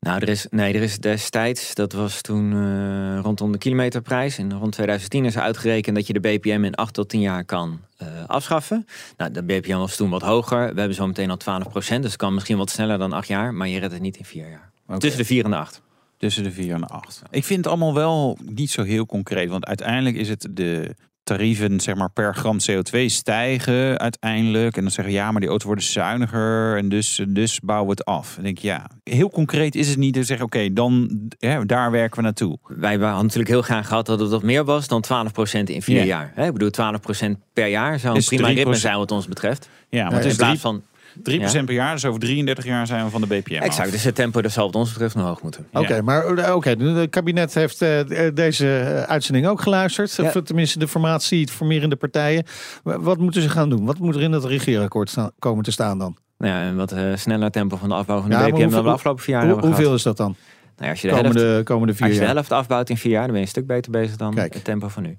Nou, 0.00 0.20
er 0.20 0.28
is, 0.28 0.46
nee, 0.50 0.74
er 0.74 0.82
is 0.82 0.98
destijds, 0.98 1.74
dat 1.74 1.92
was 1.92 2.20
toen 2.20 2.52
eh, 2.52 3.20
rondom 3.22 3.52
de 3.52 3.58
kilometerprijs. 3.58 4.38
En 4.38 4.58
rond 4.58 4.72
2010 4.72 5.24
is 5.24 5.36
er 5.36 5.42
uitgerekend 5.42 5.96
dat 5.96 6.06
je 6.06 6.12
de 6.12 6.20
BPM 6.20 6.64
in 6.64 6.74
8 6.74 6.94
tot 6.94 7.08
10 7.08 7.20
jaar 7.20 7.44
kan 7.44 7.80
eh, 7.96 8.06
afschaffen. 8.26 8.86
Nou, 9.16 9.30
de 9.30 9.42
BPM 9.42 9.76
was 9.76 9.96
toen 9.96 10.10
wat 10.10 10.22
hoger. 10.22 10.58
We 10.74 10.78
hebben 10.78 10.94
zo 10.94 11.06
meteen 11.06 11.30
al 11.30 11.36
12 11.36 11.68
procent. 11.68 12.02
Dus 12.02 12.10
het 12.10 12.20
kan 12.20 12.34
misschien 12.34 12.56
wat 12.56 12.70
sneller 12.70 12.98
dan 12.98 13.12
8 13.12 13.28
jaar. 13.28 13.54
Maar 13.54 13.68
je 13.68 13.78
redt 13.78 13.92
het 13.92 14.02
niet 14.02 14.16
in 14.16 14.24
4 14.24 14.48
jaar. 14.48 14.70
Tussen 14.98 15.20
de 15.20 15.26
4 15.26 15.44
en 15.44 15.50
de 15.50 15.56
8. 15.56 15.82
Tussen 16.16 16.42
de 16.42 16.52
4 16.52 16.74
en 16.74 16.80
de 16.80 16.86
8. 16.86 17.22
Ik 17.30 17.44
vind 17.44 17.58
het 17.58 17.68
allemaal 17.68 17.94
wel 17.94 18.38
niet 18.42 18.70
zo 18.70 18.82
heel 18.82 19.06
concreet. 19.06 19.48
Want 19.48 19.66
uiteindelijk 19.66 20.16
is 20.16 20.28
het 20.28 20.48
de 20.50 20.94
tarieven 21.26 21.80
zeg 21.80 21.94
maar, 21.94 22.10
per 22.10 22.34
gram 22.34 22.58
CO2 22.70 23.04
stijgen 23.06 23.98
uiteindelijk. 23.98 24.76
En 24.76 24.82
dan 24.82 24.90
zeggen 24.90 25.14
ja, 25.14 25.30
maar 25.30 25.40
die 25.40 25.48
auto's 25.50 25.66
worden 25.66 25.84
zuiniger. 25.84 26.76
En 26.76 26.88
dus, 26.88 27.22
dus 27.28 27.60
bouwen 27.60 27.86
we 27.86 27.90
het 27.92 28.04
af. 28.04 28.34
Dan 28.34 28.44
denk 28.44 28.58
ja, 28.58 28.90
heel 29.04 29.30
concreet 29.30 29.74
is 29.74 29.88
het 29.88 29.96
niet 29.98 30.14
te 30.14 30.22
zeggen, 30.24 30.46
oké, 30.46 30.72
dan 30.72 31.10
hè, 31.38 31.66
daar 31.66 31.90
werken 31.90 32.16
we 32.16 32.22
naartoe. 32.22 32.58
Wij 32.66 32.96
hadden 32.96 33.22
natuurlijk 33.22 33.48
heel 33.48 33.62
graag 33.62 33.88
gehad 33.88 34.06
dat 34.06 34.20
het 34.20 34.30
wat 34.30 34.42
meer 34.42 34.64
was 34.64 34.88
dan 34.88 35.00
12 35.00 35.32
procent 35.32 35.68
in 35.70 35.82
4 35.82 35.96
Ja. 35.96 36.04
jaar. 36.04 36.32
Hè, 36.34 36.46
ik 36.46 36.52
bedoel, 36.52 36.70
12 36.70 37.00
procent 37.00 37.38
per 37.52 37.66
jaar 37.66 37.98
zou 37.98 38.12
een 38.14 38.20
Is 38.20 38.26
prima 38.26 38.48
3%. 38.48 38.54
ritme 38.56 38.74
zijn 38.74 38.96
wat 38.96 39.10
ons 39.12 39.26
betreft. 39.28 39.68
Ja, 39.88 40.00
want 40.00 40.10
Ja, 40.10 40.16
het 40.16 40.24
in 40.24 40.30
is 40.30 40.36
plaats 40.36 40.60
3, 40.60 40.72
van... 40.72 40.82
3% 41.16 41.64
per 41.64 41.72
jaar. 41.74 41.92
Dus 41.94 42.04
over 42.04 42.20
33 42.20 42.64
jaar 42.64 42.86
zijn 42.86 43.04
we 43.04 43.10
van 43.10 43.20
de 43.20 43.26
BPM 43.26 43.54
af. 43.56 43.60
Exact, 43.64 43.90
dus 43.90 44.02
het 44.04 44.14
tempo 44.14 44.42
dat 44.42 44.52
zal 44.52 44.66
wat 44.66 44.74
ons 44.74 44.92
betreft 44.92 45.14
nog 45.14 45.26
hoog 45.26 45.42
moeten. 45.42 45.66
Ja. 45.72 45.80
Oké, 45.80 46.02
maar 46.02 46.24
eh, 46.36 46.54
oké, 46.54 46.70
het 46.70 47.10
kabinet 47.10 47.54
heeft 47.54 47.82
eh, 47.82 47.98
deze 48.34 48.78
eh, 48.78 49.02
uitzending 49.02 49.46
ook 49.46 49.60
geluisterd. 49.60 50.14
Ja. 50.16 50.24
Of 50.24 50.32
tenminste 50.44 50.78
de 50.78 50.88
formatie, 50.88 51.40
het 51.40 51.50
formerende 51.50 51.96
partijen. 51.96 52.44
Wa- 52.82 53.00
Wat 53.00 53.18
moeten 53.18 53.42
ze 53.42 53.48
gaan 53.48 53.68
doen? 53.70 53.84
Wat 53.84 53.98
moet 53.98 54.14
er 54.14 54.22
in 54.22 54.32
het 54.32 54.44
regeerakkoord 54.44 55.10
staan- 55.10 55.30
komen 55.38 55.64
te 55.64 55.70
staan 55.70 55.98
dan? 55.98 56.16
Nou 56.38 56.52
ja, 56.54 56.68
een 56.68 56.76
wat 56.76 56.92
eh, 56.92 57.04
sneller 57.14 57.50
tempo 57.50 57.76
van 57.76 57.88
de 57.88 57.94
afbouw 57.94 58.20
van 58.20 58.30
de 58.30 58.36
BPM 58.36 58.42
dan 58.50 58.56
we 58.58 58.62
hoeveel- 58.62 58.82
de 58.82 58.88
afgelopen 58.90 59.22
vier 59.24 59.34
jaar 59.34 59.44
Hoe- 59.48 59.60
hoeveel 59.60 59.74
gehad. 59.82 59.94
is 59.96 60.02
dat 60.02 60.16
dan? 60.16 60.36
Nou 60.76 60.84
ja, 60.88 60.90
als 60.90 61.00
je 61.00 61.08
de 61.08 61.14
helft 61.14 61.28
Komende, 61.34 61.62
komende 61.62 61.94
vier 61.94 62.02
Als 62.02 62.12
je 62.12 62.18
de 62.18 62.24
jaar. 62.24 62.34
helft 62.34 62.52
afbouwt 62.52 62.90
in 62.90 62.96
vier 62.96 63.10
jaar, 63.12 63.20
dan 63.22 63.30
ben 63.30 63.36
je 63.38 63.42
een 63.42 63.48
stuk 63.48 63.66
beter 63.66 63.90
bezig 63.92 64.16
dan 64.16 64.34
Kijk. 64.34 64.54
het 64.54 64.64
tempo 64.64 64.88
van 64.88 65.02
nu. 65.02 65.16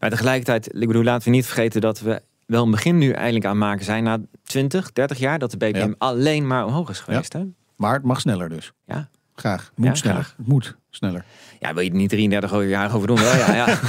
Maar 0.00 0.10
tegelijkertijd, 0.10 0.74
ik 0.74 0.86
bedoel, 0.86 1.02
laten 1.02 1.24
we 1.30 1.34
niet 1.36 1.46
vergeten 1.46 1.80
dat 1.80 2.00
we 2.00 2.20
wel 2.46 2.62
een 2.64 2.70
begin 2.70 2.98
nu 2.98 3.10
eigenlijk 3.10 3.44
aan 3.44 3.58
maken 3.58 3.84
zijn 3.84 4.04
na 4.04 4.18
20, 4.42 4.92
30 4.92 5.18
jaar 5.18 5.38
dat 5.38 5.50
de 5.50 5.56
BPM 5.56 5.76
Ja. 5.78 5.94
alleen 5.98 6.46
maar 6.46 6.64
omhoog 6.66 6.90
is 6.90 7.00
geweest. 7.00 7.32
Hè? 7.32 7.44
Maar 7.76 7.94
het 7.94 8.02
mag 8.02 8.20
sneller 8.20 8.48
dus. 8.48 8.72
Ja. 8.86 9.08
Graag. 9.34 9.72
Moet 9.74 9.86
Ja, 9.86 9.94
sneller. 9.94 10.22
graag. 10.24 10.36
Moet 10.46 10.76
sneller. 10.90 11.24
Ja, 11.66 11.74
wil 11.74 11.82
je 11.82 11.90
er 11.90 11.96
niet 11.96 12.08
33 12.10 12.68
jaar 12.68 12.94
over 12.94 13.06
doen? 13.06 13.16
Wel, 13.16 13.36
ja, 13.36 13.54
ja. 13.54 13.78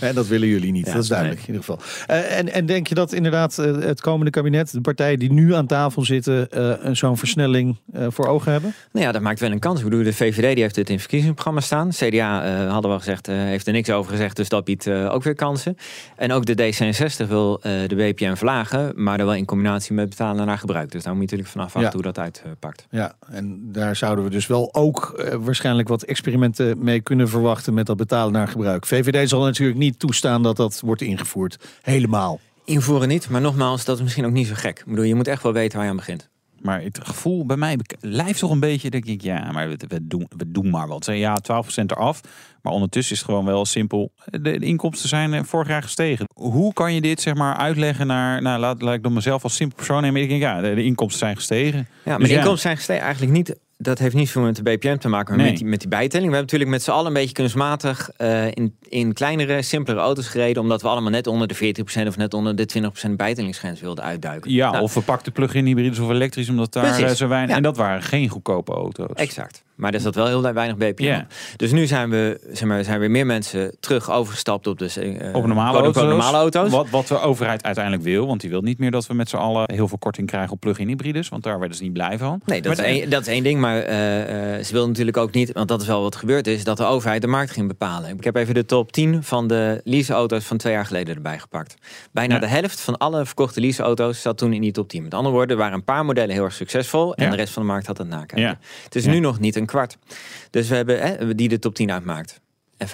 En 0.00 0.14
dat 0.14 0.26
willen 0.26 0.48
jullie 0.48 0.72
niet. 0.72 0.86
Ja, 0.86 0.92
dat 0.92 1.02
is 1.02 1.08
duidelijk 1.08 1.40
in 1.40 1.46
ieder 1.46 1.60
geval. 1.64 1.80
Eh, 2.06 2.38
en, 2.38 2.52
en 2.52 2.66
denk 2.66 2.86
je 2.86 2.94
dat 2.94 3.12
inderdaad 3.12 3.58
eh, 3.58 3.76
het 3.76 4.00
komende 4.00 4.30
kabinet, 4.30 4.72
de 4.72 4.80
partijen 4.80 5.18
die 5.18 5.32
nu 5.32 5.54
aan 5.54 5.66
tafel 5.66 6.04
zitten, 6.04 6.50
eh, 6.50 6.92
zo'n 6.92 7.16
versnelling 7.16 7.76
voor 8.08 8.26
ogen 8.26 8.52
hebben? 8.52 8.74
Nou 8.92 9.06
ja, 9.06 9.12
dat 9.12 9.22
maakt 9.22 9.40
wel 9.40 9.50
een 9.50 9.58
kans. 9.58 9.78
Ik 9.78 9.84
bedoel, 9.84 10.04
de 10.04 10.12
VVD 10.12 10.54
die 10.54 10.62
heeft 10.62 10.76
het 10.76 10.86
in 10.88 10.92
het 10.92 11.02
verkiezingsprogramma 11.02 11.60
staan. 11.60 11.88
CDA 11.90 12.66
hadden 12.66 12.90
we 12.90 12.96
al 12.96 12.98
gezegd, 12.98 13.26
heeft 13.26 13.66
er 13.66 13.72
niks 13.72 13.90
over 13.90 14.10
gezegd, 14.10 14.36
dus 14.36 14.48
dat 14.48 14.64
biedt 14.64 14.88
ook 14.88 15.22
weer 15.22 15.34
kansen. 15.34 15.76
En 16.16 16.32
ook 16.32 16.46
de 16.46 16.72
D66 16.72 17.28
wil 17.28 17.60
de 17.62 17.94
BPM 17.96 18.34
verlagen, 18.34 18.92
maar 18.94 19.16
dan 19.18 19.26
wel 19.26 19.34
in 19.34 19.44
combinatie 19.44 19.94
met 19.94 20.08
betalen 20.08 20.46
naar 20.46 20.58
gebruik. 20.58 20.90
Dus 20.92 21.02
daar 21.02 21.16
moet 21.16 21.30
je 21.30 21.36
natuurlijk 21.36 21.50
vanaf 21.50 21.74
Ja. 21.74 21.80
wachten 21.80 22.02
hoe 22.02 22.12
dat 22.12 22.18
uitpakt. 22.18 22.86
Ja, 22.90 23.14
en 23.30 23.58
daar 23.72 23.96
zouden 23.96 24.24
we 24.24 24.30
dus 24.30 24.46
wel 24.46 24.74
ook 24.74 25.24
waarschijnlijk 25.40 25.88
wat 25.88 26.02
experimenten 26.02 26.75
mee 26.78 27.00
kunnen 27.00 27.28
verwachten 27.28 27.74
met 27.74 27.86
dat 27.86 27.96
betalen 27.96 28.32
naar 28.32 28.48
gebruik. 28.48 28.86
VVD 28.86 29.28
zal 29.28 29.42
natuurlijk 29.42 29.78
niet 29.78 29.98
toestaan 29.98 30.42
dat 30.42 30.56
dat 30.56 30.80
wordt 30.84 31.02
ingevoerd. 31.02 31.58
Helemaal. 31.82 32.40
Invoeren 32.64 33.08
niet, 33.08 33.28
maar 33.28 33.40
nogmaals, 33.40 33.84
dat 33.84 33.96
is 33.96 34.02
misschien 34.02 34.24
ook 34.24 34.32
niet 34.32 34.46
zo 34.46 34.54
gek. 34.56 34.78
Ik 34.78 34.84
bedoel, 34.86 35.04
je 35.04 35.14
moet 35.14 35.28
echt 35.28 35.42
wel 35.42 35.52
weten 35.52 35.76
waar 35.76 35.84
je 35.84 35.90
aan 35.90 35.96
begint. 35.96 36.28
Maar 36.60 36.82
het 36.82 37.00
gevoel 37.02 37.46
bij 37.46 37.56
mij 37.56 37.78
lijft 38.00 38.38
toch 38.38 38.50
een 38.50 38.60
beetje, 38.60 38.90
denk 38.90 39.04
ik, 39.04 39.22
ja, 39.22 39.52
maar 39.52 39.68
we, 39.68 39.76
we, 39.88 40.06
doen, 40.06 40.26
we 40.36 40.50
doen 40.50 40.70
maar 40.70 40.88
wat. 40.88 41.04
Zeg, 41.04 41.16
Ja, 41.16 41.38
12% 41.42 41.84
eraf. 41.86 42.20
Maar 42.62 42.72
ondertussen 42.72 43.14
is 43.14 43.20
het 43.20 43.30
gewoon 43.30 43.44
wel 43.44 43.64
simpel. 43.64 44.12
De, 44.24 44.40
de 44.40 44.58
inkomsten 44.58 45.08
zijn 45.08 45.34
eh, 45.34 45.42
vorig 45.42 45.68
jaar 45.68 45.82
gestegen. 45.82 46.26
Hoe 46.34 46.72
kan 46.72 46.94
je 46.94 47.00
dit 47.00 47.20
zeg 47.20 47.34
maar 47.34 47.56
uitleggen 47.56 48.06
naar, 48.06 48.42
nou 48.42 48.60
laat, 48.60 48.82
laat 48.82 48.94
ik 48.94 49.02
dan 49.02 49.12
mezelf 49.12 49.42
als 49.42 49.54
simpel 49.54 49.76
persoon 49.76 50.02
nemen. 50.02 50.22
Ik 50.22 50.28
denk, 50.28 50.40
ja, 50.40 50.60
de, 50.60 50.74
de 50.74 50.84
inkomsten 50.84 51.18
zijn 51.18 51.36
gestegen. 51.36 51.78
Ja, 51.78 52.10
maar 52.10 52.18
Dus 52.18 52.28
de 52.28 52.34
ja. 52.34 52.40
inkomsten 52.40 52.62
zijn 52.62 52.76
gestegen 52.76 53.02
eigenlijk 53.02 53.32
niet. 53.32 53.56
Dat 53.78 53.98
heeft 53.98 54.14
niet 54.14 54.30
veel 54.30 54.42
met 54.42 54.56
de 54.56 54.62
BPM 54.62 54.96
te 54.96 55.08
maken, 55.08 55.34
maar 55.34 55.42
Nee. 55.42 55.50
met, 55.50 55.60
die, 55.60 55.68
met 55.68 55.80
die 55.80 55.88
bijtelling. 55.88 56.28
We 56.30 56.36
hebben 56.36 56.40
natuurlijk 56.40 56.70
met 56.70 56.82
z'n 56.82 56.90
allen 56.90 57.06
een 57.06 57.12
beetje 57.12 57.32
kunstmatig 57.34 58.10
eh, 58.16 58.46
in, 58.46 58.76
in 58.88 59.12
kleinere, 59.12 59.62
simpelere 59.62 60.02
auto's 60.02 60.26
gereden. 60.26 60.62
Omdat 60.62 60.82
we 60.82 60.88
allemaal 60.88 61.10
net 61.10 61.26
onder 61.26 61.48
de 61.48 61.54
14% 62.04 62.06
of 62.06 62.16
net 62.16 62.34
onder 62.34 62.56
de 62.56 62.68
20% 63.08 63.10
bijtellingsgrens 63.10 63.80
wilden 63.80 64.04
uitduiken. 64.04 64.52
Ja, 64.52 64.70
Nou, 64.70 64.82
of 64.82 64.94
we 64.94 65.00
pakten 65.00 65.32
plug-in 65.32 65.66
hybrides 65.66 65.98
of 65.98 66.10
elektrisch, 66.10 66.48
omdat 66.48 66.72
daar 66.72 66.84
Precies. 66.84 67.10
eh, 67.10 67.16
zo 67.16 67.28
weinig... 67.28 67.50
Ja. 67.50 67.56
En 67.56 67.62
dat 67.62 67.76
waren 67.76 68.02
geen 68.02 68.28
goedkope 68.28 68.72
auto's. 68.72 69.06
Exact. 69.14 69.64
Maar 69.76 69.94
er 69.94 70.00
zat 70.00 70.14
wel 70.14 70.26
heel 70.26 70.42
weinig 70.52 70.76
BPM. 70.76 71.22
Dus 71.56 71.72
nu 71.72 71.86
zijn 71.86 72.10
we, 72.10 72.40
zeg 72.52 72.68
maar, 72.68 72.84
zijn 72.84 72.98
weer 73.00 73.10
meer 73.10 73.26
mensen 73.26 73.76
terug 73.80 74.10
overgestapt 74.10 74.66
op 74.66 74.80
eh, 74.80 75.34
Op 75.34 75.46
normale 75.46 75.78
auto's. 75.78 76.02
normale 76.02 76.36
auto's. 76.36 76.70
Wat, 76.70 76.90
wat 76.90 77.06
de 77.08 77.20
overheid 77.20 77.62
uiteindelijk 77.62 78.04
wil. 78.04 78.26
Want 78.26 78.40
die 78.40 78.50
wil 78.50 78.60
niet 78.60 78.78
meer 78.78 78.90
dat 78.90 79.06
we 79.06 79.14
met 79.14 79.28
z'n 79.28 79.36
allen 79.36 79.64
heel 79.72 79.88
veel 79.88 79.98
korting 79.98 80.26
krijgen 80.26 80.52
op 80.52 80.60
plug-in 80.60 80.88
hybrides. 80.88 81.28
Want 81.28 81.42
daar 81.42 81.58
werden 81.58 81.76
ze 81.76 81.82
niet 81.82 81.92
blij 81.92 82.18
van. 82.18 82.40
Nee, 82.44 82.62
dat, 82.62 82.76
Maar 82.76 82.86
is 82.86 82.92
één, 82.92 83.10
dat 83.10 83.20
is 83.20 83.26
één 83.26 83.42
ding. 83.42 83.60
Maar 83.60 83.78
eh, 83.82 84.54
eh, 84.58 84.64
ze 84.64 84.72
wil 84.72 84.86
natuurlijk 84.88 85.16
ook 85.16 85.32
niet, 85.32 85.52
want 85.52 85.68
dat 85.68 85.80
is 85.80 85.86
wel 85.86 86.02
wat 86.02 86.16
gebeurd 86.16 86.46
is, 86.46 86.64
dat 86.64 86.76
de 86.76 86.84
overheid 86.84 87.20
de 87.22 87.26
markt 87.28 87.50
ging 87.50 87.68
bepalen. 87.68 88.16
Ik 88.16 88.24
heb 88.24 88.36
even 88.36 88.54
de 88.54 88.64
top 88.64 88.92
10 88.92 89.22
van 89.22 89.46
de 89.46 89.80
leaseauto's 89.84 90.44
van 90.44 90.56
twee 90.56 90.72
jaar 90.72 90.86
geleden 90.86 91.14
erbij 91.14 91.38
gepakt. 91.38 91.74
Bijna 92.12 92.34
Ja. 92.34 92.40
de 92.40 92.46
helft 92.46 92.80
van 92.80 92.96
alle 92.96 93.26
verkochte 93.26 93.60
leaseauto's 93.60 94.20
zat 94.22 94.38
toen 94.38 94.52
in 94.52 94.60
die 94.60 94.72
top 94.72 94.88
10. 94.88 95.02
Met 95.02 95.14
andere 95.14 95.34
woorden, 95.34 95.56
er 95.56 95.62
waren 95.62 95.74
een 95.78 95.84
paar 95.84 96.04
modellen 96.04 96.34
heel 96.34 96.44
erg 96.44 96.52
succesvol 96.54 97.14
en 97.14 97.24
Ja. 97.24 97.30
de 97.30 97.36
rest 97.36 97.52
van 97.52 97.62
de 97.62 97.68
markt 97.68 97.86
had 97.86 97.98
het 97.98 98.08
nakijken. 98.08 98.38
Ja. 98.40 98.58
Het 98.84 98.94
is 98.94 99.06
nu 99.06 99.18
nog 99.18 99.38
niet 99.40 99.56
een 99.56 99.65
kwart. 99.66 99.98
Dus 100.50 100.68
we 100.68 100.74
hebben 100.74 101.00
hè, 101.00 101.34
die 101.34 101.48
de 101.48 101.58
top 101.58 101.74
10 101.74 101.92
uitmaakt. 101.92 102.40
En 102.76 102.88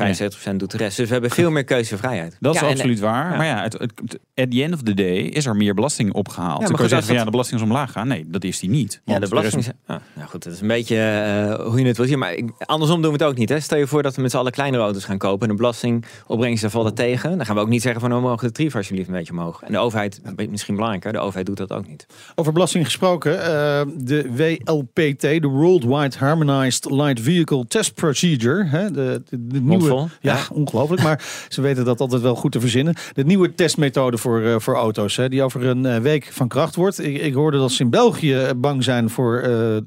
75% 0.52 0.56
doet 0.56 0.70
de 0.70 0.76
rest. 0.76 0.96
Dus 0.96 1.06
we 1.06 1.12
hebben 1.12 1.30
veel 1.30 1.50
meer 1.50 1.64
keuzevrijheid. 1.64 2.36
Dat 2.40 2.54
is 2.54 2.60
Ja, 2.60 2.66
en- 2.66 2.72
absoluut 2.72 3.00
waar. 3.00 3.30
ja. 3.30 3.36
Maar 3.36 3.46
ja, 3.46 3.62
het, 3.62 3.72
het, 3.72 3.92
at 4.34 4.50
the 4.50 4.62
end 4.62 4.74
of 4.74 4.82
the 4.82 4.94
day 4.94 5.16
is 5.18 5.46
er 5.46 5.56
meer 5.56 5.74
belasting 5.74 6.12
opgehaald. 6.12 6.48
maar 6.58 6.58
Dan 6.58 6.68
kan 6.68 6.78
goed, 6.78 6.84
je 6.84 6.88
zeggen 6.88 7.04
van 7.06 7.14
ja, 7.14 7.18
dat- 7.22 7.24
de 7.26 7.30
belasting 7.30 7.60
is 7.60 7.66
omlaag 7.66 7.92
gaan. 7.92 8.08
Nee, 8.08 8.24
dat 8.28 8.44
is 8.44 8.58
die 8.58 8.70
niet. 8.70 9.00
Ja, 9.04 9.18
de 9.18 9.28
belasting. 9.28 9.62
is- 9.62 9.70
ah, 9.86 9.96
nou 10.14 10.28
goed, 10.28 10.42
dat 10.44 10.52
is 10.52 10.60
een 10.60 10.66
beetje 10.66 10.96
eh, 10.96 11.66
hoe 11.66 11.80
je 11.80 11.86
het 11.86 11.96
wil 11.96 12.06
zien. 12.06 12.18
Maar 12.18 12.34
ik- 12.34 12.50
andersom 12.58 13.02
doen 13.02 13.12
we 13.12 13.16
het 13.18 13.26
ook 13.26 13.36
niet. 13.36 13.48
Hè. 13.48 13.60
Stel 13.60 13.78
je 13.78 13.86
voor 13.86 14.02
dat 14.02 14.16
we 14.16 14.22
met 14.22 14.30
z'n 14.30 14.36
allen 14.36 14.52
kleinere 14.52 14.82
auto's 14.82 15.04
gaan 15.04 15.18
kopen. 15.18 15.42
En 15.42 15.48
de 15.48 15.60
belastingopbrengst 15.60 16.62
daar 16.62 16.70
valt 16.70 16.84
het 16.86 16.96
tegen. 16.96 17.36
Dan 17.36 17.46
gaan 17.46 17.54
we 17.54 17.60
ook 17.60 17.68
niet 17.68 17.82
zeggen 17.82 18.00
van, 18.00 18.10
nou 18.10 18.22
mogen 18.22 18.46
de 18.46 18.52
tarief 18.52 18.76
alsjeblieft 18.76 19.08
een 19.08 19.14
beetje 19.14 19.32
omhoog. 19.32 19.62
En 19.62 19.72
de 19.72 19.78
overheid, 19.78 20.20
misschien 20.50 20.74
belangrijker, 20.74 21.12
de 21.12 21.18
overheid 21.18 21.46
doet 21.46 21.56
dat 21.56 21.72
ook 21.72 21.86
niet. 21.88 22.06
Over 22.34 22.52
belasting 22.52 22.84
gesproken, 22.84 23.40
eh, 23.44 23.82
de 23.96 24.30
WLPT, 24.36 25.20
de 25.20 25.46
Worldwide 25.48 26.18
Harmonized 26.18 26.90
Light 26.90 27.20
Vehicle 27.20 27.66
Test 27.66 27.94
Procedure, 27.94 28.64
hè, 28.64 28.90
de, 28.90 29.22
de, 29.30 29.46
de 29.46 29.60
nieuwe, 29.78 29.94
ja, 30.20 30.34
ja. 30.34 30.40
ongelooflijk, 30.52 31.02
maar 31.02 31.24
ze 31.48 31.60
weten 31.60 31.84
dat 31.84 32.00
altijd 32.00 32.22
wel 32.22 32.34
goed 32.34 32.52
te 32.52 32.60
verzinnen. 32.60 32.94
De 33.12 33.24
nieuwe 33.24 33.54
testmethode 33.54 34.18
voor, 34.18 34.42
eh, 34.42 34.54
voor 34.58 34.74
auto's, 34.74 35.16
hè, 35.16 35.28
die 35.28 35.42
over 35.42 35.66
een 35.66 35.86
eh, 35.86 35.98
week 35.98 36.28
van 36.32 36.48
kracht 36.48 36.74
wordt. 36.76 37.04
Ik, 37.04 37.20
ik 37.20 37.34
hoorde 37.34 37.58
dat 37.58 37.72
ze 37.72 37.82
in 37.82 37.90
België 37.90 38.34
eh, 38.34 38.50
bang 38.56 38.84
zijn 38.84 39.10
voor 39.10 39.40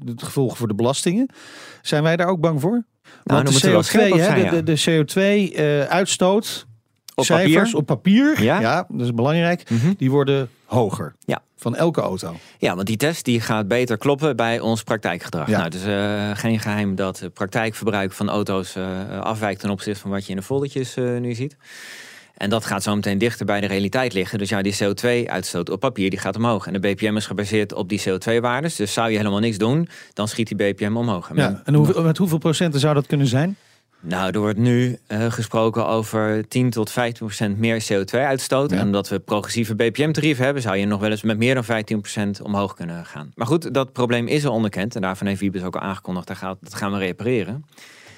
het 0.06 0.22
gevolgen 0.22 0.56
voor 0.56 0.68
de 0.68 0.74
belastingen. 0.74 1.28
Zijn 1.82 2.02
wij 2.02 2.16
daar 2.16 2.28
ook 2.28 2.40
bang 2.40 2.60
voor? 2.60 2.84
dan 3.24 3.36
Want 3.36 3.46
de 3.46 3.52
scherp 3.52 3.76
op 3.76 3.84
CO2, 3.84 4.18
hè, 4.18 4.24
zijn, 4.24 4.50
de, 4.50 4.62
de, 4.62 4.72
de 4.72 5.04
CO2-uitstoot, 5.84 6.66
Op 7.14 7.24
cijfers 7.24 7.54
papier? 7.54 7.76
op 7.76 7.86
papier, 7.86 8.42
Ja. 8.42 8.60
ja. 8.60 8.86
dat 8.88 9.06
is 9.06 9.14
belangrijk, 9.14 9.70
Mhm. 9.70 9.92
die 9.96 10.10
worden 10.10 10.48
hoger. 10.66 11.14
Ja. 11.24 11.42
Van 11.56 11.76
elke 11.76 12.00
auto. 12.00 12.36
Ja, 12.58 12.74
want 12.74 12.86
die 12.86 12.96
test 12.96 13.24
die 13.24 13.40
gaat 13.40 13.68
beter 13.68 13.98
kloppen 13.98 14.36
bij 14.36 14.60
ons 14.60 14.82
praktijkgedrag. 14.82 15.46
Ja. 15.46 15.52
Nou, 15.52 15.64
het 15.64 15.74
is 15.74 15.84
eh, 15.84 16.30
geen 16.34 16.60
geheim 16.60 16.94
dat 16.94 17.20
het 17.20 17.32
praktijkverbruik 17.32 18.12
van 18.12 18.28
auto's 18.28 18.76
eh, 18.76 19.20
afwijkt 19.20 19.60
ten 19.60 19.70
opzichte 19.70 20.00
van 20.00 20.10
wat 20.10 20.24
je 20.24 20.30
in 20.30 20.36
de 20.36 20.42
foldertjes 20.42 20.96
eh, 20.96 21.16
nu 21.16 21.34
ziet. 21.34 21.56
En 22.36 22.50
dat 22.50 22.64
gaat 22.64 22.82
zo 22.82 22.94
meteen 22.94 23.18
dichter 23.18 23.46
bij 23.46 23.60
de 23.60 23.66
realiteit 23.66 24.12
liggen. 24.12 24.38
Dus 24.38 24.48
ja, 24.48 24.62
die 24.62 24.76
CO2-uitstoot 24.84 25.70
op 25.70 25.80
papier 25.80 26.10
die 26.10 26.18
gaat 26.18 26.36
omhoog. 26.36 26.66
En 26.66 26.72
de 26.72 26.78
BPM 26.78 27.16
is 27.16 27.26
gebaseerd 27.26 27.72
op 27.72 27.88
die 27.88 28.02
CO2-waardes. 28.08 28.76
Dus 28.76 28.92
zou 28.92 29.10
je 29.10 29.16
helemaal 29.16 29.38
niks 29.38 29.58
doen, 29.58 29.88
dan 30.12 30.28
schiet 30.28 30.56
die 30.56 30.56
BPM 30.56 30.96
omhoog. 30.96 31.30
En 31.30 31.36
Ja, 31.36 31.62
en 31.64 31.74
hoeveel, 31.74 32.02
met 32.02 32.18
hoeveel 32.18 32.38
procenten 32.38 32.80
zou 32.80 32.94
dat 32.94 33.06
kunnen 33.06 33.26
zijn? 33.26 33.56
Nou, 34.08 34.30
er 34.30 34.40
wordt 34.40 34.58
nu 34.58 34.98
eh, 35.06 35.30
gesproken 35.30 35.86
over 35.86 36.48
10 36.48 36.70
tot 36.70 36.90
15 36.90 37.26
procent 37.26 37.58
meer 37.58 37.82
CO2-uitstoot. 37.92 38.70
Ja. 38.70 38.76
En 38.76 38.84
omdat 38.84 39.08
we 39.08 39.18
progressieve 39.18 39.74
BPM-tarieven 39.74 40.44
hebben, 40.44 40.62
zou 40.62 40.76
je 40.76 40.86
nog 40.86 41.00
wel 41.00 41.10
eens 41.10 41.22
met 41.22 41.38
meer 41.38 41.54
dan 41.54 41.64
15 41.64 42.00
procent 42.00 42.40
omhoog 42.40 42.74
kunnen 42.74 43.04
gaan. 43.06 43.32
Maar 43.34 43.46
goed, 43.46 43.74
dat 43.74 43.92
probleem 43.92 44.26
is 44.26 44.46
al 44.46 44.52
onderkend. 44.52 44.94
En 44.94 45.00
daarvan 45.00 45.26
heeft 45.26 45.40
Wiebes 45.40 45.62
ook 45.62 45.74
al 45.74 45.80
aangekondigd, 45.80 46.26
dat, 46.26 46.36
gaat, 46.36 46.56
dat 46.60 46.74
gaan 46.74 46.92
we 46.92 46.98
repareren. 46.98 47.64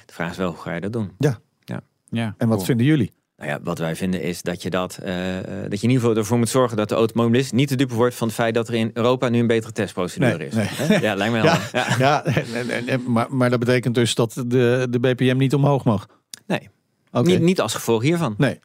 De 0.06 0.12
vraag 0.12 0.30
is 0.30 0.36
wel, 0.36 0.50
hoe 0.50 0.60
ga 0.60 0.74
je 0.74 0.80
dat 0.80 0.92
doen? 0.92 1.10
Ja, 1.18 2.34
En 2.38 2.48
wat 2.48 2.56
cool. 2.56 2.66
vinden 2.66 2.86
jullie? 2.86 3.12
Nou 3.38 3.50
ja, 3.50 3.58
wat 3.62 3.78
wij 3.78 3.96
vinden 3.96 4.22
is 4.22 4.42
dat 4.42 4.62
je, 4.62 4.70
dat, 4.70 4.98
eh, 5.02 5.38
eh, 5.38 5.44
dat 5.44 5.80
je 5.80 5.86
in 5.86 5.92
ieder 5.92 6.00
geval 6.00 6.16
ervoor 6.16 6.38
moet 6.38 6.48
zorgen 6.48 6.76
dat 6.76 6.88
de 6.88 6.94
automobilist 6.94 7.52
niet 7.52 7.68
te 7.68 7.76
dupe 7.76 7.94
wordt 7.94 8.14
van 8.14 8.26
het 8.26 8.36
feit 8.36 8.54
dat 8.54 8.68
er 8.68 8.74
in 8.74 8.90
Europa 8.94 9.28
nu 9.28 9.38
een 9.38 9.46
betere 9.46 9.72
testprocedure 9.72 10.36
Nee, 10.36 10.46
is. 10.46 10.54
nee. 10.88 11.00
Ja, 11.00 11.14
lijkt 11.14 11.34
Ja, 11.34 11.40
helder. 11.42 11.68
Ja. 11.72 12.82
ja 12.86 12.98
maar, 13.06 13.26
maar 13.30 13.50
dat 13.50 13.58
betekent 13.58 13.94
dus 13.94 14.14
dat 14.14 14.32
de, 14.46 14.86
de 14.90 14.98
BPM 15.00 15.36
niet 15.36 15.54
omhoog 15.54 15.84
mag. 15.84 16.06
Nee. 16.46 16.68
Oké. 17.12 17.28
Niet, 17.28 17.40
niet 17.40 17.60
als 17.60 17.74
gevolg 17.74 18.02
hiervan. 18.02 18.34
Nee, 18.38 18.58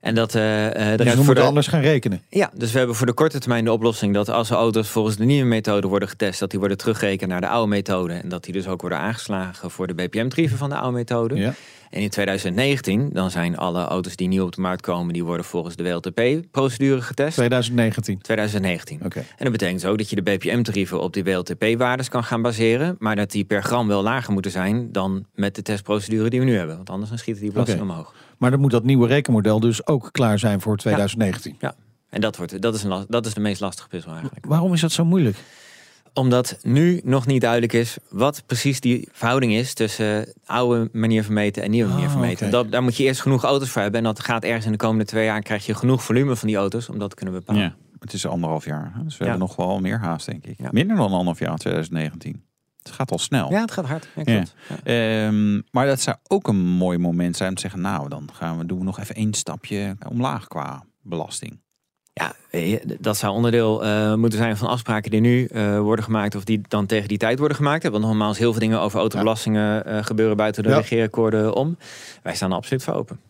En 0.00 0.14
dat 0.14 0.30
de 0.30 0.94
dus 0.96 1.10
we 1.10 1.16
moeten 1.16 1.34
de, 1.34 1.40
anders 1.42 1.66
gaan 1.66 1.80
rekenen. 1.80 2.22
Ja, 2.28 2.50
dus 2.54 2.72
we 2.72 2.78
hebben 2.78 2.96
voor 2.96 3.06
de 3.06 3.12
korte 3.12 3.38
termijn 3.38 3.64
de 3.64 3.72
oplossing 3.72 4.14
dat 4.14 4.28
als 4.28 4.48
de 4.48 4.54
auto's 4.54 4.88
volgens 4.88 5.16
de 5.16 5.24
nieuwe 5.24 5.48
methode 5.48 5.88
worden 5.88 6.08
getest, 6.08 6.40
dat 6.40 6.50
die 6.50 6.58
worden 6.58 6.76
teruggerekend 6.76 7.30
naar 7.30 7.40
de 7.40 7.48
oude 7.48 7.68
methode. 7.68 8.12
En 8.14 8.28
dat 8.28 8.44
die 8.44 8.52
dus 8.52 8.66
ook 8.68 8.80
worden 8.80 8.98
aangeslagen 8.98 9.70
voor 9.70 9.86
de 9.86 9.94
BPM-tarieven 9.94 10.58
van 10.58 10.68
de 10.68 10.76
oude 10.76 10.96
methode. 10.96 11.34
Ja. 11.34 11.54
En 11.90 12.00
in 12.00 12.10
2019, 12.10 13.10
dan 13.12 13.30
zijn 13.30 13.56
alle 13.56 13.84
auto's 13.84 14.16
die 14.16 14.28
nieuw 14.28 14.44
op 14.44 14.54
de 14.54 14.60
markt 14.60 14.82
komen, 14.82 15.12
die 15.12 15.24
worden 15.24 15.46
volgens 15.46 15.76
de 15.76 15.82
WLTP-procedure 15.82 17.00
getest. 17.00 17.34
2019. 17.34 18.18
2019. 18.20 19.00
Oké. 19.04 19.18
En 19.18 19.24
dat 19.38 19.52
betekent 19.52 19.86
ook 19.86 19.98
dat 19.98 20.10
je 20.10 20.16
de 20.16 20.22
BPM-tarieven 20.22 21.00
op 21.00 21.12
die 21.12 21.24
WLTP-waardes 21.24 22.08
kan 22.08 22.24
gaan 22.24 22.42
baseren, 22.42 22.96
maar 22.98 23.16
dat 23.16 23.30
die 23.30 23.44
per 23.44 23.62
gram 23.62 23.88
wel 23.88 24.02
lager 24.02 24.32
moeten 24.32 24.50
zijn 24.50 24.92
dan 24.92 25.26
met 25.34 25.54
de 25.54 25.62
testprocedure 25.62 26.30
die 26.30 26.40
we 26.40 26.46
nu 26.46 26.56
hebben. 26.56 26.76
Want 26.76 26.90
anders 26.90 27.08
dan 27.08 27.18
schieten 27.18 27.42
die 27.42 27.52
belasting 27.52 27.80
omhoog. 27.80 28.14
Maar 28.38 28.50
dan 28.50 28.60
moet 28.60 28.70
dat 28.70 28.84
nieuwe 28.84 29.06
rekenmodel 29.06 29.60
dus 29.60 29.86
ook 29.86 30.08
klaar 30.12 30.38
zijn 30.38 30.60
voor 30.60 30.76
2019. 30.76 31.56
En 32.10 32.20
dat, 32.20 32.36
wordt, 32.36 32.62
dat, 32.62 32.74
is 32.74 32.82
een, 32.82 33.04
dat 33.08 33.26
is 33.26 33.34
de 33.34 33.40
meest 33.40 33.60
lastige 33.60 33.88
puzzel 33.88 34.12
eigenlijk. 34.12 34.46
Waarom 34.46 34.72
is 34.72 34.80
dat 34.80 34.92
zo 34.92 35.04
moeilijk? 35.04 35.36
Omdat 36.14 36.58
nu 36.62 37.00
nog 37.04 37.26
niet 37.26 37.40
duidelijk 37.40 37.72
is 37.72 37.96
wat 38.08 38.42
precies 38.46 38.80
die 38.80 39.08
verhouding 39.12 39.52
is 39.52 39.74
tussen 39.74 40.32
oude 40.44 40.88
manier 40.92 41.24
van 41.24 41.34
meten 41.34 41.62
en 41.62 41.70
nieuwe 41.70 41.90
manier 41.90 42.06
Ah, 42.06 42.12
van 42.12 42.20
meten. 42.20 42.50
Dat, 42.50 42.70
daar 42.72 42.82
moet 42.82 42.96
je 42.96 43.04
eerst 43.04 43.20
genoeg 43.20 43.44
auto's 43.44 43.70
voor 43.70 43.82
hebben. 43.82 44.00
En 44.00 44.06
dat 44.06 44.20
gaat 44.20 44.44
ergens 44.44 44.64
in 44.66 44.72
de 44.72 44.78
komende 44.78 45.04
twee 45.04 45.24
jaar 45.24 45.40
krijg 45.42 45.66
je 45.66 45.74
genoeg 45.74 46.04
volume 46.04 46.36
van 46.36 46.48
die 46.48 46.56
auto's 46.56 46.88
om 46.88 46.98
dat 46.98 47.10
te 47.10 47.16
kunnen 47.16 47.34
bepalen. 47.34 47.62
Ja, 47.62 47.74
het 47.98 48.12
is 48.12 48.26
anderhalf 48.26 48.64
jaar. 48.64 48.92
Dus 49.04 49.16
we 49.16 49.24
Ja. 49.24 49.30
hebben 49.30 49.48
nog 49.48 49.56
wel 49.56 49.80
meer 49.80 49.98
haast, 49.98 50.26
denk 50.26 50.44
ik. 50.46 50.58
Ja. 50.58 50.68
Minder 50.72 50.96
dan 50.96 51.04
anderhalf 51.10 51.38
jaar, 51.38 51.56
2019. 51.56 52.42
Het 52.82 52.90
gaat 52.92 53.10
al 53.10 53.18
snel. 53.18 53.50
Ja, 53.50 53.60
het 53.60 53.70
gaat 53.70 53.84
hard. 53.86 54.08
Ja, 54.16 54.22
klopt. 54.22 54.54
Ja. 54.68 54.76
Ehm, 55.26 55.60
maar 55.70 55.86
dat 55.86 56.00
zou 56.00 56.16
ook 56.26 56.48
een 56.48 56.56
mooi 56.60 56.98
moment 56.98 57.36
zijn 57.36 57.48
om 57.48 57.54
te 57.54 57.60
zeggen... 57.60 57.80
nou, 57.80 58.08
dan 58.08 58.28
gaan 58.32 58.58
we, 58.58 58.66
doen 58.66 58.78
we 58.78 58.84
nog 58.84 58.98
even 58.98 59.14
één 59.14 59.34
stapje 59.34 59.96
omlaag 60.08 60.46
qua 60.48 60.84
belasting. 61.02 61.60
Ja, 62.12 62.32
dat 63.00 63.16
zou 63.16 63.34
onderdeel 63.34 63.84
eh, 63.84 64.14
moeten 64.14 64.38
zijn 64.38 64.56
van 64.56 64.68
afspraken 64.68 65.10
die 65.10 65.20
nu 65.20 65.44
eh, 65.44 65.78
worden 65.78 66.04
gemaakt 66.04 66.34
of 66.34 66.44
die 66.44 66.60
dan 66.68 66.86
tegen 66.86 67.08
die 67.08 67.18
tijd 67.18 67.38
worden 67.38 67.56
gemaakt. 67.56 67.88
Want 67.88 68.04
nogmaals, 68.04 68.38
heel 68.38 68.50
veel 68.50 68.60
dingen 68.60 68.80
over 68.80 68.98
autobelastingen 68.98 69.84
eh, 69.86 70.04
gebeuren 70.04 70.36
buiten 70.36 70.62
de 70.62 70.68
Ja. 70.68 70.76
regeerakkoorden 70.76 71.54
om. 71.54 71.76
Wij 72.22 72.34
staan 72.34 72.50
er 72.50 72.56
absoluut 72.56 72.82
voor 72.84 72.94
open. 72.94 73.20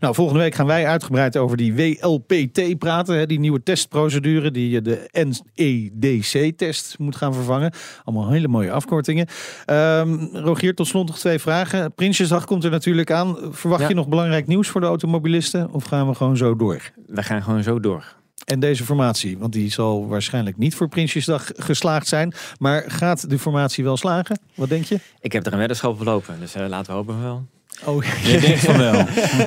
Nou, 0.00 0.14
volgende 0.14 0.40
week 0.42 0.54
gaan 0.54 0.66
wij 0.66 0.86
uitgebreid 0.86 1.36
over 1.36 1.56
die 1.56 1.74
WLPT 1.74 2.78
praten. 2.78 3.16
Hè, 3.18 3.26
die 3.26 3.38
nieuwe 3.38 3.62
testprocedure 3.62 4.50
die 4.50 4.70
je 4.70 4.82
de 4.82 5.08
NEDC-test 5.54 6.98
moet 6.98 7.16
gaan 7.16 7.34
vervangen. 7.34 7.72
Allemaal 8.04 8.30
hele 8.30 8.48
mooie 8.48 8.70
afkortingen. 8.70 9.26
Ehm, 9.64 10.14
Rogier, 10.32 10.74
tot 10.74 10.86
slot 10.86 11.06
nog 11.06 11.18
twee 11.18 11.38
vragen. 11.38 11.92
Prinsjesdag 11.92 12.44
komt 12.44 12.64
er 12.64 12.70
natuurlijk 12.70 13.10
aan. 13.10 13.36
Verwacht 13.50 13.82
Ja. 13.82 13.88
je 13.88 13.94
nog 13.94 14.08
belangrijk 14.08 14.46
nieuws 14.46 14.68
voor 14.68 14.80
de 14.80 14.86
automobilisten? 14.86 15.70
Of 15.72 15.84
gaan 15.84 16.08
we 16.08 16.14
gewoon 16.14 16.36
zo 16.36 16.56
door? 16.56 16.90
We 17.06 17.22
gaan 17.22 17.42
gewoon 17.42 17.62
zo 17.62 17.80
door. 17.80 18.16
En 18.48 18.60
deze 18.60 18.84
formatie, 18.84 19.38
want 19.38 19.52
die 19.52 19.70
zal 19.70 20.06
waarschijnlijk 20.06 20.56
niet 20.56 20.74
voor 20.74 20.88
Prinsjesdag 20.88 21.50
geslaagd 21.56 22.06
zijn. 22.06 22.34
Maar 22.58 22.84
gaat 22.86 23.30
de 23.30 23.38
formatie 23.38 23.84
wel 23.84 23.96
slagen? 23.96 24.40
Wat 24.54 24.68
denk 24.68 24.84
je? 24.84 25.00
Ik 25.20 25.32
heb 25.32 25.46
er 25.46 25.52
een 25.52 25.58
weddenschap 25.58 25.92
op 25.92 26.04
lopen, 26.04 26.40
dus 26.40 26.54
eh, 26.54 26.68
laten 26.68 26.92
we 26.92 26.98
hopen 26.98 27.22
wel. 27.22 27.46
Oh, 27.84 28.04
Je 28.24 28.40
denkt 28.40 28.60
van 28.60 28.78
wel. 28.78 29.06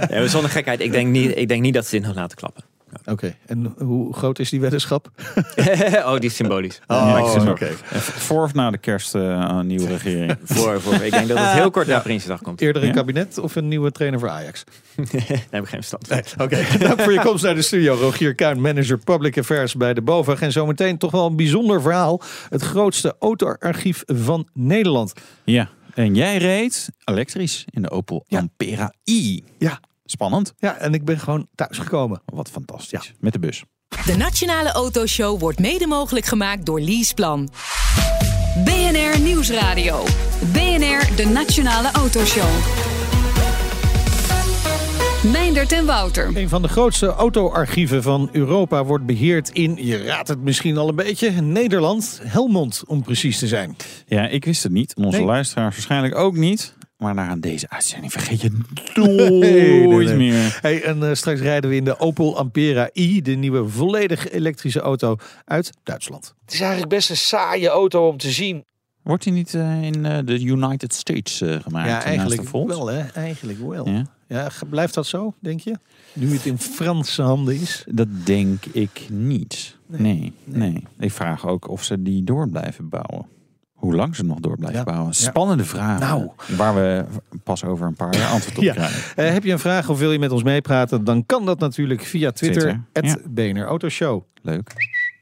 Ja, 0.10 0.28
zonder 0.28 0.52
gekheid, 0.52 0.80
ik 0.80 0.92
denk, 0.92 1.08
niet, 1.08 1.38
ik 1.38 1.48
denk 1.48 1.62
niet 1.62 1.74
dat 1.74 1.86
ze 1.86 1.96
dit 1.96 2.06
nog 2.06 2.16
laten 2.16 2.38
klappen. 2.38 2.64
Oké. 3.06 3.36
En 3.46 3.74
hoe 3.78 4.14
groot 4.14 4.40
is 4.40 4.50
die 4.50 4.60
weddenschap? 4.60 5.12
oh, 6.06 6.14
die 6.14 6.30
is 6.30 6.36
symbolisch. 6.36 6.80
Oh, 6.88 7.46
oké. 7.50 7.70
Voor 8.00 8.44
of 8.44 8.54
na 8.54 8.72
de 8.72 8.78
kerst 8.78 9.16
eh, 9.16 9.22
een 9.48 9.68
nieuwe 9.68 9.88
regering? 9.88 10.38
Voor, 10.44 10.82
voor, 10.82 10.94
ik 10.94 11.12
denk 11.12 11.28
dat 11.28 11.38
het 11.38 11.48
heel 11.52 11.72
kort 11.72 11.88
na 11.88 12.00
Prinsjesdag 12.00 12.42
komt. 12.42 12.62
Eerder 12.62 12.82
een 12.82 12.88
Ja? 12.88 12.94
kabinet 12.94 13.38
of 13.38 13.56
een 13.56 13.68
nieuwe 13.68 13.92
trainer 13.92 14.20
voor 14.20 14.30
Ajax? 14.30 14.64
Daar 14.96 15.22
heb 15.50 15.64
ik 15.64 15.70
geen 15.70 15.84
verstand. 15.84 16.10
Oké, 16.42 16.66
dank 16.80 17.02
voor 17.02 17.14
je 17.14 17.22
komst 17.22 17.44
naar 17.44 17.56
de 17.56 17.62
studio. 17.62 17.96
Rogier 17.96 18.36
Kuin, 18.36 18.62
manager 18.62 18.98
Public 18.98 19.38
Affairs 19.38 19.76
bij 19.76 19.94
de 19.94 20.02
BOVAG. 20.02 20.42
En 20.42 20.52
zometeen 20.52 20.98
toch 20.98 21.12
wel 21.12 21.26
een 21.26 21.36
bijzonder 21.36 21.82
verhaal. 21.82 22.22
Het 22.50 22.62
grootste 22.62 23.16
autoarchief 23.20 24.04
van 24.06 24.48
Nederland. 24.54 25.14
Ja. 25.44 25.70
En 25.94 26.16
jij 26.16 26.38
reed 26.38 26.90
elektrisch 27.04 27.66
in 27.70 27.82
de 27.82 27.90
Opel 27.90 28.24
Ja. 28.28 28.40
Ampera 28.40 28.94
i. 29.10 29.44
Ja. 29.58 29.80
Spannend. 30.12 30.54
Ja, 30.58 30.78
en 30.78 30.94
ik 30.94 31.06
ben 31.06 31.20
gewoon 31.20 31.48
thuisgekomen. 31.56 32.22
Wat 32.26 32.50
fantastisch. 32.50 33.14
Met 33.20 33.34
de 33.34 33.40
bus. 33.40 33.64
De 34.06 34.16
Nationale 34.18 34.72
Autoshow 34.72 35.40
wordt 35.40 35.60
mede 35.60 35.88
mogelijk 35.88 36.26
gemaakt 36.26 36.66
door 36.66 36.80
Leaseplan. 36.82 37.50
BNR 38.64 39.20
Nieuwsradio. 39.20 40.04
BNR, 40.52 41.16
de 41.16 41.30
Nationale 41.34 41.92
Autoshow. 41.92 42.50
Meindert 45.32 45.72
en 45.72 45.86
Wouter. 45.86 46.32
Een 46.38 46.50
van 46.50 46.62
de 46.62 46.68
grootste 46.68 47.06
autoarchieven 47.08 48.04
van 48.04 48.30
Europa 48.32 48.84
wordt 48.84 49.06
beheerd 49.06 49.50
in, 49.50 49.78
je 49.80 50.04
raadt 50.04 50.28
het 50.28 50.42
misschien 50.42 50.78
al 50.78 50.90
een 50.90 50.96
beetje, 50.96 51.30
Nederland. 51.42 52.20
Helmond, 52.24 52.84
om 52.88 53.04
precies 53.04 53.40
te 53.40 53.48
zijn. 53.48 53.76
Ja, 54.06 54.28
ik 54.28 54.46
wist 54.46 54.64
het 54.64 54.72
niet. 54.72 54.94
En 54.94 55.04
onze 55.04 55.18
Nee. 55.18 55.26
luisteraars 55.28 55.76
waarschijnlijk 55.76 56.16
ook 56.16 56.36
niet. 56.36 56.74
Maar 57.02 57.14
na 57.14 57.36
deze 57.36 57.70
uitzending 57.70 58.12
vergeet 58.12 58.42
je 58.42 58.50
Nee, 58.94 59.30
nee, 59.30 59.88
nooit 59.88 60.08
nee. 60.08 60.18
meer. 60.18 60.60
Hey, 60.62 60.84
en 60.84 61.04
eh, 61.04 61.14
straks 61.14 61.40
rijden 61.40 61.70
we 61.70 61.76
in 61.76 61.84
de 61.84 62.00
Opel 62.00 62.38
Ampera 62.38 62.90
i, 62.94 63.22
de 63.22 63.32
nieuwe 63.32 63.68
volledig 63.68 64.30
elektrische 64.30 64.80
auto 64.80 65.16
uit 65.46 65.72
Duitsland. 65.84 66.34
Het 66.46 66.54
is 66.54 66.60
eigenlijk 66.60 66.90
best 66.90 67.10
een 67.10 67.18
saaie 67.18 67.68
auto 67.68 68.08
om 68.08 68.18
te 68.18 68.32
zien. 68.32 68.66
Wordt 69.04 69.24
hij 69.24 69.34
niet 69.34 69.54
eh, 69.54 69.82
in 69.82 70.06
eh, 70.06 70.26
de 70.26 70.42
United 70.42 70.94
States 70.94 71.38
gemaakt? 71.38 71.90
Ja, 71.90 72.04
eigenlijk 72.04 72.50
wel, 72.50 72.88
hè? 72.88 73.00
Eigenlijk 73.00 73.60
wel. 73.68 73.88
Ja, 73.90 74.06
Ja, 74.28 74.52
blijft 74.70 74.94
dat 74.94 75.08
zo, 75.08 75.34
denk 75.40 75.60
je? 75.60 75.78
Nu 76.14 76.34
het 76.34 76.46
in 76.46 76.60
Franse 76.60 77.22
handen 77.22 77.56
is. 77.56 77.84
dat 77.90 78.08
denk 78.24 78.66
ik 78.66 79.08
niet. 79.10 79.78
Nee. 79.88 80.02
Nee, 80.02 80.34
nee, 80.44 80.84
Ik 81.00 81.12
vraag 81.12 81.48
ook 81.48 81.70
of 81.70 81.84
ze 81.84 82.02
die 82.02 82.24
door 82.24 82.50
blijven 82.50 82.90
bouwen. 82.90 83.26
Hoe 83.82 83.96
lang 83.96 84.16
ze 84.16 84.24
nog 84.24 84.40
door 84.40 84.56
blijven 84.56 84.80
Ja. 84.80 84.86
bouwen. 84.86 85.08
Ja. 85.08 85.14
Spannende 85.14 85.66
vragen. 85.66 86.00
Nou. 86.08 86.30
Waar 86.58 86.76
we 86.76 87.06
pas 87.44 87.64
over 87.66 87.88
een 87.88 87.94
paar 87.96 88.16
jaar 88.18 88.30
antwoord 88.32 88.58
op 88.58 88.64
Ja. 88.64 88.74
krijgen. 88.74 89.16
Eh, 89.26 89.34
heb 89.34 89.44
je 89.44 89.52
een 89.52 89.60
vraag 89.60 89.90
of 89.90 90.00
wil 90.00 90.12
je 90.12 90.20
met 90.20 90.32
ons 90.32 90.44
meepraten? 90.44 91.04
Dan 91.04 91.26
kan 91.26 91.46
dat 91.46 91.60
natuurlijk 91.60 92.02
via 92.02 92.32
Twitter. 92.32 92.82
Twitter, 92.92 93.22
BNR 93.30 93.66
Autoshow. 93.66 94.24
Leuk. 94.42 94.72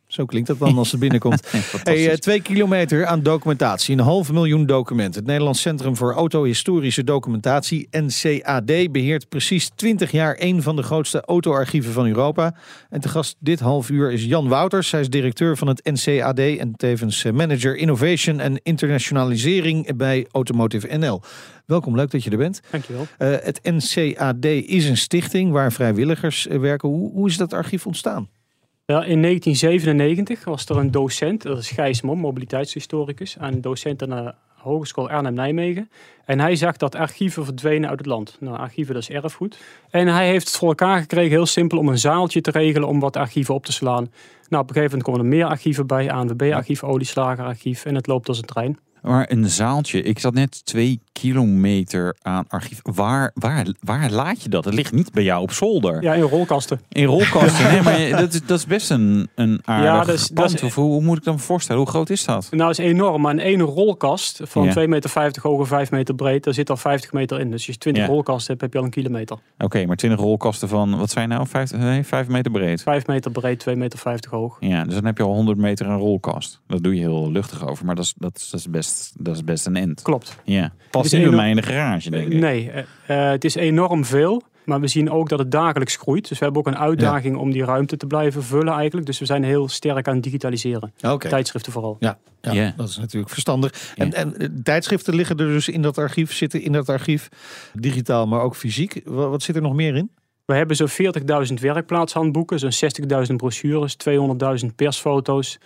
Zo 0.09 0.25
klinkt 0.25 0.47
dat 0.47 0.59
dan 0.59 0.77
als 0.77 0.91
het 0.91 0.99
binnenkomt. 0.99 1.47
Hey, 1.83 2.09
eh, 2.09 2.17
twee 2.17 2.41
kilometer 2.41 3.05
aan 3.05 3.23
documentatie, 3.23 3.97
een 3.97 4.03
half 4.03 4.31
miljoen 4.31 4.65
documenten. 4.65 5.19
Het 5.19 5.29
Nederlands 5.29 5.61
Centrum 5.61 5.95
voor 5.95 6.13
Autohistorische 6.13 7.03
Documentatie, 7.03 7.87
NCAD, 7.91 8.91
beheert 8.91 9.29
precies 9.29 9.69
20 9.75 10.11
jaar 10.11 10.35
een 10.39 10.61
van 10.61 10.75
de 10.75 10.83
grootste 10.83 11.21
autoarchieven 11.21 11.91
van 11.91 12.07
Europa. 12.07 12.55
En 12.89 13.01
te 13.01 13.09
gast 13.09 13.35
dit 13.39 13.59
half 13.59 13.89
uur 13.89 14.11
is 14.11 14.23
Jan 14.23 14.47
Wouters. 14.47 14.91
Hij 14.91 15.01
is 15.01 15.09
directeur 15.09 15.57
van 15.57 15.67
het 15.67 15.83
NCAD 15.83 16.39
en 16.39 16.73
tevens 16.75 17.23
eh, 17.23 17.31
manager 17.31 17.77
Innovation 17.77 18.39
en 18.39 18.59
Internationalisering 18.63 19.95
bij 19.95 20.27
Automotive 20.31 20.97
NL. 20.97 21.21
Welkom, 21.65 21.95
leuk 21.95 22.11
dat 22.11 22.23
je 22.23 22.29
er 22.29 22.37
bent. 22.37 22.61
Dankjewel. 22.71 23.07
Eh, 23.17 23.29
het 23.41 23.59
NCAD 23.63 24.45
is 24.45 24.89
een 24.89 24.97
stichting 24.97 25.51
waar 25.51 25.71
vrijwilligers 25.71 26.47
werken. 26.49 26.89
Hoe, 26.89 27.11
hoe 27.11 27.27
is 27.27 27.37
dat 27.37 27.53
archief 27.53 27.85
ontstaan? 27.85 28.29
In 28.89 28.95
1997 28.95 30.43
was 30.43 30.65
er 30.65 30.77
een 30.77 30.91
docent, 30.91 31.41
dat 31.41 31.57
is 31.57 31.69
Gijs 31.69 32.01
Mom, 32.01 32.19
mobiliteitshistoricus, 32.19 33.35
een 33.39 33.61
docent 33.61 34.01
aan 34.01 34.09
de 34.09 34.33
Hogeschool 34.55 35.09
Arnhem-Nijmegen. 35.09 35.89
En 36.25 36.39
hij 36.39 36.55
zag 36.55 36.77
dat 36.77 36.95
archieven 36.95 37.45
verdwenen 37.45 37.89
uit 37.89 37.97
het 37.97 38.07
land. 38.07 38.37
Nou, 38.39 38.57
archieven, 38.57 38.93
dat 38.93 39.03
is 39.03 39.09
erfgoed. 39.09 39.59
En 39.89 40.07
hij 40.07 40.27
heeft 40.27 40.47
het 40.47 40.57
voor 40.57 40.67
elkaar 40.67 40.99
gekregen, 40.99 41.29
heel 41.29 41.45
simpel, 41.45 41.77
om 41.77 41.87
een 41.87 41.97
zaaltje 41.97 42.41
te 42.41 42.51
regelen 42.51 42.87
om 42.87 42.99
wat 42.99 43.17
archieven 43.17 43.53
op 43.53 43.65
te 43.65 43.71
slaan. 43.71 44.11
Nou, 44.49 44.63
op 44.63 44.69
een 44.69 44.75
gegeven 44.75 44.97
moment 44.97 45.03
komen 45.03 45.19
er 45.19 45.37
meer 45.37 45.45
archieven 45.45 45.87
bij, 45.87 46.11
ANWB-archief, 46.11 46.83
Olieslagerarchief, 46.83 47.85
en 47.85 47.95
het 47.95 48.07
loopt 48.07 48.27
als 48.27 48.37
een 48.37 48.45
trein. 48.45 48.79
Maar 49.01 49.31
een 49.31 49.49
zaaltje. 49.49 50.01
Ik 50.01 50.19
zat 50.19 50.33
net 50.33 50.65
twee 50.65 50.99
kilometer 51.11 52.15
aan 52.21 52.45
archief. 52.47 52.79
Waar, 52.83 53.31
waar, 53.33 53.67
waar 53.79 54.11
laat 54.11 54.41
je 54.43 54.49
dat? 54.49 54.65
Het 54.65 54.73
ligt 54.73 54.91
niet 54.93 55.11
bij 55.11 55.23
jou 55.23 55.41
op 55.41 55.51
zolder. 55.51 56.03
Ja, 56.03 56.13
in 56.13 56.21
rolkasten. 56.21 56.81
In 56.89 57.05
rolkasten. 57.05 57.71
Nee, 57.71 57.81
maar 57.81 58.09
dat, 58.21 58.33
is- 58.33 58.45
dat 58.45 58.57
is 58.59 58.65
best 58.65 58.89
een, 58.89 59.29
een 59.35 59.59
aardig 59.65 59.85
Ja, 59.91 59.99
dat 60.05 60.15
is- 60.15 60.27
dat 60.27 60.33
pand. 60.33 60.63
is- 60.63 60.73
hoe, 60.73 60.83
hoe 60.91 61.01
moet 61.01 61.17
ik 61.17 61.23
dan 61.23 61.39
voorstellen? 61.39 61.81
Hoe 61.81 61.89
groot 61.89 62.09
is 62.09 62.25
dat? 62.25 62.47
Nou, 62.51 62.61
dat 62.63 62.79
is 62.79 62.85
enorm. 62.85 63.21
Maar 63.21 63.31
in 63.33 63.39
één 63.39 63.61
rolkast 63.61 64.39
van 64.43 64.63
Ja. 64.63 64.73
2,50 64.73 64.87
meter 64.89 65.41
hoog 65.41 65.59
en 65.59 65.67
5 65.67 65.91
meter 65.91 66.15
breed, 66.15 66.43
daar 66.43 66.53
zit 66.53 66.69
al 66.69 66.77
50 66.77 67.11
meter 67.11 67.39
in. 67.39 67.43
Dus 67.45 67.53
als 67.53 67.65
je 67.65 67.77
20 67.77 68.03
Ja. 68.03 68.09
rolkasten 68.09 68.47
hebt, 68.47 68.61
heb 68.61 68.73
je 68.73 68.79
al 68.79 68.83
een 68.85 68.91
kilometer. 68.91 69.37
Oké, 69.57 69.85
maar 69.85 69.95
20 69.95 70.19
rolkasten 70.19 70.67
van, 70.69 70.97
wat 70.97 71.09
zijn 71.09 71.29
nou? 71.29 71.47
Vijf, 71.47 71.71
nee, 71.71 72.03
vijf 72.03 72.27
meter 72.27 72.51
breed. 72.51 72.81
5 72.81 73.07
meter 73.07 73.31
breed, 73.31 73.59
2,50 73.69 73.77
meter 73.77 74.29
hoog. 74.29 74.57
Ja, 74.59 74.83
dus 74.83 74.93
dan 74.93 75.05
heb 75.05 75.17
je 75.17 75.23
al 75.23 75.33
100 75.33 75.57
meter 75.57 75.87
een 75.87 75.97
rolkast. 75.97 76.59
Dat 76.67 76.83
doe 76.83 76.93
je 76.95 76.99
heel 76.99 77.31
luchtig 77.31 77.67
over, 77.67 77.85
maar 77.85 77.95
dat 77.95 78.03
is, 78.05 78.13
dat 78.17 78.37
is, 78.37 78.49
dat 78.49 78.59
is, 78.59 78.69
best, 78.69 78.88
dat 79.17 79.35
is 79.35 79.43
best 79.43 79.65
een 79.65 79.75
end. 79.75 80.01
Klopt. 80.01 80.35
Ja. 80.43 80.73
Past 80.91 81.13
niet 81.13 81.23
bij 81.23 81.35
mij 81.35 81.49
in 81.49 81.55
de 81.55 81.61
garage, 81.61 82.09
denk 82.09 82.31
ik. 82.31 82.39
Nee, 82.39 82.71
eh, 82.71 82.83
eh, 83.25 83.31
het 83.31 83.43
is 83.45 83.55
enorm 83.55 84.05
veel. 84.05 84.41
Maar 84.65 84.79
we 84.79 84.87
zien 84.87 85.11
ook 85.11 85.29
dat 85.29 85.39
het 85.39 85.51
dagelijks 85.51 85.95
groeit. 85.95 86.27
Dus 86.29 86.37
we 86.39 86.43
hebben 86.43 86.61
ook 86.61 86.67
een 86.67 86.77
uitdaging 86.77 87.37
om 87.37 87.51
die 87.51 87.63
ruimte 87.65 87.97
te 87.97 88.05
blijven 88.07 88.43
vullen 88.43 88.73
eigenlijk. 88.73 89.05
Dus 89.05 89.19
we 89.19 89.25
zijn 89.25 89.43
heel 89.43 89.67
sterk 89.69 90.07
aan 90.07 90.13
het 90.13 90.23
digitaliseren. 90.23 90.93
Tijdschriften 91.29 91.71
vooral. 91.71 91.97
Ja, 91.99 92.17
ja 92.41 92.73
dat 92.77 92.89
is 92.89 92.97
natuurlijk 92.97 93.31
verstandig. 93.31 93.93
En, 93.95 94.13
en 94.13 94.37
eh, 94.37 94.47
tijdschriften 94.63 95.15
liggen 95.15 95.37
er 95.37 95.47
dus 95.47 95.69
in 95.69 95.81
dat 95.81 95.97
archief, 95.97 96.33
zitten 96.33 96.61
in 96.61 96.71
dat 96.71 96.89
archief. 96.89 97.29
Digitaal, 97.73 98.27
maar 98.27 98.41
ook 98.41 98.55
fysiek. 98.55 99.01
Wa- 99.05 99.27
Wat, 99.27 99.43
zit 99.43 99.55
er 99.55 99.61
nog 99.61 99.73
meer 99.73 99.95
in? 99.95 100.11
We 100.45 100.55
hebben 100.55 100.75
zo'n 100.75 100.89
40.000 101.47 101.53
werkplaatshandboeken, 101.61 102.59
zo'n 102.59 102.91
60.000 103.29 103.35
brochures, 103.35 103.95
200.000 104.63 104.75
persfoto's, 104.75 105.57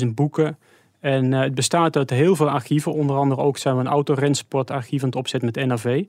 15.000 0.00 0.06
boeken. 0.14 0.58
En 1.00 1.32
eh, 1.32 1.40
het 1.40 1.54
bestaat 1.54 1.96
uit 1.96 2.10
heel 2.10 2.36
veel 2.36 2.50
archieven. 2.50 2.92
Onder 2.92 3.16
andere 3.16 3.40
ook 3.40 3.58
zijn 3.58 3.74
we 3.74 3.80
een 3.80 3.86
autorensportarchief 3.86 5.00
aan 5.02 5.08
het 5.08 5.16
opzetten 5.18 5.50
met 5.54 5.66
NAV. 5.66 6.04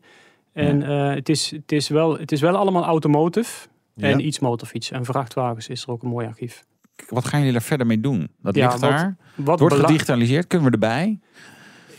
En 0.53 0.83
eh, 0.83 1.13
het, 1.13 1.29
is, 1.29 1.51
het, 1.51 1.71
is 1.71 1.87
wel, 1.89 2.19
het 2.19 2.31
is 2.31 2.41
wel 2.41 2.55
allemaal 2.55 2.83
automotive 2.83 3.67
en 3.95 4.09
Ja. 4.09 4.17
iets 4.25 4.39
motorfiets. 4.39 4.91
En 4.91 5.05
vrachtwagens 5.05 5.67
is 5.67 5.83
er 5.83 5.89
ook 5.89 6.03
een 6.03 6.09
mooi 6.09 6.27
archief. 6.27 6.63
Wat 7.09 7.25
gaan 7.25 7.39
jullie 7.39 7.55
er 7.55 7.61
verder 7.61 7.85
mee 7.87 7.99
doen? 7.99 8.27
Dat 8.41 8.55
Ja, 8.55 8.65
ligt 8.67 8.79
wat- 8.79 8.89
daar. 8.89 9.15
Wat 9.35 9.59
Wordt 9.59 9.75
gedigitaliseerd? 9.75 10.47
Kunnen 10.47 10.67
we 10.67 10.73
erbij? 10.73 11.19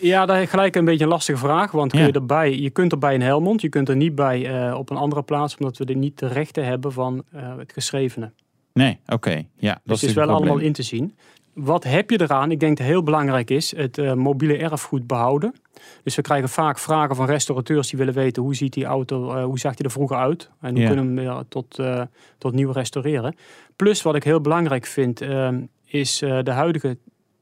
Ja, 0.01 0.27
dat 0.27 0.37
is 0.37 0.49
gelijk 0.51 0.77
een 0.77 0.85
beetje 0.85 1.05
een 1.05 1.11
lastige 1.11 1.39
vraag. 1.39 1.71
Want 1.71 1.91
kun 1.93 2.01
je 2.07 2.13
erbij, 2.13 2.59
je 2.59 2.71
kunt 2.71 2.93
erbij 2.93 3.15
in 3.15 3.21
Helmond, 3.21 3.61
je 3.61 3.69
kunt 3.69 3.89
er 3.89 3.97
niet 3.97 4.15
bij 4.15 4.67
eh, 4.69 4.75
op 4.79 4.91
een 4.91 4.97
andere 4.97 5.23
plaats, 5.23 5.57
omdat 5.57 5.77
we 5.79 5.85
er 5.85 5.97
niet 5.97 6.19
de 6.19 6.27
rechten 6.27 6.65
hebben 6.65 6.93
van 6.93 7.25
het 7.33 7.73
geschrevene. 7.73 8.33
Nee, 8.73 8.99
oké. 9.07 9.43
Ja, 9.57 9.73
dat 9.73 9.81
Dus 9.85 10.01
het 10.01 10.11
is 10.11 10.17
wel 10.17 10.29
allemaal 10.29 10.59
in 10.59 10.73
te 10.73 10.83
zien. 10.83 11.17
Wat 11.65 11.85
heb 11.85 12.11
je 12.11 12.21
eraan? 12.21 12.51
Ik 12.51 12.61
denk 12.61 12.77
dat 12.77 12.87
heel 12.87 13.03
belangrijk 13.03 13.51
is 13.51 13.77
het 13.77 13.99
eh, 13.99 14.13
mobiele 14.13 14.57
erfgoed 14.57 15.07
behouden. 15.07 15.55
Dus 16.03 16.15
we 16.17 16.23
krijgen 16.23 16.49
vaak 16.49 16.79
vragen 16.79 17.17
van 17.17 17.27
restaurateurs 17.27 17.89
die 17.89 17.99
willen 17.99 18.15
weten 18.15 18.43
hoe 18.43 18.55
ziet 18.55 18.73
die 18.73 18.85
auto, 18.85 19.31
eh, 19.35 19.45
hoe 19.45 19.59
zag 19.59 19.75
die 19.75 19.85
er 19.85 19.91
vroeger 19.93 20.17
uit? 20.17 20.51
En 20.61 20.71
hoe 20.71 20.81
Ja. 20.81 20.87
kunnen 20.87 21.15
we 21.15 21.21
hem 21.21 21.35
weer 21.35 21.43
tot, 21.49 21.79
eh, 21.79 22.03
tot 22.39 22.53
nieuw 22.55 22.71
restaureren? 22.73 23.35
Plus 23.77 24.03
wat 24.03 24.15
ik 24.15 24.25
heel 24.25 24.41
belangrijk 24.41 24.87
vind, 24.87 25.21
eh, 25.21 25.49
is 25.87 26.19
de 26.19 26.51
huidige 26.51 26.99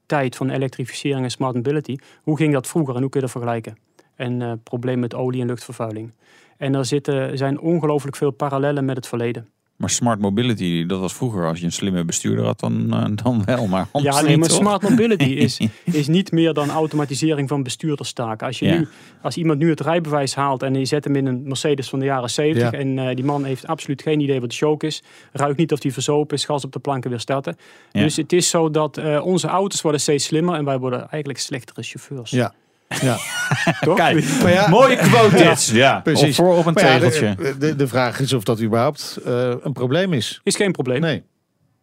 tijd 0.07 0.37
van 0.37 0.51
elektrificering 0.51 1.25
en 1.25 1.31
smart 1.31 1.55
mobility. 1.55 1.97
Hoe 2.23 2.37
ging 2.37 2.53
dat 2.53 2.67
vroeger 2.67 2.95
en 2.95 3.01
hoe 3.01 3.11
kun 3.11 3.21
je 3.21 3.27
dat 3.27 3.35
vergelijken? 3.37 3.77
En 4.15 4.61
probleem 4.63 4.99
met 4.99 5.15
olie- 5.15 5.41
en 5.41 5.47
luchtvervuiling. 5.47 6.13
En 6.57 6.75
er 6.75 6.85
zitten, 6.85 7.39
zijn 7.39 7.61
ongelooflijk 7.61 8.17
veel 8.17 8.31
parallellen 8.31 8.85
met 8.85 8.97
het 8.97 9.07
verleden. 9.07 9.49
Maar 9.79 9.91
smart 9.91 10.19
mobility, 10.21 10.87
dat 10.87 11.01
was 11.01 11.15
vroeger 11.15 11.47
als 11.47 11.59
je 11.59 11.65
een 11.65 11.73
slimme 11.73 12.05
bestuurder 12.05 12.45
had, 12.45 12.61
dan, 12.61 12.93
eh, 12.95 13.05
dan 13.25 13.45
wel. 13.45 13.67
Maar 13.67 13.89
Ja, 13.93 14.21
nee, 14.21 14.37
maar 14.37 14.49
toch? 14.49 14.57
smart 14.57 14.83
mobility 14.83 15.25
is, 15.25 15.61
is 15.85 16.09
niet 16.09 16.33
meer 16.33 16.53
dan 16.53 16.71
automatisering 16.71 17.49
van 17.49 17.63
bestuurderstaken. 17.63 18.47
Als, 18.47 18.59
je 18.59 18.65
Ja. 18.67 18.79
nu, 18.79 18.89
als 19.23 19.37
iemand 19.37 19.59
nu 19.59 19.71
het 19.71 19.81
rijbewijs 19.81 20.35
haalt 20.35 20.63
en 20.63 20.75
je 20.75 20.85
zet 20.85 21.05
hem 21.05 21.17
in 21.17 21.27
een 21.27 21.43
Mercedes 21.45 21.89
van 21.89 21.99
de 21.99 22.05
jaren 22.05 22.31
70 22.31 22.71
Ja. 22.71 22.79
en 22.79 22.99
eh, 22.99 23.15
die 23.15 23.25
man 23.25 23.45
heeft 23.45 23.67
absoluut 23.67 24.03
geen 24.03 24.21
idee 24.21 24.41
wat 24.41 24.51
de 24.51 24.57
choke 24.57 24.87
is, 24.87 25.03
ruikt 25.33 25.57
niet 25.59 25.73
of 25.73 25.79
die 25.79 25.93
verzopen 25.93 26.37
is, 26.37 26.45
gas 26.45 26.65
op 26.65 26.73
de 26.73 26.79
planken 26.79 27.11
weer 27.11 27.21
starten. 27.21 27.57
Ja. 27.93 28.03
Dus 28.03 28.17
het 28.17 28.33
is 28.33 28.49
zo 28.49 28.71
dat 28.71 28.97
eh, 28.97 29.25
onze 29.25 29.47
auto's 29.47 29.81
worden 29.83 30.01
steeds 30.01 30.25
slimmer 30.25 30.55
en 30.55 30.65
wij 30.65 30.79
worden 30.79 31.01
eigenlijk 31.09 31.39
slechtere 31.39 31.83
chauffeurs. 31.83 32.31
Ja. 32.31 32.55
Ja, 32.89 33.17
Toch? 33.81 33.97
Kijk, 33.97 34.25
maar 34.43 34.53
ja, 34.53 34.69
mooie 34.69 34.97
quote 34.97 35.37
dit. 35.37 35.67
Ja, 35.67 36.01
precies. 36.01 36.39
Of 36.39 36.47
voor 36.47 36.57
op 36.57 36.67
een 36.67 36.75
tegeltje. 36.75 37.35
de, 37.37 37.59
de, 37.59 37.77
de 37.77 37.89
vraag 37.89 38.21
is 38.21 38.33
of 38.33 38.43
dat 38.45 38.61
überhaupt 38.61 39.19
eh, 39.25 39.53
een 39.63 39.73
probleem 39.73 40.13
is. 40.13 40.41
Is 40.43 40.57
geen 40.57 40.73
probleem. 40.73 41.01
Nee. 41.01 41.23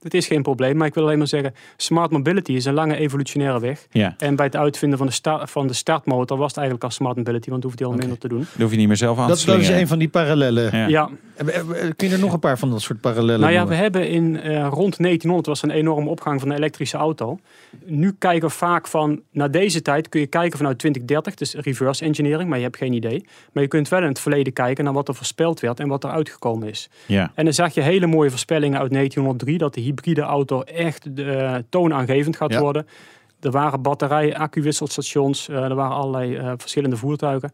Het 0.05 0.13
is 0.13 0.27
geen 0.27 0.41
probleem, 0.41 0.77
maar 0.77 0.87
ik 0.87 0.93
wil 0.93 1.03
alleen 1.03 1.17
maar 1.17 1.27
zeggen, 1.27 1.53
smart 1.77 2.11
mobility 2.11 2.51
is 2.53 2.65
een 2.65 2.73
lange 2.73 2.95
evolutionaire 2.97 3.59
weg. 3.59 3.85
Ja, 3.91 4.15
En 4.17 4.35
bij 4.35 4.45
het 4.45 4.55
uitvinden 4.55 4.97
van 4.97 5.07
de, 5.07 5.13
sta- 5.13 5.47
van 5.47 5.67
de 5.67 5.73
startmotor 5.73 6.37
was 6.37 6.47
het 6.47 6.57
eigenlijk 6.57 6.85
al 6.87 6.91
smart 6.95 7.15
mobility, 7.15 7.49
want 7.49 7.63
hoefde 7.63 7.83
je 7.83 7.89
al 7.89 7.95
minder 7.97 8.17
te 8.17 8.27
doen. 8.27 8.39
dat 8.39 8.61
hoef 8.61 8.71
je 8.71 8.77
niet 8.77 8.87
meer 8.87 8.97
zelf 8.97 9.17
aan 9.17 9.27
Dat, 9.27 9.39
te 9.39 9.45
dat 9.45 9.59
is 9.59 9.69
een 9.69 9.87
van 9.87 9.99
die 9.99 10.07
parallellen. 10.09 10.77
Ja. 10.77 10.87
ja, 10.87 11.09
Eh, 11.35 11.57
eh, 11.57 11.65
Kun 11.95 12.07
je 12.07 12.13
er 12.13 12.19
nog 12.19 12.33
een 12.33 12.39
paar 12.39 12.57
van 12.59 12.69
dat 12.71 12.81
soort 12.81 13.01
parallellen 13.01 13.39
Nou 13.39 13.53
ja, 13.53 13.67
we 13.67 13.75
hebben 13.75 14.07
in 14.09 14.39
eh, 14.39 14.51
rond 14.53 14.97
1900 14.97 15.45
was 15.45 15.63
een 15.63 15.69
enorme 15.71 16.09
opgang 16.09 16.39
van 16.39 16.49
de 16.49 16.55
elektrische 16.55 16.97
auto. 16.97 17.39
Nu 17.85 18.15
kijken 18.19 18.47
we 18.47 18.53
vaak 18.53 18.87
van, 18.87 19.21
naar 19.31 19.51
deze 19.51 19.81
tijd 19.81 20.09
kun 20.09 20.19
je 20.19 20.27
kijken 20.27 20.57
vanuit 20.57 20.77
2030, 20.79 21.35
dus 21.35 21.53
reverse 21.65 22.05
engineering, 22.05 22.49
maar 22.49 22.57
je 22.57 22.63
hebt 22.63 22.77
geen 22.77 22.93
idee. 22.93 23.25
Maar 23.51 23.63
je 23.63 23.69
kunt 23.69 23.89
wel 23.89 24.01
in 24.01 24.07
het 24.07 24.19
verleden 24.19 24.53
kijken 24.53 24.83
naar 24.83 24.93
wat 24.93 25.07
er 25.07 25.15
voorspeld 25.15 25.59
werd 25.59 25.79
en 25.79 25.87
wat 25.87 26.03
er 26.03 26.09
uitgekomen 26.09 26.69
is. 26.69 26.89
Ja. 27.05 27.31
En 27.35 27.43
dan 27.43 27.53
zag 27.53 27.73
je 27.73 27.81
hele 27.81 28.07
mooie 28.07 28.29
voorspellingen 28.29 28.79
uit 28.79 28.91
1903 28.91 29.57
dat 29.57 29.73
de 29.73 29.81
hybride 29.95 30.21
auto 30.21 30.61
echt 30.61 31.07
eh, 31.15 31.55
toonaangevend 31.69 32.35
gaat 32.35 32.51
Ja. 32.53 32.59
worden. 32.59 32.87
Er 33.39 33.51
waren 33.51 33.81
batterijen, 33.81 34.35
accuwisselstations, 34.35 35.49
eh, 35.49 35.63
er 35.63 35.75
waren 35.75 35.95
allerlei 35.95 36.35
eh, 36.35 36.51
verschillende 36.57 36.97
voertuigen. 36.97 37.51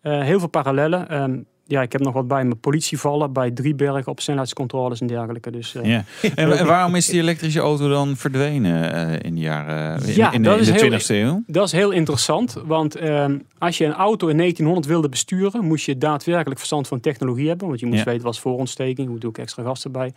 Heel 0.00 0.38
veel 0.38 0.48
parallellen. 0.48 1.08
Ehm, 1.08 1.38
ja, 1.68 1.82
ik 1.82 1.92
heb 1.92 2.00
nog 2.00 2.12
wat 2.14 2.28
bij 2.28 2.44
me 2.44 2.54
politievallen, 2.54 3.32
bij 3.32 3.50
Driebergen 3.50 4.06
op 4.06 4.20
snelheidscontroles 4.20 5.00
en 5.00 5.06
dergelijke. 5.06 5.50
Dus, 5.50 5.74
eh, 5.74 5.84
Ja. 5.84 6.04
En, 6.34 6.58
en 6.58 6.66
waarom 6.66 6.94
is 6.94 7.06
die 7.06 7.20
elektrische 7.20 7.60
auto 7.60 7.88
dan 7.88 8.16
verdwenen 8.16 8.92
eh, 8.92 9.18
in 9.28 9.34
de 9.34 9.40
jaren 9.40 10.02
in, 10.06 10.14
Ja, 10.14 10.32
in 10.32 10.42
de, 10.42 10.48
dat 10.48 10.54
in 10.56 10.60
is 10.62 10.66
de 10.66 10.72
heel- 10.72 10.90
20e 10.90 11.14
eeuw? 11.14 11.42
Dat 11.46 11.66
is 11.66 11.72
heel 11.72 11.90
interessant, 11.90 12.56
want 12.66 12.94
ehm, 12.96 13.38
als 13.58 13.78
je 13.78 13.84
een 13.84 13.92
auto 13.94 14.26
in 14.28 14.36
1900 14.36 14.86
wilde 14.86 15.08
besturen, 15.08 15.64
moest 15.64 15.86
je 15.86 15.98
daadwerkelijk 15.98 16.58
verstand 16.58 16.88
van 16.88 17.00
technologie 17.00 17.48
hebben. 17.48 17.68
Want 17.68 17.80
je 17.80 17.86
moest 17.86 17.98
Ja. 17.98 18.04
weten 18.04 18.22
wat 18.24 18.34
is 18.34 18.40
voorontsteking, 18.40 19.08
hoe 19.08 19.18
doe 19.18 19.30
ik 19.30 19.38
extra 19.38 19.62
gas 19.62 19.84
erbij. 19.84 20.12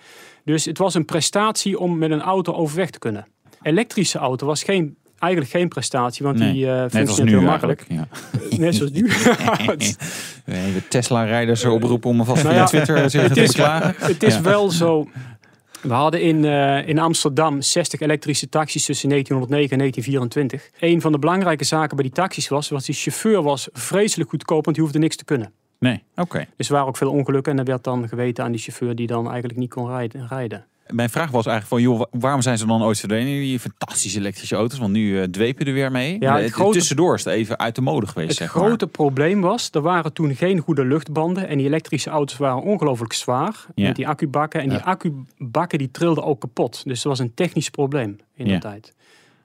Dus 0.46 0.66
het 0.66 0.78
was 0.78 0.94
een 0.94 1.06
prestatie 1.06 1.80
om 1.80 1.98
met 1.98 2.12
een 2.12 2.22
auto 2.22 2.54
overweg 2.54 2.90
te 2.90 3.00
kunnen. 3.00 3.26
Elektrische 3.62 4.18
auto 4.18 4.46
was 4.46 4.64
geen, 4.64 4.96
eigenlijk 5.22 5.52
geen 5.52 5.68
prestatie, 5.68 6.26
want 6.26 6.38
Nee, 6.38 6.54
die 6.54 6.72
eh 6.72 6.80
functioneert 6.90 7.24
nu 7.24 7.38
heel 7.38 7.42
makkelijk. 7.50 7.86
Ja. 7.88 8.08
Net 8.58 8.76
zoals 8.76 8.92
nu. 8.92 9.08
De 10.46 10.82
Tesla-rijders 10.90 11.66
oproepen 11.66 12.10
om 12.10 12.20
alvast 12.20 12.44
Nou 12.44 12.54
via 12.56 12.62
ja, 12.64 12.68
Twitter 12.70 13.10
zich 13.10 13.22
het 13.22 13.34
te 13.34 13.42
is, 13.42 13.48
beklagen. 13.48 13.96
het 13.98 14.24
is 14.24 14.34
Ja. 14.34 14.42
wel 14.42 14.70
zo. 14.70 15.08
We 15.82 15.94
hadden 15.94 16.22
in, 16.22 16.46
eh, 16.46 16.88
in 16.88 17.00
Amsterdam 17.00 17.62
60 17.62 18.00
elektrische 18.00 18.50
taxis 18.50 18.86
tussen 18.86 19.10
1909 19.10 19.72
en 19.72 19.78
1924. 19.78 20.70
Een 20.90 21.02
van 21.02 21.12
de 21.12 21.20
belangrijke 21.20 21.64
zaken 21.64 21.96
bij 21.96 22.06
die 22.06 22.14
taxis 22.14 22.48
was, 22.48 22.70
was 22.70 22.86
die 22.86 22.96
chauffeur 22.96 23.42
was 23.44 23.70
vreselijk 23.74 24.30
goedkoop, 24.30 24.64
want 24.64 24.76
die 24.76 24.86
hoefde 24.86 25.00
niks 25.00 25.16
te 25.16 25.26
kunnen. 25.26 25.52
Nee, 25.80 26.04
oké. 26.16 26.46
Dus 26.58 26.68
er 26.68 26.74
waren 26.74 26.88
ook 26.88 26.98
veel 26.98 27.12
ongelukken 27.12 27.52
en 27.54 27.60
er 27.60 27.66
werd 27.66 27.84
dan 27.84 28.08
geweten 28.08 28.44
aan 28.44 28.52
die 28.52 28.62
chauffeur 28.62 28.96
die 28.96 29.08
dan 29.08 29.28
eigenlijk 29.30 29.60
niet 29.60 29.70
kon 29.70 29.88
rijden. 30.28 30.66
Mijn 30.92 31.10
vraag 31.10 31.32
was 31.32 31.46
eigenlijk 31.46 31.68
van, 31.68 31.82
joh, 31.92 32.00
wa- 32.00 32.20
waarom 32.20 32.42
zijn 32.42 32.58
ze 32.58 32.66
dan 32.66 32.84
ooit 32.84 33.00
verdwenen, 33.00 33.26
die 33.34 33.60
fantastische 33.60 34.20
elektrische 34.20 34.56
auto's? 34.56 34.80
Want 34.80 34.92
nu 34.92 35.20
eh, 35.22 35.24
dwepen 35.28 35.66
er 35.66 35.74
weer 35.74 35.92
mee. 35.92 36.16
Ja, 36.20 36.36
het 36.36 36.46
Eh, 36.46 36.52
grote- 36.52 36.78
Tussendoor 36.78 37.16
is 37.16 37.24
het 37.26 37.34
even 37.34 37.60
uit 37.60 37.76
de 37.76 37.82
mode 37.82 38.08
geweest, 38.08 38.28
Het 38.30 38.38
zeg 38.38 38.56
maar. 38.56 38.66
grote 38.66 38.88
probleem 38.88 39.42
was, 39.42 39.70
er 39.72 39.82
waren 39.82 40.14
toen 40.14 40.36
geen 40.36 40.60
goede 40.60 40.86
luchtbanden 40.86 41.48
en 41.48 41.58
die 41.58 41.68
elektrische 41.68 42.10
auto's 42.10 42.38
waren 42.38 42.62
ongelooflijk 42.62 43.14
zwaar 43.14 43.66
Ja. 43.76 43.88
met 43.88 43.96
die 43.96 44.08
accubakken. 44.08 44.62
En 44.62 44.70
die 44.70 44.78
accubakken 44.80 45.78
die 45.78 45.92
trilden 45.92 46.24
ook 46.24 46.40
kapot. 46.40 46.82
Dus 46.86 47.02
dat 47.02 47.12
was 47.18 47.20
een 47.20 47.34
technisch 47.34 47.70
probleem 47.70 48.18
in 48.36 48.46
Ja. 48.48 48.54
de 48.54 48.60
tijd. 48.60 48.94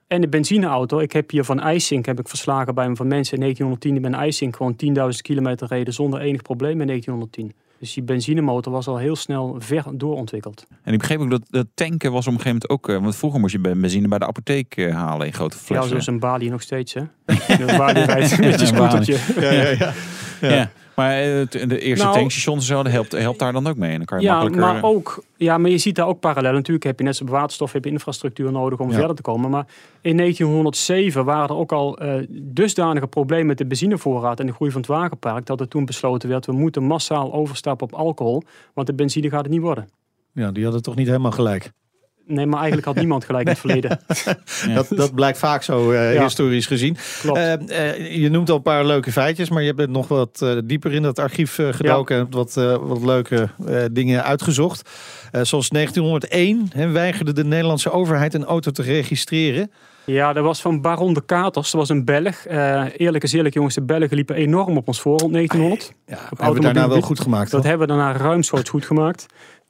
En 0.07 0.21
de 0.21 0.27
benzineauto, 0.27 0.99
ik 0.99 1.11
heb 1.11 1.29
hier 1.31 1.43
van 1.43 1.59
IJsink 1.59 2.05
heb 2.05 2.19
ik 2.19 2.27
verslagen 2.27 2.75
bij 2.75 2.89
me 2.89 2.95
van 2.95 3.07
mensen 3.07 3.33
in 3.33 3.39
1910 3.41 3.91
die 3.91 4.01
met 4.01 4.11
een 4.13 4.19
IJsink 4.19 4.55
gewoon 4.55 4.75
10.000 4.75 5.21
kilometer 5.21 5.67
reden 5.67 5.93
zonder 5.93 6.19
enig 6.19 6.41
probleem 6.41 6.81
in 6.81 6.87
1910. 6.87 7.53
Dus 7.79 7.93
die 7.93 8.03
benzinemotor 8.03 8.73
was 8.73 8.87
al 8.87 8.97
heel 8.97 9.15
snel 9.15 9.55
ver 9.59 9.83
doorontwikkeld. 9.93 10.65
En 10.83 10.93
ik 10.93 10.99
begreep 10.99 11.19
ook 11.19 11.29
dat, 11.29 11.41
dat 11.49 11.67
tanken 11.73 12.11
was 12.11 12.27
op 12.27 12.33
een 12.33 12.39
gegeven 12.39 12.61
moment 12.69 12.69
ook... 12.69 12.95
eh, 12.95 13.01
want 13.03 13.15
vroeger 13.15 13.39
moest 13.39 13.51
je 13.53 13.59
ben- 13.59 13.81
benzine 13.81 14.07
bij 14.07 14.19
de 14.19 14.25
apotheek 14.27 14.75
eh, 14.77 14.95
halen 14.95 15.25
in 15.27 15.33
grote 15.33 15.55
Ja, 15.59 15.63
flessen. 15.63 15.89
zoals 15.89 16.07
een 16.07 16.19
Bali 16.19 16.49
nog 16.49 16.61
steeds, 16.61 16.93
hè? 16.93 17.01
Een 17.47 17.77
Bali 17.77 18.01
rijdt 18.01 18.39
met 18.39 18.59
je 18.59 18.65
scootertje. 18.65 19.17
Ja, 19.41 19.51
ja, 19.51 19.69
ja. 19.69 19.93
ja. 20.55 20.71
Maar 20.97 21.11
eh, 21.11 21.47
de 21.67 21.79
eerste 21.79 22.05
Nou- 22.05 22.17
tankstations 22.17 22.69
en 22.69 22.83
zo, 22.83 22.89
helpt, 22.89 23.11
helpt 23.11 23.39
daar 23.39 23.53
dan 23.53 23.67
ook 23.67 23.77
mee. 23.77 23.91
En 23.91 23.97
dan 23.97 24.05
kan 24.05 24.19
je 24.19 24.25
Ja, 24.25 24.31
makkelijker... 24.39 24.73
maar 24.73 24.83
ook, 24.83 25.23
ja, 25.35 25.57
maar 25.57 25.69
je 25.69 25.77
ziet 25.77 25.95
daar 25.95 26.07
ook 26.07 26.19
parallellen. 26.19 26.55
Natuurlijk 26.57 26.85
heb 26.85 26.99
je 26.99 27.05
net 27.05 27.15
zoals 27.15 27.31
waterstof, 27.31 27.71
heb 27.71 27.83
je 27.85 27.91
infrastructuur 27.91 28.51
nodig 28.51 28.79
om 28.79 28.89
Ja. 28.89 28.95
verder 28.97 29.15
te 29.15 29.21
komen. 29.21 29.49
Maar 29.49 29.65
in 30.01 30.17
1907 30.17 31.25
waren 31.25 31.49
er 31.49 31.55
ook 31.55 31.71
al 31.71 31.97
eh, 31.97 32.23
dusdanige 32.29 33.07
problemen 33.07 33.45
met 33.47 33.57
de 33.57 33.65
benzinevoorraad 33.65 34.39
en 34.39 34.45
de 34.45 34.53
groei 34.53 34.71
van 34.71 34.81
het 34.81 34.89
wagenpark, 34.89 35.45
dat 35.45 35.59
er 35.59 35.67
toen 35.67 35.85
besloten 35.85 36.29
werd, 36.29 36.45
we 36.45 36.51
moeten 36.51 36.83
massaal 36.83 37.33
overstappen 37.33 37.87
op 37.87 37.93
alcohol, 37.93 38.43
want 38.73 38.87
de 38.87 38.93
benzine 38.93 39.29
gaat 39.29 39.43
het 39.43 39.51
niet 39.51 39.61
worden. 39.61 39.89
ja, 40.33 40.51
die 40.51 40.63
hadden 40.63 40.81
toch 40.81 40.95
niet 40.95 41.07
helemaal 41.07 41.31
gelijk. 41.31 41.71
Nee, 42.27 42.45
maar 42.45 42.57
eigenlijk 42.57 42.87
had 42.87 42.95
niemand 42.95 43.25
gelijk 43.25 43.43
in 43.45 43.49
het 43.51 43.59
verleden. 43.59 43.99
Dat, 44.75 44.87
dat 44.89 45.15
blijkt 45.15 45.37
vaak 45.37 45.63
zo 45.63 45.91
eh, 45.91 46.13
Ja. 46.13 46.23
historisch 46.23 46.65
gezien. 46.65 46.97
Klopt. 47.21 47.37
Eh, 47.39 47.89
eh, 47.89 48.15
je 48.21 48.29
noemt 48.29 48.49
al 48.49 48.55
een 48.55 48.61
paar 48.61 48.85
leuke 48.85 49.11
feitjes, 49.11 49.49
maar 49.49 49.63
je 49.63 49.73
bent 49.73 49.89
nog 49.89 50.07
wat 50.07 50.41
eh, 50.41 50.57
dieper 50.63 50.93
in 50.93 51.01
dat 51.01 51.19
archief 51.19 51.59
gedoken 51.71 52.15
en 52.15 52.21
hebt 52.21 52.33
wat, 52.33 52.53
wat 52.81 53.01
leuke 53.03 53.49
eh, 53.67 53.83
dingen 53.91 54.23
uitgezocht. 54.23 54.89
Eh, 55.31 55.41
zoals 55.43 55.69
1901 55.69 56.69
hè, 56.73 56.87
weigerde 56.91 57.33
de 57.33 57.43
Nederlandse 57.45 57.91
overheid 57.91 58.33
een 58.33 58.45
auto 58.45 58.71
te 58.71 58.81
registreren. 58.81 59.71
Ja, 60.05 60.33
dat 60.33 60.43
was 60.43 60.61
van 60.61 60.81
Baron 60.81 61.13
de 61.13 61.25
Katers. 61.25 61.71
Dat 61.71 61.79
was 61.81 61.89
een 61.89 62.05
Belg. 62.05 62.45
Eh, 62.45 62.83
eerlijk 62.97 63.23
is 63.23 63.33
eerlijk, 63.33 63.53
jongens, 63.53 63.75
de 63.75 63.81
Belgen 63.81 64.15
liepen 64.15 64.35
enorm 64.35 64.77
op 64.77 64.87
ons 64.87 65.01
voor 65.01 65.17
rond 65.17 65.33
1900. 65.33 65.93
Ja, 66.05 66.17
hebben 66.37 66.53
we 66.53 66.61
daarna 66.73 66.87
wel 66.89 67.01
goed 67.01 67.19
gemaakt. 67.19 67.51
Dat 67.51 67.61
hoor. 67.61 67.69
hebben 67.69 67.87
we 67.87 67.93
daarna 67.93 68.17
ruimschoots 68.17 68.69
goed 68.69 68.85
gemaakt. 68.85 69.25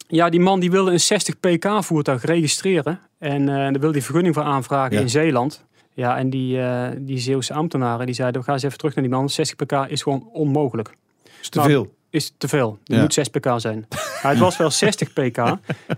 Ja, 0.08 0.30
die 0.30 0.39
man 0.39 0.60
die 0.60 0.72
wilde 0.72 0.91
een 0.91 0.99
60 0.99 1.39
pk 1.39 1.68
voertuig 1.84 2.24
registreren. 2.26 2.99
En 3.20 3.49
eh 3.49 3.55
daar 3.55 3.72
wilde 3.72 3.91
hij 3.91 4.01
vergunning 4.01 4.34
voor 4.36 4.43
aanvragen 4.43 4.95
Ja. 4.95 5.01
in 5.01 5.10
Zeeland. 5.10 5.66
Ja, 5.93 6.18
en 6.18 6.30
die, 6.30 6.62
eh, 6.62 6.88
die 6.97 7.18
Zeeuwse 7.18 7.53
ambtenaren 7.53 8.05
die 8.05 8.16
zeiden, 8.16 8.39
we 8.39 8.45
gaan 8.45 8.55
eens 8.55 8.64
even 8.64 8.78
terug 8.78 8.95
naar 8.95 9.03
die 9.03 9.14
man. 9.14 9.30
60 9.30 9.55
pk 9.55 9.72
is 9.89 10.01
gewoon 10.01 10.30
onmogelijk. 10.34 10.93
is 11.41 11.49
te 11.49 11.58
nou, 11.58 11.70
veel. 11.70 11.93
Is 12.10 12.34
te 12.38 12.47
veel. 12.47 12.78
Het 12.84 12.95
Ja. 12.95 13.01
moet 13.01 13.14
6 13.14 13.28
pk 13.28 13.53
zijn. 13.58 13.88
Het 14.22 14.38
was 14.38 14.58
wel 14.58 14.72
60 14.86 15.14
pk. 15.14 15.38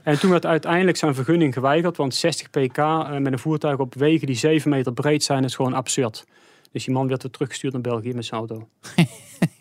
En 0.04 0.20
toen 0.20 0.30
werd 0.32 0.46
uiteindelijk 0.46 0.98
zijn 0.98 1.16
vergunning 1.16 1.54
geweigerd. 1.54 1.98
Want 1.98 2.16
60 2.16 2.50
pk 2.50 2.78
eh, 2.78 3.18
met 3.18 3.32
een 3.32 3.40
voertuig 3.40 3.78
op 3.78 3.96
wegen 3.96 4.28
die 4.28 4.36
7 4.36 4.70
meter 4.70 4.94
breed 4.94 5.24
zijn, 5.24 5.44
is 5.44 5.56
gewoon 5.56 5.74
absurd. 5.74 6.26
Dus 6.72 6.84
die 6.86 6.94
man 6.94 7.08
werd 7.08 7.22
weer 7.22 7.32
teruggestuurd 7.32 7.74
naar 7.74 7.82
België 7.82 8.14
met 8.14 8.26
zijn 8.26 8.40
auto. 8.40 8.68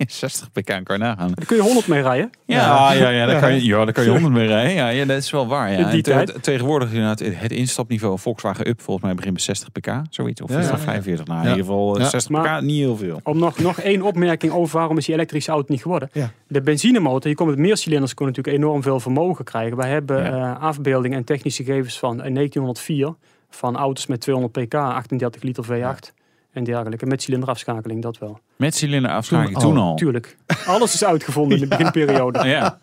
60 0.09 0.53
pk 0.53 0.65
kan 0.67 0.83
je 0.85 0.97
nagaan. 0.99 1.33
Daar 1.35 1.47
kun 1.47 1.57
je 1.57 1.63
100 1.63 1.87
mee 1.87 2.03
rijden. 2.03 2.31
Ja, 2.47 2.93
ja, 2.93 3.09
ja, 3.09 3.27
daar 3.27 3.41
kan 3.41 3.55
je, 3.55 3.65
ja, 3.65 3.85
daar 3.85 3.93
kan 3.93 4.05
je 4.05 4.11
honderd 4.17 4.33
mee 4.35 4.47
rijden. 4.47 4.73
Ja, 4.75 4.89
ja, 4.89 5.05
dat 5.05 5.17
is 5.17 5.31
wel 5.31 5.47
waar. 5.47 5.73
Ja. 5.73 5.79
In 5.79 5.91
die 5.91 6.03
te- 6.03 6.35
tegenwoordig 6.41 6.89
inderdaad, 6.89 7.19
het 7.19 7.53
instapniveau 7.53 8.19
Volkswagen 8.19 8.69
Up 8.69 8.81
volgens 8.81 9.07
mij 9.07 9.15
begint 9.15 9.35
bij 9.35 9.43
60 9.43 9.73
pk, 9.73 10.03
zoiets. 10.11 10.41
Of 10.41 10.51
Ja, 10.51 10.59
is 10.59 10.65
ja, 10.65 10.71
dat 10.71 10.81
ja. 10.81 10.85
45? 10.87 11.27
Nou, 11.27 11.39
in 11.41 11.49
ieder 11.49 11.65
geval 11.65 11.95
eh, 11.97 12.03
Ja. 12.03 12.09
60 12.09 12.31
Maar- 12.31 12.59
pk, 12.59 12.65
niet 12.65 12.79
heel 12.79 12.97
veel. 12.97 13.21
Om 13.23 13.39
nog, 13.39 13.59
nog 13.59 13.81
één 13.81 14.03
opmerking 14.03 14.53
over 14.53 14.79
waarom 14.79 14.97
is 14.99 15.05
die 15.05 15.15
elektrische 15.15 15.51
auto 15.51 15.73
niet 15.73 15.83
geworden. 15.83 16.09
Ja. 16.13 16.31
De 16.49 16.61
benzinemotor, 16.61 17.31
je 17.31 17.37
komt 17.37 17.51
met 17.51 17.59
meercilinders, 17.59 18.15
kon 18.15 18.27
natuurlijk 18.27 18.57
enorm 18.57 18.83
veel 18.83 19.01
vermogen 19.01 19.45
krijgen. 19.45 19.77
Wij 19.77 19.91
hebben 19.91 20.23
Ja. 20.25 20.55
eh, 20.55 20.63
afbeeldingen 20.63 21.19
en 21.19 21.25
technische 21.25 21.65
gegevens 21.65 21.99
van 21.99 22.25
in 22.25 22.35
1904 22.35 23.15
van 23.51 23.77
auto's 23.77 24.07
met 24.07 24.21
200 24.21 24.53
pk, 24.67 24.75
38 24.75 25.43
liter 25.43 25.65
V8 25.65 26.13
en 26.59 26.65
dergelijke. 26.65 27.07
Met 27.07 27.23
cilinderafschakeling, 27.23 28.03
dat 28.03 28.19
wel. 28.19 28.39
Met 28.57 28.75
cilinderafschakeling 28.75 29.59
Toen 29.59 29.75
toen 29.75 29.83
al. 29.83 29.95
Tuurlijk. 29.97 30.37
Alles 30.67 30.95
is 30.95 31.05
uitgevonden 31.05 31.59
in 31.63 31.69
de 31.69 31.69
beginperiode. 31.77 32.49
Ja, 32.49 32.79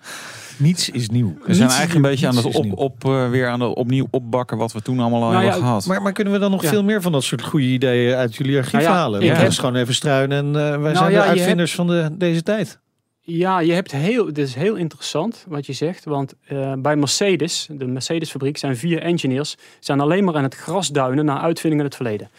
Niets 0.57 0.89
is 0.89 1.09
nieuw. 1.09 1.37
we 1.45 1.53
zijn 1.53 1.69
eigenlijk 1.69 1.95
een 1.95 2.11
beetje 2.11 2.27
aan 2.27 2.35
het 2.35 2.45
op, 2.55 2.77
op, 2.77 3.05
eh, 3.05 3.29
weer 3.29 3.47
aan 3.47 3.59
het 3.61 3.73
opnieuw 3.75 4.07
opbakken 4.11 4.57
wat 4.57 4.71
we 4.71 4.81
toen 4.81 4.99
allemaal 4.99 5.23
al 5.23 5.29
Nou 5.31 5.41
hebben 5.43 5.59
ja, 5.61 5.65
gehad. 5.65 5.85
Maar, 5.85 6.01
maar 6.01 6.11
kunnen 6.11 6.33
we 6.33 6.39
dan 6.39 6.51
nog 6.51 6.61
Ja. 6.63 6.69
veel 6.69 6.83
meer 6.83 7.01
van 7.01 7.11
dat 7.11 7.23
soort 7.23 7.41
goede 7.43 7.65
ideeën 7.65 8.15
uit 8.15 8.35
jullie 8.35 8.57
archief 8.57 8.71
Nou 8.73 8.83
ja, 8.83 8.91
halen? 8.91 9.21
ik 9.21 9.29
We 9.31 9.35
heb- 9.37 9.47
is 9.47 9.57
gewoon 9.57 9.75
even 9.75 9.93
struinen 9.93 10.37
en 10.55 10.73
eh, 10.73 10.81
wij 10.81 10.95
zijn 10.95 11.11
ja, 11.11 11.21
de 11.23 11.27
uitvinders 11.29 11.75
van 11.75 11.87
de, 11.87 12.09
deze 12.17 12.43
tijd. 12.43 12.79
Ja, 13.21 13.59
je 13.59 13.73
hebt 13.73 13.91
heel, 13.91 14.25
het 14.25 14.37
is 14.37 14.55
heel 14.55 14.75
interessant 14.75 15.45
wat 15.47 15.65
je 15.65 15.73
zegt. 15.73 16.05
Want 16.05 16.33
eh, 16.47 16.73
bij 16.77 16.95
Mercedes, 16.95 17.67
de 17.71 17.85
Mercedes-fabriek, 17.85 18.57
zijn 18.57 18.77
vier 18.77 19.01
engineers. 19.01 19.55
zijn 19.79 19.99
alleen 19.99 20.23
maar 20.23 20.35
aan 20.35 20.43
het 20.43 20.55
grasduinen 20.55 21.25
naar 21.25 21.39
uitvindingen 21.39 21.85
in 21.85 21.89
het 21.91 21.95
verleden. 21.95 22.29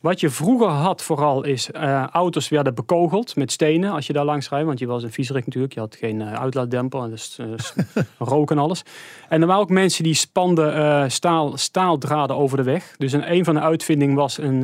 Wat 0.00 0.20
je 0.20 0.30
vroeger 0.30 0.68
had 0.68 1.02
vooral 1.02 1.44
is, 1.44 1.70
eh, 1.70 2.06
auto's 2.06 2.48
werden 2.48 2.74
bekogeld 2.74 3.36
met 3.36 3.52
stenen 3.52 3.90
als 3.92 4.06
je 4.06 4.12
daar 4.12 4.24
langs 4.24 4.48
rijdt. 4.48 4.66
Want 4.66 4.78
je 4.78 4.86
was 4.86 5.02
een 5.02 5.12
viezerik 5.12 5.44
natuurlijk, 5.46 5.74
je 5.74 5.80
had 5.80 5.96
geen 5.96 6.20
eh, 6.20 6.32
uitlaatdemper, 6.32 7.10
dus 7.10 7.38
eh, 7.38 7.46
s- 7.56 7.74
rook 8.18 8.50
en 8.50 8.58
alles. 8.58 8.82
En 9.28 9.40
er 9.40 9.46
waren 9.46 9.62
ook 9.62 9.70
mensen 9.70 10.04
die 10.04 10.14
spanden 10.14 11.10
staal, 11.10 11.56
staaldraden 11.56 12.36
over 12.36 12.56
de 12.56 12.62
weg. 12.62 12.94
Dus 12.98 13.12
een, 13.12 13.32
een 13.32 13.44
van 13.44 13.54
de 13.54 13.60
uitvindingen 13.60 14.14
was 14.14 14.38
een, 14.38 14.62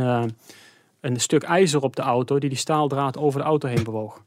een 1.01 1.21
stuk 1.21 1.43
ijzer 1.43 1.83
op 1.83 1.97
de 1.97 2.03
auto 2.03 2.39
die 2.39 2.49
die 2.49 2.59
staaldraad 2.59 3.19
over 3.19 3.41
de 3.41 3.47
auto 3.47 3.69
heen 3.69 3.85
bewoog. 3.85 4.23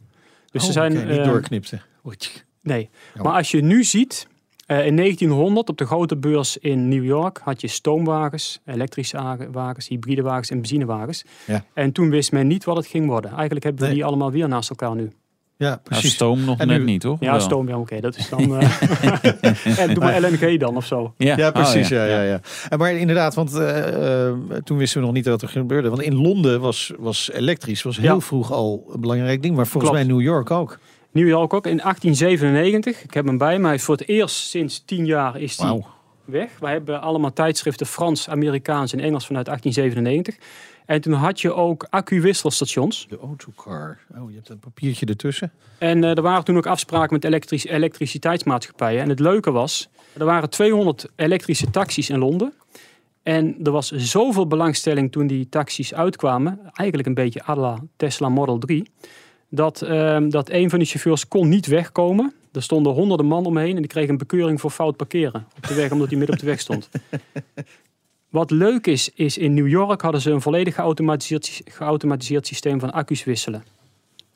Dus 0.51 0.61
Oh, 0.61 0.67
er 0.67 0.73
zijn, 0.73 0.91
oké, 0.91 1.13
niet. 1.15 1.17
Nee, 2.61 2.89
maar 3.23 3.33
als 3.33 3.51
je 3.51 3.61
nu 3.61 3.83
ziet, 3.83 4.27
eh, 4.65 4.85
in 4.85 4.95
1900 4.95 5.69
op 5.69 5.77
de 5.77 5.85
grote 5.85 6.17
beurs 6.17 6.57
in 6.57 6.87
New 6.87 7.03
York 7.05 7.39
had 7.43 7.61
je 7.61 7.67
stoomwagens, 7.67 8.59
elektrische 8.65 9.17
wagen- 9.17 9.51
wagens, 9.51 9.87
hybride 9.87 10.21
wagens 10.21 10.49
en 10.49 10.57
benzinewagens. 10.57 11.23
Ja. 11.45 11.63
En 11.73 11.91
toen 11.91 12.09
wist 12.09 12.31
men 12.31 12.47
niet 12.47 12.63
wat 12.63 12.75
het 12.75 12.87
ging 12.87 13.07
worden. 13.07 13.31
Eigenlijk 13.31 13.63
hebben 13.63 13.81
we 13.81 13.87
Nee. 13.87 13.97
die 13.97 14.05
allemaal 14.05 14.31
weer 14.31 14.47
naast 14.47 14.69
elkaar 14.69 14.95
nu. 14.95 15.11
Ja, 15.57 15.79
precies. 15.83 16.13
stoom 16.13 16.43
nog 16.45 16.59
En 16.59 16.67
net 16.67 16.77
nu- 16.79 16.85
niet, 16.85 17.01
toch? 17.01 17.19
Ja, 17.19 17.31
Wel? 17.31 17.39
stoom, 17.39 17.67
ja 17.67 17.77
oké, 17.79 17.99
dat 17.99 18.15
is 18.17 18.29
dan... 18.29 18.39
eh 18.59 19.79
en 19.79 19.93
doe 19.93 20.03
maar 20.03 20.21
LNG 20.21 20.59
dan 20.59 20.75
of 20.75 20.85
zo. 20.85 21.13
Ja, 21.17 21.37
Ja, 21.37 21.47
Oh, 21.47 21.53
precies. 21.53 21.87
ja. 21.87 22.05
Ja, 22.05 22.21
ja, 22.21 22.39
En 22.69 22.77
maar 22.77 22.93
inderdaad, 22.93 23.33
want 23.35 23.53
eh, 23.55 24.27
eh, 24.27 24.33
toen 24.63 24.77
wisten 24.77 24.99
we 24.99 25.05
nog 25.05 25.15
niet 25.15 25.25
wat 25.25 25.41
er 25.41 25.47
gebeurde. 25.49 25.89
Want 25.89 26.01
in 26.01 26.15
Londen 26.15 26.59
was, 26.61 26.91
was 26.99 27.31
elektrisch 27.31 27.81
was 27.83 27.97
heel 27.97 28.13
Ja. 28.13 28.19
vroeg 28.19 28.51
al 28.51 28.85
een 28.93 29.01
belangrijk 29.01 29.41
ding. 29.41 29.55
Maar 29.55 29.67
volgens 29.67 29.91
Klopt. 29.93 30.07
mij 30.07 30.15
New 30.17 30.25
York 30.25 30.51
ook. 30.51 30.79
New 31.15 31.27
York 31.27 31.53
ook 31.53 31.65
in 31.65 31.77
1897. 31.77 33.03
Ik 33.03 33.13
heb 33.13 33.25
hem 33.25 33.37
bij 33.37 33.59
me. 33.59 33.65
Hij 33.65 33.75
is 33.75 33.83
voor 33.83 33.95
het 33.95 34.07
eerst 34.07 34.35
sinds 34.35 34.83
tien 34.85 35.05
jaar 35.05 35.41
is 35.41 35.57
die 35.57 35.85
weg. 36.25 36.59
Wij 36.59 36.71
hebben 36.71 37.01
allemaal 37.01 37.33
tijdschriften 37.33 37.85
Frans, 37.85 38.29
Amerikaans 38.29 38.93
en 38.93 38.99
Engels 38.99 39.25
vanuit 39.25 39.45
1897. 39.45 40.47
En 40.85 41.01
toen 41.01 41.13
had 41.13 41.41
je 41.41 41.53
ook 41.53 41.87
accu-wisselstations. 41.89 43.07
De 43.09 43.17
autocar. 43.17 43.97
Oh, 44.17 44.29
je 44.29 44.35
hebt 44.35 44.49
een 44.49 44.59
papiertje 44.59 45.05
ertussen. 45.05 45.51
En 45.77 46.03
eh, 46.03 46.09
er 46.15 46.21
waren 46.21 46.43
toen 46.43 46.57
ook 46.57 46.67
afspraken 46.67 47.13
met 47.13 47.23
elektrisch, 47.23 47.65
elektriciteitsmaatschappijen. 47.65 49.01
En 49.01 49.09
het 49.09 49.19
leuke 49.19 49.51
was, 49.51 49.89
er 50.13 50.25
waren 50.25 50.49
200 50.49 51.09
elektrische 51.15 51.69
taxis 51.69 52.09
in 52.09 52.19
Londen. 52.19 52.53
En 53.23 53.55
er 53.63 53.71
was 53.71 53.91
zoveel 53.91 54.47
belangstelling 54.47 55.11
toen 55.11 55.27
die 55.27 55.49
taxis 55.49 55.93
uitkwamen, 55.93 56.59
eigenlijk 56.73 57.07
een 57.07 57.13
beetje 57.13 57.47
à 57.47 57.55
la 57.55 57.83
Tesla 57.95 58.29
Model 58.29 58.57
3, 58.57 58.89
dat, 59.49 59.81
ehm, 59.81 60.29
dat 60.29 60.49
een 60.49 60.69
van 60.69 60.79
die 60.79 60.87
chauffeurs 60.87 61.27
kon 61.27 61.49
niet 61.49 61.65
wegkomen. 61.65 62.33
Er 62.51 62.63
stonden 62.63 62.93
honderden 62.93 63.25
man 63.25 63.45
omheen 63.45 63.75
en 63.75 63.81
die 63.81 63.87
kregen 63.87 64.09
een 64.09 64.17
bekeuring 64.17 64.61
voor 64.61 64.71
fout 64.71 64.95
parkeren 64.95 65.47
op 65.57 65.67
de 65.67 65.73
weg, 65.73 65.91
omdat 65.91 66.07
hij 66.07 66.17
midden 66.17 66.35
op 66.35 66.41
de 66.41 66.47
weg 66.47 66.59
stond. 66.59 66.89
Wat 68.29 68.51
leuk 68.51 68.87
is, 68.87 69.09
is 69.13 69.37
in 69.37 69.53
New 69.53 69.67
York 69.67 70.01
hadden 70.01 70.21
ze 70.21 70.31
een 70.31 70.41
volledig 70.41 70.75
geautomatiseerd, 70.75 71.61
geautomatiseerd 71.65 72.47
systeem 72.47 72.79
van 72.79 72.91
accu's 72.91 73.23
wisselen 73.23 73.63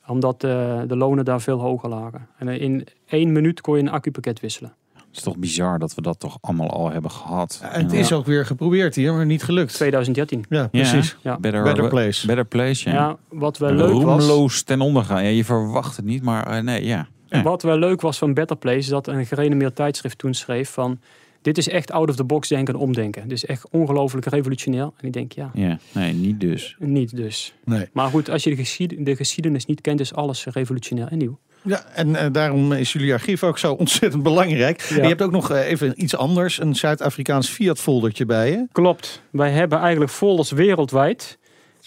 omdat 0.10 0.44
eh, 0.44 0.82
de 0.88 0.96
lonen 0.96 1.26
daar 1.26 1.42
veel 1.42 1.60
hoger 1.60 1.90
lagen. 1.90 2.28
En 2.38 2.48
in 2.48 2.88
één 3.06 3.32
minuut 3.32 3.62
kon 3.62 3.76
je 3.76 3.82
een 3.82 3.90
accupakket 3.90 4.40
wisselen. 4.40 4.74
Het 5.10 5.18
is 5.18 5.24
toch 5.24 5.38
bizar 5.38 5.80
dat 5.80 5.96
we 5.96 6.02
dat 6.02 6.20
toch 6.20 6.38
allemaal 6.42 6.70
al 6.70 6.92
hebben 6.92 7.12
gehad. 7.12 7.60
En 7.72 7.84
het 7.84 7.94
is 7.94 8.12
ook 8.12 8.26
weer 8.26 8.46
geprobeerd 8.46 8.96
hier, 8.96 9.14
maar 9.14 9.26
niet 9.26 9.44
gelukt. 9.44 9.74
2013. 9.74 10.46
Ja, 10.50 10.68
precies. 10.68 11.18
Ja. 11.24 11.38
Better, 11.40 11.64
Better 11.64 11.88
place. 11.88 12.28
Better 12.28 12.46
place, 12.46 12.90
ja. 12.90 12.96
Ja, 12.96 13.18
wat 13.30 13.58
wel 13.58 13.72
leuk 13.72 14.04
was. 14.04 14.28
Roemloos 14.28 14.64
ten 14.64 14.82
onder 14.82 15.04
gaan. 15.04 15.24
Ja, 15.24 15.30
je 15.30 15.46
verwacht 15.46 15.96
het 15.96 16.06
niet, 16.06 16.24
maar 16.24 16.48
eh, 16.48 16.64
nee, 16.64 16.86
ja. 16.86 17.08
Ja. 17.26 17.42
Wat 17.44 17.62
wel 17.62 17.78
leuk 17.78 18.02
was 18.02 18.18
van 18.18 18.34
Better 18.34 18.56
Place, 18.58 18.78
is 18.78 18.88
dat 18.88 19.08
een 19.08 19.26
gerenommeerd 19.26 19.76
tijdschrift 19.76 20.18
toen 20.18 20.34
schreef 20.34 20.70
van. 20.70 21.00
Dit 21.42 21.58
is 21.58 21.68
echt 21.70 21.92
out 21.92 22.10
of 22.10 22.16
the 22.16 22.24
box 22.24 22.48
denken 22.48 22.74
en 22.74 22.80
omdenken. 22.80 23.22
Dit 23.22 23.32
is 23.32 23.46
echt 23.46 23.70
ongelooflijk 23.72 24.26
revolutionair. 24.26 24.84
En 24.98 25.08
ik 25.08 25.14
denk, 25.14 25.32
ja, 25.32 25.52
Ja, 25.54 25.78
nee, 25.94 26.14
niet 26.14 26.40
dus. 26.40 26.76
niet 26.80 27.16
dus. 27.16 27.54
Nee. 27.66 27.88
Maar 27.94 28.10
goed, 28.10 28.30
als 28.30 28.44
je 28.44 28.50
de, 28.50 28.56
geschied- 28.56 29.06
de 29.06 29.16
geschiedenis 29.16 29.66
niet 29.66 29.82
kent, 29.82 30.00
is 30.00 30.14
alles 30.14 30.46
revolutionair 30.46 31.08
en 31.08 31.18
nieuw. 31.18 31.40
Ja, 31.64 31.84
en 31.94 32.16
eh, 32.16 32.28
daarom 32.32 32.74
is 32.74 32.94
jullie 32.94 33.14
archief 33.14 33.44
ook 33.44 33.58
zo 33.58 33.74
ontzettend 33.74 34.24
belangrijk. 34.24 34.82
Je 34.82 35.02
hebt 35.02 35.22
ook 35.22 35.32
nog 35.32 35.52
eh, 35.52 35.70
even 35.70 36.04
iets 36.04 36.16
anders, 36.16 36.60
een 36.60 36.76
Zuid-Afrikaans 36.76 37.50
Fiat-foldertje 37.50 38.26
bij 38.26 38.52
je. 38.52 38.68
Klopt. 38.72 39.22
Wij 39.32 39.52
hebben 39.52 39.80
eigenlijk 39.80 40.12
folders 40.12 40.52
wereldwijd. 40.52 41.38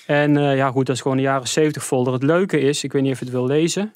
En 0.06 0.36
eh, 0.36 0.56
ja, 0.56 0.70
goed, 0.70 0.86
dat 0.86 0.96
is 0.96 1.02
gewoon 1.02 1.16
een 1.16 1.22
jaren 1.22 1.48
70 1.48 1.84
folder. 1.84 2.12
Het 2.12 2.22
leuke 2.22 2.60
is, 2.60 2.84
ik 2.84 2.92
weet 2.92 3.02
niet 3.02 3.12
of 3.12 3.18
je 3.18 3.24
het 3.24 3.34
wil 3.34 3.46
lezen. 3.46 3.92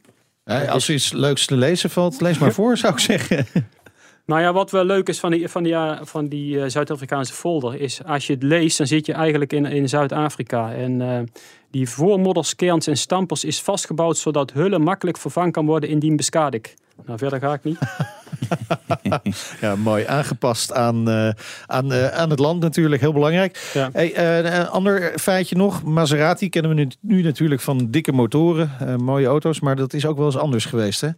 Als 0.69 0.89
er 0.89 0.95
iets 0.95 1.13
leuks 1.13 1.47
te 1.47 1.57
lezen 1.57 1.91
valt, 1.91 2.21
lees 2.21 2.39
maar 2.39 2.53
voor, 2.61 2.77
zou 2.77 2.93
ik 2.93 2.99
zeggen. 2.99 3.47
Nou 4.27 4.41
ja, 4.41 4.53
wat 4.53 4.71
wel 4.71 4.85
leuk 4.85 5.09
is 5.09 5.19
van 5.19 5.31
die, 5.31 5.49
van 5.49 5.63
die, 5.63 5.77
van 6.03 6.29
die 6.29 6.69
Zuid-Afrikaanse 6.69 7.33
folder, 7.33 7.81
is 7.81 8.05
als 8.05 8.27
je 8.27 8.33
het 8.33 8.43
leest, 8.43 8.79
dan 8.79 8.87
zit 8.87 9.07
je 9.07 9.13
eigenlijk 9.13 9.53
in, 9.53 9.65
in 9.65 9.89
Zuid-Afrika. 9.89 10.73
En 10.73 11.01
die 11.77 11.89
voormodders, 11.89 12.57
kerns 12.57 12.87
en 12.87 12.97
stampers 12.97 13.45
is 13.45 13.61
vastgebouwd 13.61 14.19
zodat 14.19 14.53
hullen 14.53 14.83
makkelijk 14.83 15.19
vervangen 15.19 15.53
kan 15.53 15.67
worden 15.67 15.89
indien 15.89 16.17
beskadigd. 16.17 16.75
Nou, 17.07 17.19
verder 17.19 17.41
ga 17.41 17.53
ik 17.53 17.65
niet. 17.65 17.79
Ja, 19.61 19.77
mooi. 19.77 20.05
Aangepast 20.05 20.73
aan, 20.73 21.11
eh, 21.11 21.31
aan, 21.67 21.93
eh, 21.93 22.09
aan 22.09 22.31
het 22.31 22.39
land 22.39 22.61
natuurlijk, 22.61 23.01
heel 23.01 23.13
belangrijk. 23.13 23.71
Ja. 23.75 23.91
Hey, 23.93 24.15
eh, 24.15 24.59
een 24.59 24.69
ander 24.69 25.19
feitje 25.19 25.57
nog. 25.57 25.83
Maserati 25.83 26.49
kennen 26.49 26.71
we 26.71 26.77
nu, 26.77 26.89
nu 27.01 27.23
natuurlijk 27.23 27.61
van 27.61 27.91
dikke 27.91 28.13
motoren, 28.13 28.71
mooie 29.05 29.27
auto's. 29.27 29.61
Maar 29.61 29.77
dat 29.77 29.93
is 29.93 30.07
ook 30.07 30.17
wel 30.17 30.27
eens 30.27 30.37
anders 30.37 30.65
geweest, 30.65 31.01
hè? 31.01 31.09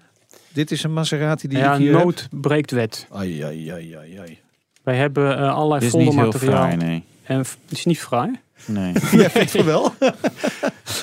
Dit 0.52 0.70
is 0.70 0.82
een 0.82 0.92
Maserati 0.92 1.48
die 1.48 1.58
ja, 1.58 1.72
ik 1.72 1.78
hier 1.78 1.94
heb. 1.94 2.04
nood 2.04 2.28
breekt 2.30 2.70
wet. 2.70 3.06
Ai, 3.10 3.42
ai, 3.42 3.70
ai, 3.70 3.94
ai, 3.94 4.18
ai. 4.18 4.38
Wij 4.82 4.96
hebben 4.96 5.38
eh, 5.38 5.54
allerlei 5.54 5.84
Het 5.84 5.94
is 5.94 6.14
niet 6.14 6.34
fraai, 6.34 6.76
nee. 6.76 7.04
En 7.22 7.38
het 7.38 7.56
is 7.68 7.84
niet 7.84 7.98
fraai. 7.98 8.40
nee. 8.66 8.92
Jij 9.10 9.30
vindt 9.30 9.50
van 9.50 9.64
wel? 9.64 9.92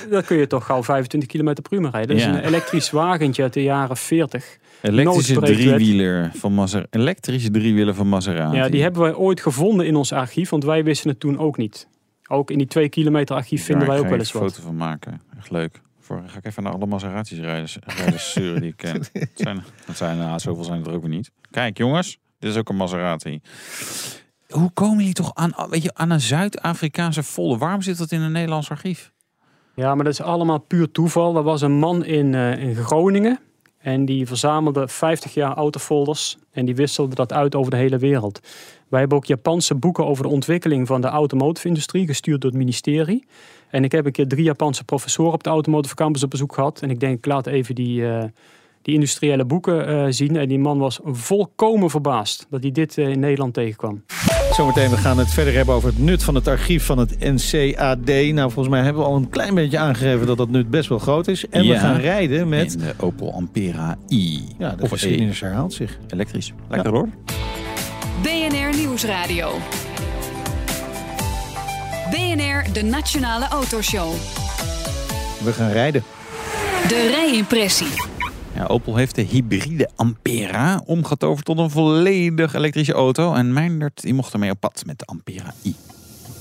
Dan 0.10 0.24
kun 0.24 0.38
je 0.38 0.48
toch 0.48 0.66
gauw 0.66 0.84
25 0.84 1.30
km 1.30 1.62
per 1.62 1.80
uur 1.80 1.90
rijden. 1.90 2.08
Dat 2.08 2.18
is 2.18 2.26
een 2.26 2.46
elektrisch 2.46 2.92
wagentje 2.92 3.44
uit 3.44 3.54
de 3.54 3.64
jaren 3.64 3.98
40. 3.98 4.58
Elektrische 4.82 5.40
driewieler 5.40 6.32
van 6.34 6.54
Maser 6.54 6.88
elektrische 6.90 7.52
driewieler 7.52 7.94
van 7.96 8.08
Maserati. 8.08 8.56
Ja, 8.56 8.70
die 8.70 8.82
hebben 8.82 9.02
wij 9.02 9.14
ooit 9.14 9.42
gevonden 9.42 9.86
in 9.86 9.96
ons 9.96 10.12
archief, 10.12 10.50
want 10.50 10.64
wij 10.64 10.84
wisten 10.84 11.10
het 11.10 11.20
toen 11.20 11.40
ook 11.40 11.58
niet. 11.58 11.88
Ook 12.28 12.52
in 12.52 12.58
die 12.58 12.68
twee 12.68 12.90
kilometer 12.90 13.36
archief 13.36 13.64
vinden 13.64 13.88
wij 13.88 13.98
ook 13.98 14.04
ga 14.04 14.10
wel 14.10 14.20
ik 14.20 14.24
eens 14.26 14.34
een 14.34 14.40
wat. 14.40 14.52
foto 14.52 14.64
van 14.66 14.76
maken. 14.76 15.22
Echt 15.38 15.52
leuk. 15.52 15.82
Voor, 16.00 16.24
ga 16.26 16.38
ik 16.38 16.46
even 16.46 16.64
naar 16.64 16.74
alle 16.74 16.86
Maseratis 16.86 17.40
rijden, 17.40 17.70
rijden 17.86 18.20
sturen 18.20 18.62
die 18.62 18.70
ik 18.70 18.78
ken. 18.86 19.04
Dat 19.14 19.30
zijn, 19.34 19.64
dat 19.86 19.98
zijn, 19.98 20.18
nou, 20.18 20.40
zoveel 20.40 20.64
zijn 20.64 20.78
het 20.78 20.88
er 20.88 20.94
ook 20.94 21.02
weer 21.02 21.10
niet. 21.10 21.32
Kijk 21.52 21.78
jongens, 21.78 22.18
dit 22.40 22.52
is 22.52 22.58
ook 22.58 22.70
een 22.70 22.76
Maserati. 22.76 23.42
Hoe 24.48 24.72
komen 24.72 24.98
jullie 24.98 25.14
toch 25.14 25.34
aan, 25.34 25.54
weet 25.70 25.84
je, 25.84 25.94
aan 25.94 26.10
een 26.10 26.22
Zuid-Afrikaanse 26.22 27.24
folder? 27.24 27.58
Waarom 27.58 27.82
zit 27.82 27.98
dat 27.98 28.12
in 28.12 28.22
een 28.22 28.32
Nederlands 28.32 28.70
archief? 28.70 29.14
Ja, 29.76 29.96
maar 29.96 30.04
dat 30.04 30.14
is 30.14 30.22
allemaal 30.22 30.60
puur 30.60 30.92
toeval. 30.92 31.36
Er 31.36 31.44
was 31.44 31.62
een 31.62 31.78
man 31.78 32.06
in, 32.06 32.34
eh, 32.36 32.64
in 32.64 32.76
Groningen 32.76 33.40
en 33.78 34.06
die 34.06 34.28
verzamelde 34.28 34.88
50 34.88 35.34
jaar 35.34 35.56
autofolders 35.56 36.38
en 36.52 36.66
die 36.66 36.76
wisselde 36.76 37.16
dat 37.16 37.34
uit 37.34 37.56
over 37.56 37.72
de 37.72 37.78
hele 37.78 37.98
wereld. 37.98 38.40
Wij 38.88 39.00
hebben 39.00 39.18
ook 39.18 39.26
Japanse 39.26 39.76
boeken 39.76 40.06
over 40.06 40.24
de 40.24 40.30
ontwikkeling 40.30 40.88
van 40.88 41.02
de 41.02 41.08
automotive-industrie, 41.08 42.08
gestuurd 42.08 42.42
door 42.42 42.50
het 42.50 42.60
ministerie. 42.60 43.26
En 43.70 43.84
ik 43.84 43.92
heb 43.92 44.06
een 44.06 44.12
keer 44.12 44.28
drie 44.28 44.44
Japanse 44.44 44.84
professoren 44.84 45.34
op 45.34 45.44
de 45.44 45.50
Automotive 45.50 45.96
Campus 45.96 46.24
op 46.24 46.30
bezoek 46.30 46.54
gehad. 46.54 46.82
En 46.82 46.90
ik 46.90 47.00
denk, 47.00 47.18
ik 47.18 47.26
laat 47.26 47.48
even 47.48 47.76
die, 47.76 48.08
eh, 48.08 48.24
die 48.82 48.94
industriële 48.94 49.46
boeken 49.46 49.88
eh, 49.88 50.06
zien. 50.10 50.36
En 50.36 50.48
die 50.48 50.60
man 50.60 50.78
was 50.78 51.00
volkomen 51.04 51.90
verbaasd 51.90 52.48
dat 52.50 52.62
hij 52.62 52.72
dit 52.72 52.98
in 52.98 53.20
Nederland 53.20 53.54
tegenkwam. 53.54 54.04
Zometeen 54.56 54.90
we 54.90 54.98
gaan 54.98 55.18
het 55.18 55.30
verder 55.30 55.54
hebben 55.54 55.76
over 55.76 55.90
het 55.90 55.98
nut 55.98 56.24
van 56.24 56.36
het 56.36 56.48
archief 56.48 56.86
van 56.86 56.98
het 56.98 57.20
NCAD. 57.20 58.06
Nou, 58.08 58.52
volgens 58.52 58.68
mij 58.68 58.84
hebben 58.84 59.02
we 59.02 59.08
al 59.08 59.16
een 59.16 59.30
klein 59.30 59.56
beetje 59.56 59.78
aangegeven 59.78 60.28
dat 60.28 60.38
dat 60.38 60.50
nut 60.50 60.70
best 60.70 60.90
wel 60.90 61.00
groot 61.00 61.28
is. 61.28 61.50
En 61.50 61.68
we 61.68 61.78
gaan 61.78 61.98
rijden 61.98 62.50
met... 62.50 62.74
In 62.74 62.80
de 62.80 62.94
Opel 62.98 63.34
Ampera 63.34 63.98
i. 64.10 64.44
Ja, 64.58 64.70
de 64.70 64.84
of 64.84 64.90
E. 64.90 64.92
geschiedenis 64.92 65.40
herhaalt 65.40 65.74
zich. 65.74 65.98
Elektrisch. 66.10 66.54
Lekker 66.70 66.92
hoor. 66.92 67.10
BNR 68.22 68.78
Nieuwsradio. 68.78 69.52
BNR, 72.10 72.74
de 72.74 72.84
Nationale 72.84 73.48
Autoshow. 73.48 74.14
We 75.44 75.54
gaan 75.54 75.72
rijden. 75.72 76.04
De 76.88 77.08
rijimpressie. 77.08 78.15
Ja, 78.56 78.66
Opel 78.66 78.96
heeft 78.96 79.16
de 79.16 79.22
hybride 79.22 79.90
Ampera 79.96 80.82
omgetoverd 80.86 81.46
tot 81.46 81.58
een 81.58 81.70
volledig 81.70 82.54
elektrische 82.54 82.94
auto. 82.94 83.34
En 83.34 83.54
Meindert 83.54 84.02
die 84.02 84.14
mocht 84.14 84.34
ermee 84.34 84.52
op 84.52 84.60
pad 84.60 84.84
met 84.86 85.00
de 85.00 85.06
Ampera 85.06 85.54
i. 85.66 85.76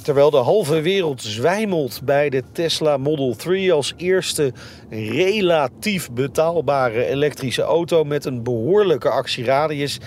Terwijl 0.03 0.31
de 0.31 0.37
halve 0.37 0.81
wereld 0.81 1.23
zwijmelt 1.23 2.01
bij 2.05 2.29
de 2.29 2.43
Tesla 2.53 2.97
Model 2.97 3.35
3 3.37 3.73
als 3.73 3.95
eerste 3.97 4.53
relatief 4.91 6.11
betaalbare 6.11 7.07
elektrische 7.07 7.63
auto 7.63 8.05
met 8.05 8.25
een 8.25 8.43
behoorlijke 8.43 9.09
actieradius, 9.09 9.99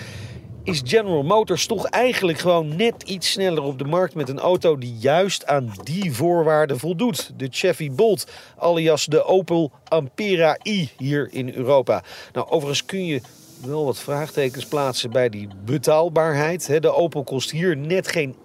is 0.68 0.82
General 0.84 1.22
Motors 1.22 1.66
toch 1.66 1.84
eigenlijk 1.84 2.38
gewoon 2.38 2.76
net 2.76 3.02
iets 3.02 3.30
sneller 3.30 3.62
op 3.62 3.78
de 3.78 3.84
markt 3.84 4.14
met 4.14 4.28
een 4.28 4.38
auto 4.38 4.78
die 4.78 4.96
juist 4.98 5.46
aan 5.46 5.72
die 5.82 6.12
voorwaarden 6.12 6.78
voldoet. 6.78 7.30
De 7.36 7.48
Chevy 7.50 7.90
Bolt, 7.90 8.26
alias 8.58 9.04
de 9.04 9.24
Opel 9.24 9.72
Ampera 9.84 10.58
i 10.64 10.90
hier 10.96 11.28
in 11.32 11.54
Europa. 11.54 12.02
Nou, 12.32 12.48
overigens 12.48 12.84
kun 12.84 13.04
je 13.04 13.20
wel 13.64 13.84
wat 13.84 13.98
vraagtekens 13.98 14.66
plaatsen 14.66 15.10
bij 15.10 15.28
die 15.28 15.48
betaalbaarheid. 15.64 16.82
De 16.82 16.94
Opel 16.94 17.24
kost 17.24 17.50
hier 17.50 17.76
net 17.76 18.08
geen 18.08 18.36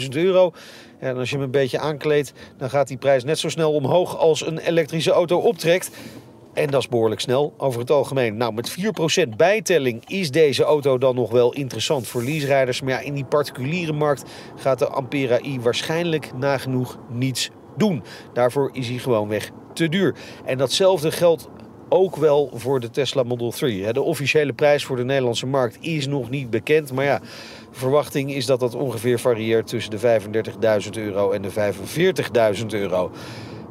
41.000 0.00 0.08
euro. 0.08 0.52
En 0.98 1.16
als 1.16 1.30
je 1.30 1.34
hem 1.34 1.44
een 1.44 1.50
beetje 1.50 1.78
aankleedt, 1.78 2.32
dan 2.56 2.70
gaat 2.70 2.88
die 2.88 2.96
prijs 2.96 3.24
net 3.24 3.38
zo 3.38 3.48
snel 3.48 3.72
omhoog 3.72 4.18
als 4.18 4.46
een 4.46 4.58
elektrische 4.58 5.10
auto 5.10 5.38
optrekt. 5.38 5.90
En 6.58 6.70
dat 6.70 6.80
is 6.80 6.88
behoorlijk 6.88 7.20
snel 7.20 7.54
over 7.56 7.80
het 7.80 7.90
algemeen. 7.90 8.36
Nou, 8.36 8.52
met 8.52 8.76
4% 9.26 9.28
bijtelling 9.36 10.02
is 10.06 10.30
deze 10.30 10.62
auto 10.62 10.98
dan 10.98 11.14
nog 11.14 11.30
wel 11.30 11.52
interessant 11.52 12.06
voor 12.06 12.22
leaserijders. 12.22 12.80
Maar 12.80 12.92
ja, 12.92 13.00
in 13.00 13.14
die 13.14 13.24
particuliere 13.24 13.92
markt 13.92 14.24
gaat 14.56 14.78
de 14.78 14.88
Ampera 14.88 15.42
i 15.42 15.60
waarschijnlijk 15.60 16.30
nagenoeg 16.36 16.98
niets 17.08 17.50
doen. 17.76 18.02
Daarvoor 18.32 18.70
is 18.72 18.88
hij 18.88 18.98
gewoonweg 18.98 19.50
te 19.72 19.88
duur. 19.88 20.14
En 20.44 20.58
datzelfde 20.58 21.10
geldt 21.10 21.48
ook 21.88 22.16
wel 22.16 22.50
voor 22.54 22.80
de 22.80 22.90
Tesla 22.90 23.22
Model 23.22 23.50
3. 23.50 23.84
hè. 23.84 23.92
De 23.92 24.02
officiële 24.02 24.52
prijs 24.52 24.84
voor 24.84 24.96
de 24.96 25.04
Nederlandse 25.04 25.46
markt 25.46 25.78
is 25.80 26.06
nog 26.06 26.30
niet 26.30 26.50
bekend. 26.50 26.92
Maar 26.92 27.04
ja, 27.04 27.20
verwachting 27.70 28.34
is 28.34 28.46
dat 28.46 28.60
dat 28.60 28.74
ongeveer 28.74 29.18
varieert 29.18 29.66
tussen 29.66 29.90
de 29.90 30.20
35.000 30.84 30.90
euro 30.90 31.30
en 31.30 31.42
de 31.42 31.74
45.000 32.60 32.66
euro. 32.66 33.10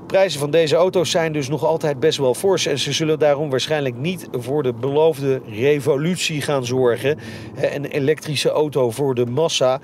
Prijzen 0.08 0.40
van 0.40 0.52
deze 0.52 0.76
auto's 0.76 1.12
zijn 1.12 1.34
dus 1.34 1.48
nog 1.48 1.64
altijd 1.64 2.00
best 2.00 2.18
wel 2.18 2.34
fors. 2.34 2.66
En 2.66 2.80
ze 2.80 2.92
zullen 2.92 3.20
daarom 3.20 3.50
waarschijnlijk 3.50 3.96
niet 3.96 4.28
voor 4.32 4.64
de 4.64 4.74
beloofde 4.74 5.42
revolutie 5.50 6.42
gaan 6.42 6.66
zorgen. 6.66 7.20
Hè, 7.56 7.76
Een 7.76 7.86
elektrische 7.86 8.50
auto 8.50 8.92
voor 8.92 9.16
de 9.16 9.26
massa. 9.26 9.80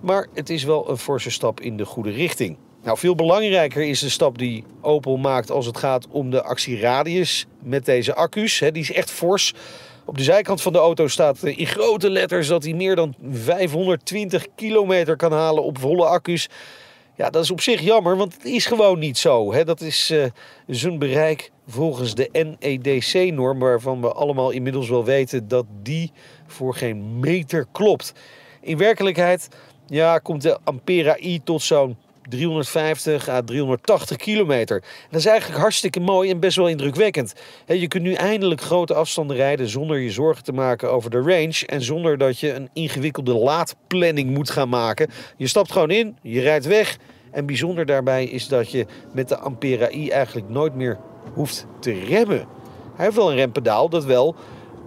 Maar 0.00 0.26
het 0.34 0.50
is 0.50 0.64
wel 0.64 0.90
een 0.90 0.96
forse 0.96 1.30
stap 1.30 1.60
in 1.60 1.76
de 1.76 1.84
goede 1.84 2.10
richting. 2.10 2.56
Nou, 2.82 2.98
veel 2.98 3.14
belangrijker 3.14 3.82
is 3.82 4.00
de 4.00 4.08
stap 4.08 4.38
die 4.38 4.64
Opel 4.80 5.16
maakt 5.16 5.50
als 5.50 5.66
het 5.66 5.76
gaat 5.76 6.06
om 6.10 6.30
de 6.30 6.42
actieradius 6.42 7.46
met 7.62 7.84
deze 7.84 8.14
accu's. 8.14 8.58
Die 8.58 8.82
is 8.82 8.92
echt 8.92 9.10
fors. 9.10 9.54
Op 10.04 10.16
de 10.16 10.24
zijkant 10.24 10.62
van 10.62 10.72
de 10.72 10.78
auto 10.78 11.08
staat 11.08 11.42
eh, 11.42 11.58
in 11.58 11.66
grote 11.66 12.10
letters 12.10 12.48
dat 12.48 12.62
hij 12.62 12.72
meer 12.72 12.96
dan 12.96 13.14
520 13.30 14.46
kilometer 14.54 15.16
kan 15.16 15.32
halen 15.32 15.62
op 15.62 15.78
volle 15.78 16.06
accu's. 16.06 16.48
Ja, 17.16 17.30
dat 17.30 17.42
is 17.42 17.50
op 17.50 17.60
zich 17.60 17.80
jammer, 17.80 18.16
want 18.16 18.34
het 18.34 18.44
is 18.44 18.66
gewoon 18.66 18.98
niet 18.98 19.18
zo. 19.18 19.52
Hè. 19.52 19.64
Dat 19.64 19.80
is 19.80 20.10
eh, 20.10 20.24
zijn 20.66 20.98
bereik 20.98 21.50
volgens 21.68 22.14
de 22.14 22.56
NEDC-norm, 22.58 23.58
waarvan 23.58 24.00
we 24.00 24.12
allemaal 24.12 24.50
inmiddels 24.50 24.88
wel 24.88 25.04
weten 25.04 25.48
dat 25.48 25.66
die 25.82 26.12
voor 26.46 26.74
geen 26.74 27.20
meter 27.20 27.66
klopt. 27.72 28.12
In 28.60 28.76
werkelijkheid 28.76 29.48
ja, 29.86 30.18
komt 30.18 30.42
de 30.42 30.58
Ampera 30.64 31.18
i 31.18 31.42
tot 31.42 31.62
zo'n 31.62 31.96
350 32.28 33.28
à 33.28 33.40
380 33.40 34.16
kilometer. 34.16 34.82
Dat 35.10 35.20
is 35.20 35.26
eigenlijk 35.26 35.60
hartstikke 35.60 36.00
mooi 36.00 36.30
en 36.30 36.40
best 36.40 36.56
wel 36.56 36.68
indrukwekkend. 36.68 37.34
Je 37.66 37.88
kunt 37.88 38.02
nu 38.02 38.12
eindelijk 38.12 38.60
grote 38.60 38.94
afstanden 38.94 39.36
rijden 39.36 39.68
zonder 39.68 39.98
je 39.98 40.10
zorgen 40.10 40.44
te 40.44 40.52
maken 40.52 40.92
over 40.92 41.10
de 41.10 41.20
range. 41.20 41.66
En 41.66 41.82
zonder 41.82 42.18
dat 42.18 42.40
je 42.40 42.52
een 42.52 42.68
ingewikkelde 42.72 43.34
laadplanning 43.34 44.30
moet 44.30 44.50
gaan 44.50 44.68
maken. 44.68 45.10
Je 45.36 45.46
stapt 45.46 45.72
gewoon 45.72 45.90
in, 45.90 46.16
je 46.22 46.40
rijdt 46.40 46.66
weg. 46.66 46.98
En 47.30 47.46
bijzonder 47.46 47.86
daarbij 47.86 48.24
is 48.24 48.48
dat 48.48 48.70
je 48.70 48.86
met 49.12 49.28
de 49.28 49.38
Ampera 49.38 49.90
i 49.90 50.10
eigenlijk 50.10 50.48
nooit 50.48 50.74
meer 50.74 50.98
hoeft 51.34 51.66
te 51.80 51.92
remmen. 51.92 52.46
Hij 52.94 53.04
heeft 53.04 53.16
wel 53.16 53.30
een 53.30 53.36
rempedaal, 53.36 53.88
dat 53.88 54.04
wel. 54.04 54.34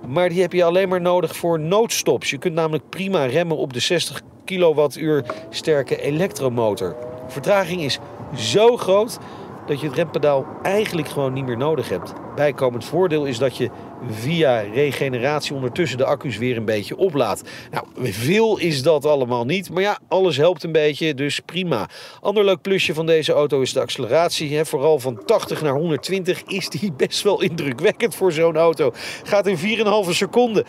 Maar 0.07 0.29
die 0.29 0.41
heb 0.41 0.53
je 0.53 0.63
alleen 0.63 0.89
maar 0.89 1.01
nodig 1.01 1.35
voor 1.35 1.59
noodstops. 1.59 2.29
Je 2.29 2.37
kunt 2.37 2.53
namelijk 2.53 2.89
prima 2.89 3.25
remmen 3.25 3.57
op 3.57 3.73
de 3.73 3.79
60 3.79 4.21
kilowattuur 4.45 5.25
sterke 5.49 6.01
elektromotor. 6.01 6.95
Vertraging 7.27 7.81
is 7.81 7.99
zo 8.35 8.77
groot 8.77 9.19
dat 9.65 9.79
je 9.79 9.87
het 9.87 9.95
rempedaal 9.95 10.45
eigenlijk 10.63 11.09
gewoon 11.09 11.33
niet 11.33 11.45
meer 11.45 11.57
nodig 11.57 11.89
hebt. 11.89 12.13
Bijkomend 12.35 12.85
voordeel 12.85 13.25
is 13.25 13.37
dat 13.37 13.57
je 13.57 13.69
via 14.09 14.59
regeneratie 14.59 15.55
ondertussen 15.55 15.97
de 15.97 16.05
accu's 16.05 16.37
weer 16.37 16.57
een 16.57 16.65
beetje 16.65 16.97
oplaadt. 16.97 17.49
Nou, 17.71 17.85
veel 17.93 18.57
is 18.57 18.83
dat 18.83 19.05
allemaal 19.05 19.45
niet, 19.45 19.69
maar 19.69 19.81
ja, 19.81 19.99
alles 20.07 20.37
helpt 20.37 20.63
een 20.63 20.71
beetje, 20.71 21.13
dus 21.13 21.39
prima. 21.39 21.89
Ander 22.21 22.45
leuk 22.45 22.61
plusje 22.61 22.93
van 22.93 23.05
deze 23.05 23.33
auto 23.33 23.61
is 23.61 23.73
de 23.73 23.79
acceleratie. 23.79 24.55
Hè. 24.55 24.65
Vooral 24.65 24.99
van 24.99 25.25
80 25.25 25.61
naar 25.61 25.73
120 25.73 26.43
is 26.43 26.69
die 26.69 26.93
best 27.07 27.21
wel 27.21 27.41
indrukwekkend 27.41 28.15
voor 28.15 28.31
zo'n 28.31 28.57
auto. 28.57 28.91
Gaat 29.23 29.47
in 29.47 29.57
4,5 30.05 30.09
seconden. 30.09 30.63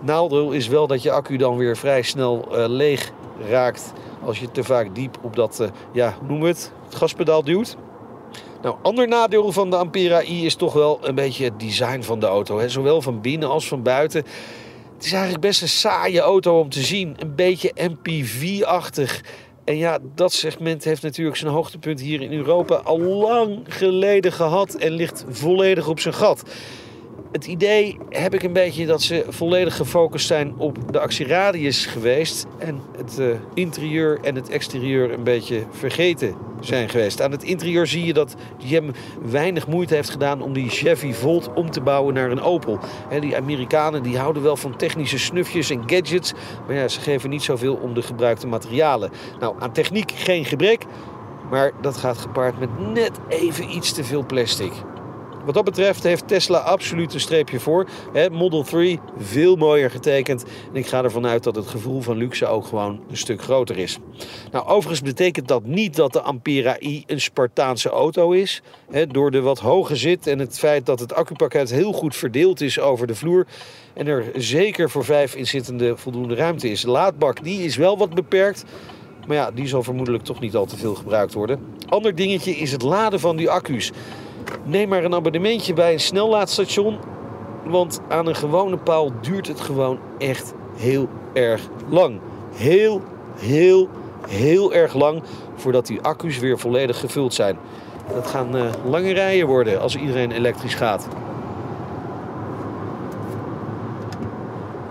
Nadeel 0.00 0.52
is 0.52 0.68
wel 0.68 0.86
dat 0.86 1.02
je 1.02 1.10
accu 1.10 1.36
dan 1.36 1.56
weer 1.56 1.76
vrij 1.76 2.02
snel 2.02 2.56
eh, 2.56 2.64
leeg 2.68 3.12
raakt 3.48 3.92
als 4.26 4.38
je 4.38 4.50
te 4.50 4.64
vaak 4.64 4.94
diep 4.94 5.18
op 5.22 5.36
dat, 5.36 5.60
eh, 5.60 5.68
ja, 5.92 6.16
noemen 6.20 6.40
we 6.40 6.48
het, 6.48 6.72
het 6.84 6.94
gaspedaal 6.94 7.44
duwt. 7.44 7.76
Nou, 8.62 8.76
ander 8.82 9.08
nadeel 9.08 9.52
van 9.52 9.70
de 9.70 9.76
Ampera 9.76 10.22
i 10.22 10.44
is 10.44 10.54
toch 10.54 10.72
wel 10.72 10.98
een 11.02 11.14
beetje 11.14 11.44
het 11.44 11.60
design 11.60 12.02
van 12.02 12.20
de 12.20 12.26
auto. 12.26 12.58
Hè? 12.58 12.68
Zowel 12.68 13.02
van 13.02 13.20
binnen 13.20 13.48
als 13.48 13.68
van 13.68 13.82
buiten. 13.82 14.24
Het 14.94 15.04
is 15.04 15.12
eigenlijk 15.12 15.42
best 15.42 15.62
een 15.62 15.68
saaie 15.68 16.20
auto 16.20 16.58
om 16.58 16.68
te 16.68 16.80
zien. 16.80 17.16
Een 17.18 17.34
beetje 17.34 17.72
MPV-achtig. 17.74 19.20
En 19.64 19.76
ja, 19.76 19.98
dat 20.14 20.32
segment 20.32 20.84
heeft 20.84 21.02
natuurlijk 21.02 21.36
zijn 21.36 21.52
hoogtepunt 21.52 22.00
hier 22.00 22.22
in 22.22 22.32
Europa 22.32 22.74
al 22.74 22.98
lang 22.98 23.60
geleden 23.64 24.32
gehad 24.32 24.74
en 24.74 24.92
ligt 24.92 25.24
volledig 25.28 25.88
op 25.88 26.00
zijn 26.00 26.14
gat. 26.14 26.42
Het 27.34 27.46
idee 27.46 27.98
heb 28.08 28.34
ik 28.34 28.42
een 28.42 28.52
beetje 28.52 28.86
dat 28.86 29.02
ze 29.02 29.24
volledig 29.28 29.76
gefocust 29.76 30.26
zijn 30.26 30.54
op 30.56 30.92
de 30.92 31.00
actieradius 31.00 31.86
geweest. 31.86 32.46
En 32.58 32.80
het 32.96 33.18
eh, 33.18 33.26
interieur 33.54 34.18
en 34.22 34.34
het 34.34 34.48
exterieur 34.48 35.12
een 35.12 35.22
beetje 35.22 35.64
vergeten 35.70 36.34
zijn 36.60 36.88
geweest. 36.88 37.22
Aan 37.22 37.30
het 37.30 37.42
interieur 37.42 37.86
zie 37.86 38.04
je 38.04 38.12
dat 38.12 38.34
GM 38.58 38.90
weinig 39.22 39.66
moeite 39.66 39.94
heeft 39.94 40.10
gedaan 40.10 40.42
om 40.42 40.52
die 40.52 40.68
Chevy 40.68 41.12
Volt 41.12 41.52
om 41.54 41.70
te 41.70 41.80
bouwen 41.80 42.14
naar 42.14 42.30
een 42.30 42.40
Opel. 42.40 42.78
Hè, 43.08 43.20
die 43.20 43.36
Amerikanen 43.36 44.02
die 44.02 44.18
houden 44.18 44.42
wel 44.42 44.56
van 44.56 44.76
technische 44.76 45.18
snufjes 45.18 45.70
en 45.70 45.82
gadgets. 45.86 46.32
Maar 46.66 46.76
ja, 46.76 46.88
ze 46.88 47.00
geven 47.00 47.30
niet 47.30 47.42
zoveel 47.42 47.74
om 47.74 47.94
de 47.94 48.02
gebruikte 48.02 48.46
materialen. 48.46 49.10
Nou, 49.40 49.54
aan 49.58 49.72
techniek 49.72 50.12
geen 50.14 50.44
gebrek. 50.44 50.84
Maar 51.50 51.72
dat 51.80 51.96
gaat 51.96 52.18
gepaard 52.18 52.58
met 52.58 52.92
net 52.92 53.18
even 53.28 53.76
iets 53.76 53.92
te 53.92 54.04
veel 54.04 54.26
plastic. 54.26 54.72
Wat 55.44 55.54
dat 55.54 55.64
betreft 55.64 56.02
heeft 56.02 56.28
Tesla 56.28 56.58
absoluut 56.58 57.14
een 57.14 57.20
streepje 57.20 57.60
voor. 57.60 57.88
Hè, 58.12 58.30
Model 58.30 58.62
3 58.62 59.00
veel 59.16 59.56
mooier 59.56 59.90
getekend. 59.90 60.44
En 60.72 60.76
ik 60.76 60.86
ga 60.86 61.02
ervan 61.02 61.26
uit 61.26 61.42
dat 61.42 61.56
het 61.56 61.66
gevoel 61.66 62.00
van 62.00 62.16
luxe 62.16 62.46
ook 62.46 62.66
gewoon 62.66 63.00
een 63.10 63.16
stuk 63.16 63.42
groter 63.42 63.78
is. 63.78 63.98
Nou, 64.52 64.66
overigens 64.66 65.02
betekent 65.02 65.48
dat 65.48 65.64
niet 65.64 65.96
dat 65.96 66.12
de 66.12 66.20
Ampera 66.20 66.80
i 66.80 67.04
een 67.06 67.20
Spartaanse 67.20 67.88
auto 67.88 68.30
is. 68.30 68.62
Door 69.08 69.30
de 69.30 69.40
wat 69.40 69.58
hoge 69.58 69.96
zit 69.96 70.26
en 70.26 70.38
het 70.38 70.58
feit 70.58 70.86
dat 70.86 71.00
het 71.00 71.14
accupakket 71.14 71.70
heel 71.70 71.92
goed 71.92 72.16
verdeeld 72.16 72.60
is 72.60 72.80
over 72.80 73.06
de 73.06 73.14
vloer. 73.14 73.46
En 73.94 74.06
er 74.06 74.24
zeker 74.34 74.90
voor 74.90 75.04
vijf 75.04 75.34
inzittenden 75.34 75.98
voldoende 75.98 76.34
ruimte 76.34 76.70
is. 76.70 76.80
De 76.80 76.90
laadbak 76.90 77.44
die 77.44 77.62
is 77.62 77.76
wel 77.76 77.98
wat 77.98 78.14
beperkt. 78.14 78.64
Maar 79.26 79.36
ja, 79.36 79.50
die 79.50 79.66
zal 79.66 79.82
vermoedelijk 79.82 80.24
toch 80.24 80.40
niet 80.40 80.54
al 80.54 80.66
te 80.66 80.76
veel 80.76 80.94
gebruikt 80.94 81.32
worden. 81.32 81.60
Ander 81.88 82.14
dingetje 82.14 82.56
is 82.56 82.72
het 82.72 82.82
laden 82.82 83.20
van 83.20 83.36
die 83.36 83.50
accu's. 83.50 83.92
Neem 84.64 84.88
maar 84.88 85.04
een 85.04 85.14
abonnementje 85.14 85.72
bij 85.72 85.92
een 85.92 86.00
snellaadstation. 86.00 86.98
Want 87.64 88.00
aan 88.08 88.26
een 88.26 88.36
gewone 88.36 88.76
paal 88.76 89.12
duurt 89.20 89.46
het 89.48 89.60
gewoon 89.60 89.98
echt 90.18 90.54
heel 90.76 91.08
erg 91.32 91.60
lang. 91.88 92.20
Heel, 92.54 93.02
heel, 93.38 93.88
heel 94.28 94.74
erg 94.74 94.94
lang 94.94 95.22
voordat 95.56 95.86
die 95.86 96.00
accu's 96.00 96.38
weer 96.38 96.58
volledig 96.58 97.00
gevuld 97.00 97.34
zijn. 97.34 97.56
Dat 98.14 98.26
gaan 98.26 98.56
eh, 98.56 98.62
lange 98.88 99.12
rijen 99.12 99.46
worden 99.46 99.80
als 99.80 99.96
iedereen 99.96 100.32
elektrisch 100.32 100.74
gaat. 100.74 101.08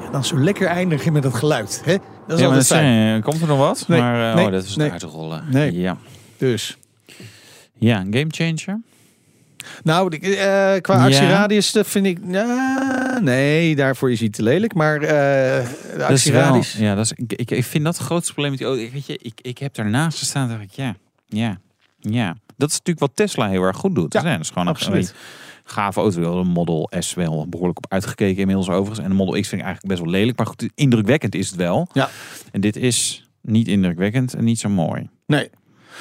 Ja, 0.04 0.10
dan 0.12 0.24
zo 0.24 0.38
lekker 0.40 0.68
eindigen 0.68 1.14
met 1.14 1.24
het 1.24 1.34
geluid. 1.34 1.82
Hè? 1.86 1.92
Dat 2.28 2.38
is 2.38 2.40
Ja, 2.40 2.46
altijd 2.50 2.68
dat 2.70 2.78
fijn. 2.78 2.94
zijn- 2.94 3.22
komt 3.22 3.42
er 3.42 3.48
nog 3.48 3.58
wat? 3.58 3.86
Nee, 3.88 4.00
maar 4.00 4.30
eh, 4.30 4.36
nee, 4.36 4.46
oh, 4.46 4.52
dat 4.52 4.64
is 4.64 4.76
nee. 4.76 4.92
uit 4.92 5.00
te 5.00 5.08
rollen. 5.08 5.44
Nee. 5.52 5.74
Ja. 5.80 5.98
Dus. 6.38 6.78
ja, 7.80 8.00
een 8.00 8.14
gamechanger. 8.14 8.82
Nou, 9.84 10.10
de- 10.10 10.36
eh, 10.38 10.82
qua 10.82 11.04
actieradius 11.06 11.76
vind 11.84 12.06
ik... 12.06 12.20
nee, 13.22 13.76
daarvoor 13.76 14.12
is 14.12 14.20
hij 14.20 14.30
te 14.30 14.44
lelijk. 14.44 14.74
Maar 14.74 15.00
de 15.00 15.64
wel, 15.98 16.08
actieradius... 16.08 16.74
ja, 16.74 16.96
dat 16.96 17.06
is, 17.06 17.12
ik, 17.12 17.34
ik, 17.34 17.52
ik 17.52 17.64
vind 17.64 17.84
dat 17.84 17.98
het 17.98 18.06
grootste 18.06 18.34
probleem 18.34 18.52
met 18.52 18.60
die 18.60 18.70
auto. 18.70 18.84
Ik, 18.84 18.92
weet 18.92 19.06
je, 19.06 19.18
ik, 19.22 19.40
ik 19.42 19.58
heb 19.58 19.74
daarnaast 19.74 20.18
gestaan 20.18 20.50
dacht 20.50 20.62
ik, 20.62 20.72
ja, 20.72 20.96
ja, 21.26 21.58
ja. 22.00 22.36
Dat 22.58 22.70
is 22.70 22.78
natuurlijk 22.78 23.00
wat 23.00 23.16
Tesla 23.16 23.50
heel 23.50 23.64
erg 23.64 23.78
goed 23.78 23.96
doet. 23.96 24.14
Ja, 24.14 24.22
dat 24.22 24.40
is 24.40 24.48
gewoon 24.48 24.68
een 24.68 24.74
absoluut. 24.74 25.10
een 25.10 25.16
gave 25.64 26.00
auto. 26.00 26.40
Een 26.40 26.48
Model 26.48 26.92
S 27.00 27.14
wel 27.14 27.48
behoorlijk 27.50 27.78
op 27.78 27.92
uitgekeken 27.92 28.40
inmiddels 28.40 28.70
overigens. 28.70 29.00
En 29.00 29.10
de 29.10 29.16
Model 29.16 29.42
X 29.42 29.48
vind 29.48 29.62
ik 29.62 29.68
eigenlijk 29.68 29.88
best 29.88 30.00
wel 30.02 30.12
lelijk. 30.20 30.38
Maar 30.38 30.48
goed, 30.48 30.70
indrukwekkend 30.76 31.36
is 31.36 31.48
het 31.48 31.56
wel. 31.56 31.88
Ja. 31.94 32.10
En 32.52 32.62
dit 32.62 32.76
is 32.76 33.28
niet 33.42 33.68
indrukwekkend 33.68 34.34
en 34.34 34.44
niet 34.44 34.60
zo 34.60 34.70
mooi. 34.70 35.10
Nee, 35.26 35.50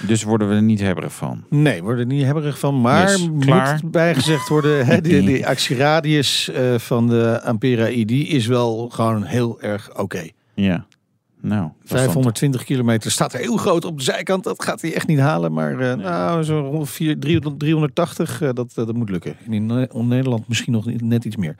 Dus 0.06 0.22
worden 0.22 0.48
we 0.48 0.54
er 0.54 0.62
niet 0.62 0.80
hebberig 0.80 1.12
van. 1.12 1.44
nee, 1.48 1.76
we 1.76 1.82
worden 1.82 2.08
er 2.08 2.14
niet 2.14 2.24
hebberig 2.24 2.58
van. 2.58 2.80
Maar 2.80 3.10
Yes, 3.10 3.28
moet 3.30 3.90
bijgezegd 3.90 4.48
worden... 4.48 4.86
Hè, 4.86 5.00
die, 5.00 5.22
die 5.32 5.46
actieradius 5.46 6.48
eh, 6.50 6.78
van 6.78 7.08
de 7.08 7.40
Ampera 7.42 7.88
i, 7.88 8.04
die 8.04 8.26
is 8.26 8.46
wel 8.46 8.88
gewoon 8.88 9.22
heel 9.22 9.60
erg 9.60 9.98
oké. 9.98 10.28
Ja. 10.54 10.86
Nou, 11.42 11.62
dat 11.62 11.72
is 11.82 11.88
dan 11.88 11.98
520 11.98 12.64
kilometer 12.64 13.10
staat 13.10 13.32
er 13.32 13.40
heel 13.40 13.56
groot 13.56 13.84
op 13.84 13.98
de 13.98 14.04
zijkant. 14.04 14.44
Dat 14.44 14.64
gaat 14.64 14.80
hij 14.80 14.94
echt 14.94 15.06
niet 15.06 15.18
halen. 15.18 15.52
Maar 15.52 15.80
eh, 15.80 15.96
nou, 15.96 16.42
zo 16.42 16.60
rond 16.60 16.90
4, 16.90 17.18
300, 17.18 17.58
380, 17.58 18.42
eh, 18.42 18.48
dat, 18.52 18.68
eh, 18.68 18.74
dat 18.74 18.94
moet 18.94 19.10
lukken. 19.10 19.36
En 19.46 19.52
in 19.52 19.66
Ne- 19.66 19.88
in 19.92 20.08
Nederland 20.08 20.48
misschien 20.48 20.72
nog 20.72 20.84
net 20.96 21.24
iets 21.24 21.36
meer. 21.36 21.56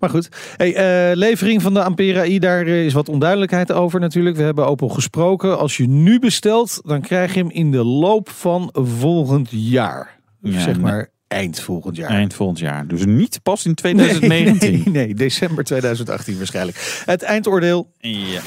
Maar 0.00 0.10
goed, 0.10 0.28
hey, 0.56 1.16
levering 1.16 1.62
van 1.62 1.74
de 1.74 1.82
Ampera 1.82 2.24
i, 2.24 2.38
daar 2.38 2.66
is 2.66 2.92
wat 2.92 3.08
onduidelijkheid 3.08 3.72
over 3.72 4.00
natuurlijk. 4.00 4.36
We 4.36 4.42
hebben 4.42 4.66
Opel 4.66 4.88
gesproken. 4.88 5.58
Als 5.58 5.76
je 5.76 5.88
nu 5.88 6.18
bestelt, 6.18 6.80
dan 6.84 7.00
krijg 7.00 7.34
je 7.34 7.40
hem 7.40 7.50
in 7.50 7.70
de 7.70 7.84
loop 7.84 8.28
van 8.28 8.70
volgend 8.72 9.48
jaar. 9.50 10.18
Ja, 10.40 10.60
zeg 10.60 10.80
maar 10.80 11.10
eind 11.28 11.60
volgend 11.60 11.96
jaar. 11.96 12.10
Eind 12.10 12.34
volgend 12.34 12.58
jaar. 12.58 12.86
Dus 12.86 13.04
niet 13.04 13.40
pas 13.42 13.66
in 13.66 13.74
2019. 13.74 14.70
Nee, 14.70 14.82
nee, 14.84 14.92
nee, 15.06 15.14
december 15.14 15.64
2018 15.64 16.36
waarschijnlijk. 16.36 17.02
Het 17.04 17.22
eindoordeel. 17.22 17.90
Ja. 17.98 18.40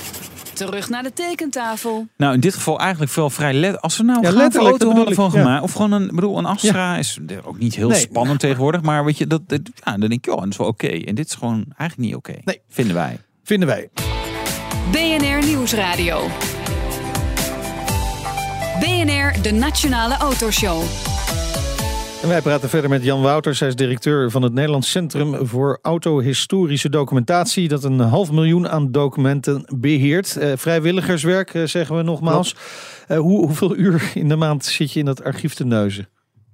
Terug 0.57 0.89
naar 0.89 1.03
de 1.03 1.13
tekentafel. 1.13 2.07
Nou, 2.17 2.33
in 2.33 2.39
dit 2.39 2.53
geval 2.53 2.79
eigenlijk 2.79 3.11
veel 3.11 3.29
vrij 3.29 3.53
let. 3.53 3.81
Als 3.81 3.97
we 3.97 4.03
nou 4.03 4.21
Ja, 4.21 4.27
een 4.27 4.35
letterlijk, 4.35 4.77
bedoel 4.77 5.13
van 5.13 5.31
gemaakt. 5.31 5.63
Of 5.63 5.71
gewoon 5.71 5.91
een, 5.91 6.09
bedoel, 6.13 6.37
een 6.37 6.45
Astra 6.45 6.97
is 6.97 7.19
ook 7.45 7.57
niet 7.59 7.75
heel 7.75 7.89
Nee. 7.89 7.99
spannend 7.99 8.39
tegenwoordig. 8.39 8.81
Maar 8.81 9.05
weet 9.05 9.17
je, 9.17 9.27
dat, 9.27 9.49
dat- 9.49 9.61
ja, 9.83 9.91
dan 9.97 9.99
denk 9.99 10.13
ik, 10.13 10.25
ja, 10.25 10.35
dat 10.35 10.47
is 10.49 10.57
wel 10.57 10.67
oké. 10.67 10.87
En 10.87 11.15
dit 11.15 11.27
is 11.27 11.33
gewoon 11.33 11.65
eigenlijk 11.77 11.97
niet 12.09 12.15
oké. 12.15 12.35
Nee. 12.43 12.61
Vinden 12.69 12.95
wij. 12.95 13.17
Vinden 13.43 13.67
wij. 13.67 13.89
BNR 14.91 15.45
Nieuwsradio. 15.45 16.27
BNR, 18.79 19.41
de 19.41 19.51
Nationale 19.51 20.17
Autoshow. 20.17 20.81
En 22.21 22.27
wij 22.27 22.41
praten 22.41 22.69
verder 22.69 22.89
met 22.89 23.03
Jan 23.03 23.21
Wouters. 23.21 23.59
Hij 23.59 23.67
is 23.69 23.75
directeur 23.75 24.31
van 24.31 24.41
het 24.41 24.53
Nederlands 24.53 24.89
Centrum 24.91 25.47
voor 25.47 25.79
Autohistorische 25.81 26.89
Documentatie. 26.89 27.67
Dat 27.67 27.83
een 27.83 27.99
half 27.99 28.31
miljoen 28.31 28.69
aan 28.69 28.91
documenten 28.91 29.65
beheert. 29.75 30.37
Eh, 30.37 30.51
vrijwilligerswerk, 30.55 31.53
eh, 31.53 31.63
zeggen 31.63 31.95
we 31.97 32.03
nogmaals. 32.03 32.55
Eh, 33.07 33.17
hoe, 33.17 33.45
hoeveel 33.45 33.75
uur 33.75 34.11
in 34.13 34.27
de 34.29 34.35
maand 34.35 34.65
zit 34.65 34.91
je 34.91 34.99
in 34.99 35.05
dat 35.05 35.23
archief 35.23 35.53
te 35.53 35.65
neuzen? 35.65 36.07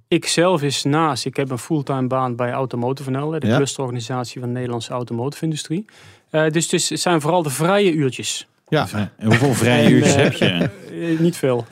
Ik 0.08 0.26
zelf 0.26 0.62
is 0.62 0.82
naast, 0.82 1.26
ik 1.26 1.36
heb 1.36 1.50
een 1.50 1.58
fulltime 1.58 2.06
baan 2.06 2.36
bij 2.36 2.52
Automotive 2.52 3.10
NL, 3.10 3.30
de 3.30 3.46
Ja. 3.46 3.56
clusterorganisatie 3.56 4.40
van 4.40 4.48
de 4.48 4.54
Nederlandse 4.54 4.92
automotive-industrie. 4.92 5.84
Dus 6.30 6.64
het 6.64 6.72
is- 6.72 6.88
het 6.88 7.00
zijn 7.00 7.20
vooral 7.20 7.42
de 7.42 7.50
vrije 7.50 7.92
uurtjes. 7.92 8.46
Ja, 8.68 8.86
En 9.16 9.26
hoeveel 9.26 9.54
vrije 9.54 9.90
uurtjes 9.90 10.14
eh, 10.14 10.22
heb 10.22 10.32
je? 10.32 10.46
Eh, 10.46 11.18
niet 11.18 11.36
veel. 11.36 11.64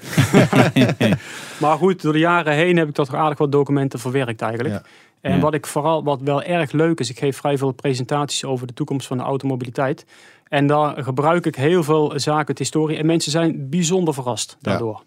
maar 1.61 1.77
goed, 1.77 2.03
door 2.03 2.13
de 2.13 2.19
jaren 2.19 2.55
heen 2.55 2.77
heb 2.77 2.89
ik 2.89 2.95
toch 2.95 3.15
aardig 3.15 3.39
wat 3.39 3.53
documenten 3.53 3.99
verwerkt 3.99 4.41
eigenlijk. 4.43 4.75
Ja. 4.75 4.83
En 5.21 5.35
Ja. 5.35 5.41
wat 5.41 5.55
ik 5.55 5.67
vooral, 5.67 6.05
wat 6.05 6.21
wel 6.21 6.43
erg 6.43 6.73
leuk 6.73 7.01
is, 7.01 7.11
ik 7.11 7.19
geef 7.19 7.37
vrij 7.37 7.59
veel 7.59 7.73
presentaties 7.73 8.45
over 8.45 8.67
de 8.67 8.73
toekomst 8.73 9.07
van 9.07 9.17
de 9.17 9.23
automobiliteit. 9.23 10.07
En 10.49 10.67
daar 10.67 11.03
gebruik 11.03 11.47
ik 11.47 11.55
heel 11.57 11.83
veel 11.83 12.13
zaken 12.17 12.49
uit 12.49 12.59
historie. 12.59 12.97
En 12.97 13.07
mensen 13.07 13.31
zijn 13.33 13.69
bijzonder 13.71 14.15
verrast 14.15 14.57
daardoor. 14.61 15.03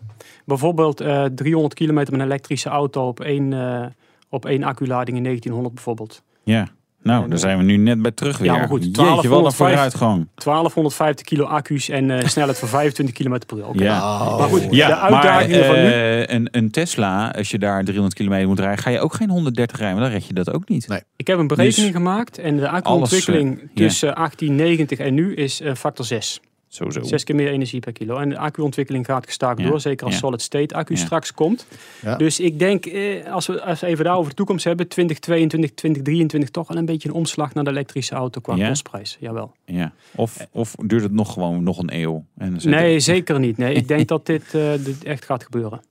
Bijvoorbeeld 0.46 1.02
eh 1.02 1.24
300 1.26 1.74
kilometer 1.74 2.12
met 2.12 2.22
een 2.22 2.28
elektrische 2.28 2.70
auto 2.70 3.08
op 3.08 3.20
één, 3.20 3.54
eh, 3.54 3.86
op 4.30 4.46
één 4.46 4.64
acculading 4.64 5.18
in 5.18 5.24
1900 5.24 5.74
bijvoorbeeld. 5.76 6.22
Ja. 6.44 6.68
Nou, 7.06 7.30
daar 7.30 7.38
zijn 7.40 7.58
we 7.58 7.64
nu 7.64 7.78
net 7.78 8.02
bij 8.02 8.12
terug 8.12 8.38
weer. 8.38 8.52
Ja, 8.52 8.58
maar 8.58 8.68
goed, 8.68 8.84
Jeetje, 8.84 9.02
wat 9.02 9.24
een 9.24 9.30
1205 9.30 9.56
vooruitgang. 9.72 10.28
1250 10.36 11.26
kilo 11.26 11.46
accu's 11.46 11.90
en 11.90 12.12
eh, 12.12 12.28
snelheid 12.28 12.60
van 12.60 12.68
25 12.68 13.16
km 13.16 13.38
per 13.48 13.58
uur. 13.58 13.68
Oké. 13.68 13.84
Ja. 13.84 14.00
Maar 14.38 14.48
goed, 14.48 14.68
Ja, 14.70 14.88
de 14.88 14.96
uitdagingen 14.98 15.60
maar, 15.60 15.68
van 15.68 15.76
nu... 15.76 15.90
eh, 15.90 16.20
een, 16.28 16.48
een 16.52 16.72
Tesla, 16.72 17.32
als 17.38 17.52
je 17.52 17.60
daar 17.60 17.84
300 17.84 18.16
kilometer 18.16 18.48
moet 18.48 18.60
rijden, 18.60 18.78
ga 18.84 18.90
je 18.90 19.00
ook 19.00 19.14
geen 19.14 19.30
130 19.30 19.78
rijden, 19.78 19.98
maar 19.98 20.06
dan 20.06 20.14
red 20.14 20.28
je 20.28 20.34
dat 20.34 20.52
ook 20.54 20.70
niet. 20.70 20.88
Nee. 20.88 21.00
Ik 21.16 21.28
heb 21.28 21.38
een 21.38 21.48
berekening 21.48 21.92
Dus 21.92 21.96
gemaakt 22.02 22.38
en 22.38 22.58
de 22.58 22.70
accuontwikkeling 22.70 23.50
alles, 23.50 23.62
eh, 23.62 23.70
ja. 23.74 23.88
tussen 23.88 24.14
1890 24.16 25.00
en 25.00 25.14
nu 25.14 25.34
is 25.36 25.62
eh, 25.62 25.74
factor 25.76 26.06
6. 26.06 26.40
Sowieso. 26.76 27.04
Zes 27.04 27.24
keer 27.24 27.36
meer 27.36 27.52
energie 27.52 27.80
per 27.80 27.92
kilo. 27.92 28.18
En 28.18 28.30
de 28.30 28.38
accuontwikkeling 28.38 29.06
gaat 29.06 29.26
gestaakt 29.26 29.60
Ja, 29.62 29.68
door, 29.68 29.80
zeker 29.80 30.06
als 30.06 30.14
ja. 30.14 30.20
solid 30.20 30.42
state 30.42 30.76
accu 30.76 30.94
Ja. 30.94 31.00
straks 31.00 31.34
komt. 31.34 31.68
Ja. 32.02 32.16
Dus 32.16 32.40
ik 32.40 32.60
denk, 32.60 32.86
eh, 32.86 33.32
als, 33.34 33.48
we, 33.48 33.62
als 33.62 33.80
we 33.80 33.88
even 33.88 34.06
daar 34.06 34.16
over 34.18 34.30
de 34.30 34.36
toekomst 34.36 34.64
hebben, 34.64 34.88
2022, 34.88 35.72
2023 35.74 36.50
toch 36.50 36.68
wel 36.68 36.78
een 36.78 36.86
beetje 36.86 37.10
een 37.10 37.16
omslag 37.16 37.54
naar 37.54 37.64
de 37.64 37.70
elektrische 37.70 38.16
auto 38.16 38.42
qua 38.42 38.56
Ja? 38.56 38.68
kostprijs. 38.68 39.18
Jawel. 39.20 39.54
Ja. 39.66 39.94
Of, 40.16 40.48
of 40.52 40.76
duurt 40.86 41.04
het 41.04 41.12
nog 41.14 41.34
gewoon 41.34 41.64
nog 41.64 41.78
een 41.78 41.94
eeuw? 42.02 42.26
En 42.38 42.58
Nee, 42.64 43.00
zeker 43.00 43.40
niet. 43.40 43.58
Nee, 43.58 43.74
ik 43.74 43.88
denk 43.94 44.08
dat 44.08 44.26
dit, 44.26 44.54
eh, 44.54 44.72
dit 44.84 45.04
echt 45.04 45.26
gaat 45.26 45.44
gebeuren. 45.44 45.82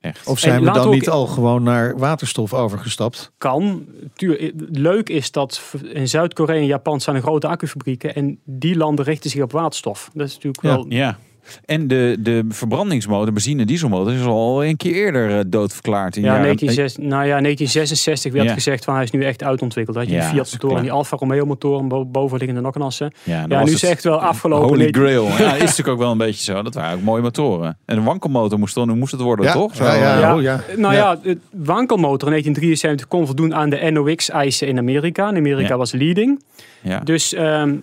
Echt. 0.00 0.26
Of 0.26 0.38
zijn 0.38 0.54
En 0.54 0.64
we 0.64 0.70
dan 0.72 0.86
ook- 0.86 0.92
niet 0.92 1.08
al 1.08 1.26
gewoon 1.26 1.62
naar 1.62 1.98
waterstof 1.98 2.54
overgestapt? 2.54 3.32
kan. 3.38 3.84
Tuur, 4.14 4.52
leuk 4.70 5.08
is 5.08 5.30
dat 5.32 5.74
in 5.92 6.08
Zuid-Korea 6.08 6.56
en 6.56 6.66
Japan 6.66 7.00
zijn 7.00 7.16
er 7.16 7.22
grote 7.22 7.46
accufabrieken. 7.48 8.14
En 8.14 8.38
die 8.44 8.76
landen 8.76 9.04
richten 9.04 9.30
zich 9.30 9.42
op 9.42 9.52
waterstof. 9.52 10.10
Dat 10.14 10.26
is 10.26 10.34
natuurlijk 10.34 10.62
Ja. 10.64 10.68
wel... 10.74 10.84
Ja. 10.88 11.18
En 11.64 11.88
de, 11.88 12.16
de 12.18 12.44
verbrandingsmotor, 12.48 13.32
benzine 13.32 13.64
dieselmotor, 13.64 14.12
is 14.12 14.24
al 14.24 14.64
een 14.64 14.76
keer 14.76 14.94
eerder 14.94 15.38
eh, 15.38 15.44
doodverklaard. 15.46 16.16
In 16.16 16.22
Ja, 16.22 16.28
jaren- 16.28 16.42
1966, 16.42 17.10
nou 17.10 17.26
ja, 17.26 17.40
1966 17.40 18.32
werd 18.32 18.44
Ja. 18.48 18.52
gezegd 18.54 18.84
van 18.84 18.94
hij 18.94 19.02
is 19.02 19.10
nu 19.10 19.24
echt 19.24 19.42
uitontwikkeld. 19.42 19.96
Dat 19.96 20.06
je 20.06 20.12
Ja, 20.12 20.20
die 20.20 20.28
Fiat 20.28 20.46
is 20.46 20.52
motoren, 20.52 20.70
klaar. 20.76 20.82
die 20.82 20.92
Alfa 20.92 21.16
Romeo 21.16 21.46
motoren, 21.46 21.88
bo- 21.88 22.04
bovenliggende 22.06 22.60
nokkenassen. 22.62 23.12
Ja, 23.22 23.46
nu 23.46 23.56
is 23.72 23.72
het 23.80 23.90
echt 23.90 24.04
wel 24.04 24.20
afgelopen. 24.22 24.68
Holy 24.68 24.88
grail. 24.90 25.24
Ja, 25.38 25.54
is 25.54 25.60
natuurlijk 25.60 25.88
ook 25.88 25.98
wel 25.98 26.10
een 26.10 26.18
beetje 26.18 26.42
zo. 26.52 26.62
Dat 26.62 26.74
waren 26.74 26.96
ook 26.98 27.02
mooie 27.04 27.22
motoren. 27.22 27.76
En 27.84 27.96
een 27.96 28.04
wankelmotor 28.04 28.58
moest, 28.58 28.74
dan, 28.74 28.98
moest 28.98 29.12
het 29.12 29.20
worden, 29.20 29.44
Ja, 29.44 29.52
toch? 29.52 29.74
Zo, 29.76 29.84
ja, 29.84 29.94
ja, 29.94 30.14
eh, 30.14 30.20
Ja. 30.20 30.34
Oh, 30.36 30.42
ja. 30.42 30.60
Nou 30.76 30.94
Ja. 30.94 31.16
de 31.22 31.38
wankelmotor 31.50 32.28
in 32.28 32.42
1973 32.42 33.08
kon 33.08 33.26
voldoen 33.26 33.54
aan 33.54 33.70
de 33.70 33.90
NOx-eisen 33.90 34.68
in 34.68 34.78
Amerika. 34.78 35.28
En 35.28 35.36
Amerika 35.36 35.68
Ja. 35.68 35.76
was 35.76 35.92
leading. 35.92 36.42
ja. 36.82 37.00
Dus 37.00 37.34
ehm, 37.34 37.74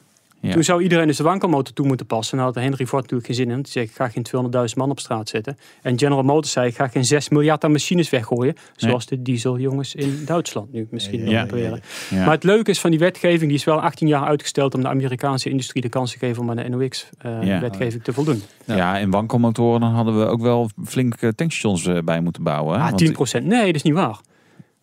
Ja. 0.47 0.53
toen 0.53 0.63
zou 0.63 0.81
iedereen 0.83 1.07
dus 1.07 1.17
de 1.17 1.23
wankelmotor 1.23 1.73
toe 1.73 1.87
moeten 1.87 2.05
passen. 2.05 2.37
En 2.37 2.43
had 2.43 2.55
Henry 2.55 2.85
Ford 2.85 3.01
natuurlijk 3.01 3.25
geen 3.27 3.35
zin 3.35 3.49
in. 3.49 3.61
Die 3.61 3.71
zei, 3.71 3.85
ik 3.85 3.91
ga 3.91 4.09
geen 4.09 4.25
200.000 4.69 4.75
man 4.75 4.89
op 4.89 4.99
straat 4.99 5.29
zetten. 5.29 5.57
En 5.81 5.99
General 5.99 6.23
Motors 6.23 6.51
zei, 6.51 6.67
ik 6.67 6.75
ga 6.75 6.87
geen 6.87 7.05
6 7.05 7.29
miljard 7.29 7.63
aan 7.63 7.71
machines 7.71 8.09
weggooien. 8.09 8.55
Zoals 8.75 9.05
de 9.05 9.21
dieseljongens 9.21 9.95
in 9.95 10.21
Duitsland 10.25 10.71
nu 10.73 10.87
misschien 10.91 11.19
nog 11.19 11.29
Ja. 11.29 11.45
proberen. 11.45 11.81
Ja. 12.09 12.17
Maar 12.25 12.33
het 12.33 12.43
leuke 12.43 12.69
is 12.71 12.79
van 12.79 12.89
die 12.89 12.99
wetgeving, 12.99 13.49
die 13.49 13.57
is 13.59 13.63
wel 13.63 13.81
18 13.81 14.07
jaar 14.07 14.23
uitgesteld 14.23 14.73
om 14.75 14.81
de 14.81 14.87
Amerikaanse 14.87 15.49
industrie 15.49 15.81
de 15.81 15.89
kans 15.89 16.11
te 16.11 16.17
geven 16.17 16.41
om 16.41 16.49
aan 16.49 16.55
de. 16.55 16.65
NOx-wetgeving 16.69 18.03
te 18.03 18.13
voldoen. 18.13 18.41
Ja. 18.65 18.99
en 18.99 19.09
wankelmotoren, 19.09 19.79
dan 19.81 19.91
hadden 19.91 20.19
we 20.19 20.25
ook 20.25 20.41
wel 20.41 20.69
flink 20.85 21.15
eh, 21.15 21.29
tankstations 21.29 21.85
eh, 21.87 21.97
bij 22.03 22.21
moeten 22.21 22.43
bouwen. 22.43 22.73
hè? 22.79 22.83
Ah, 22.83 22.89
Want- 22.89 22.99
10%. 23.39 23.45
Nee, 23.45 23.65
dat 23.65 23.75
is 23.75 23.81
niet 23.81 23.93
waar. 23.93 24.19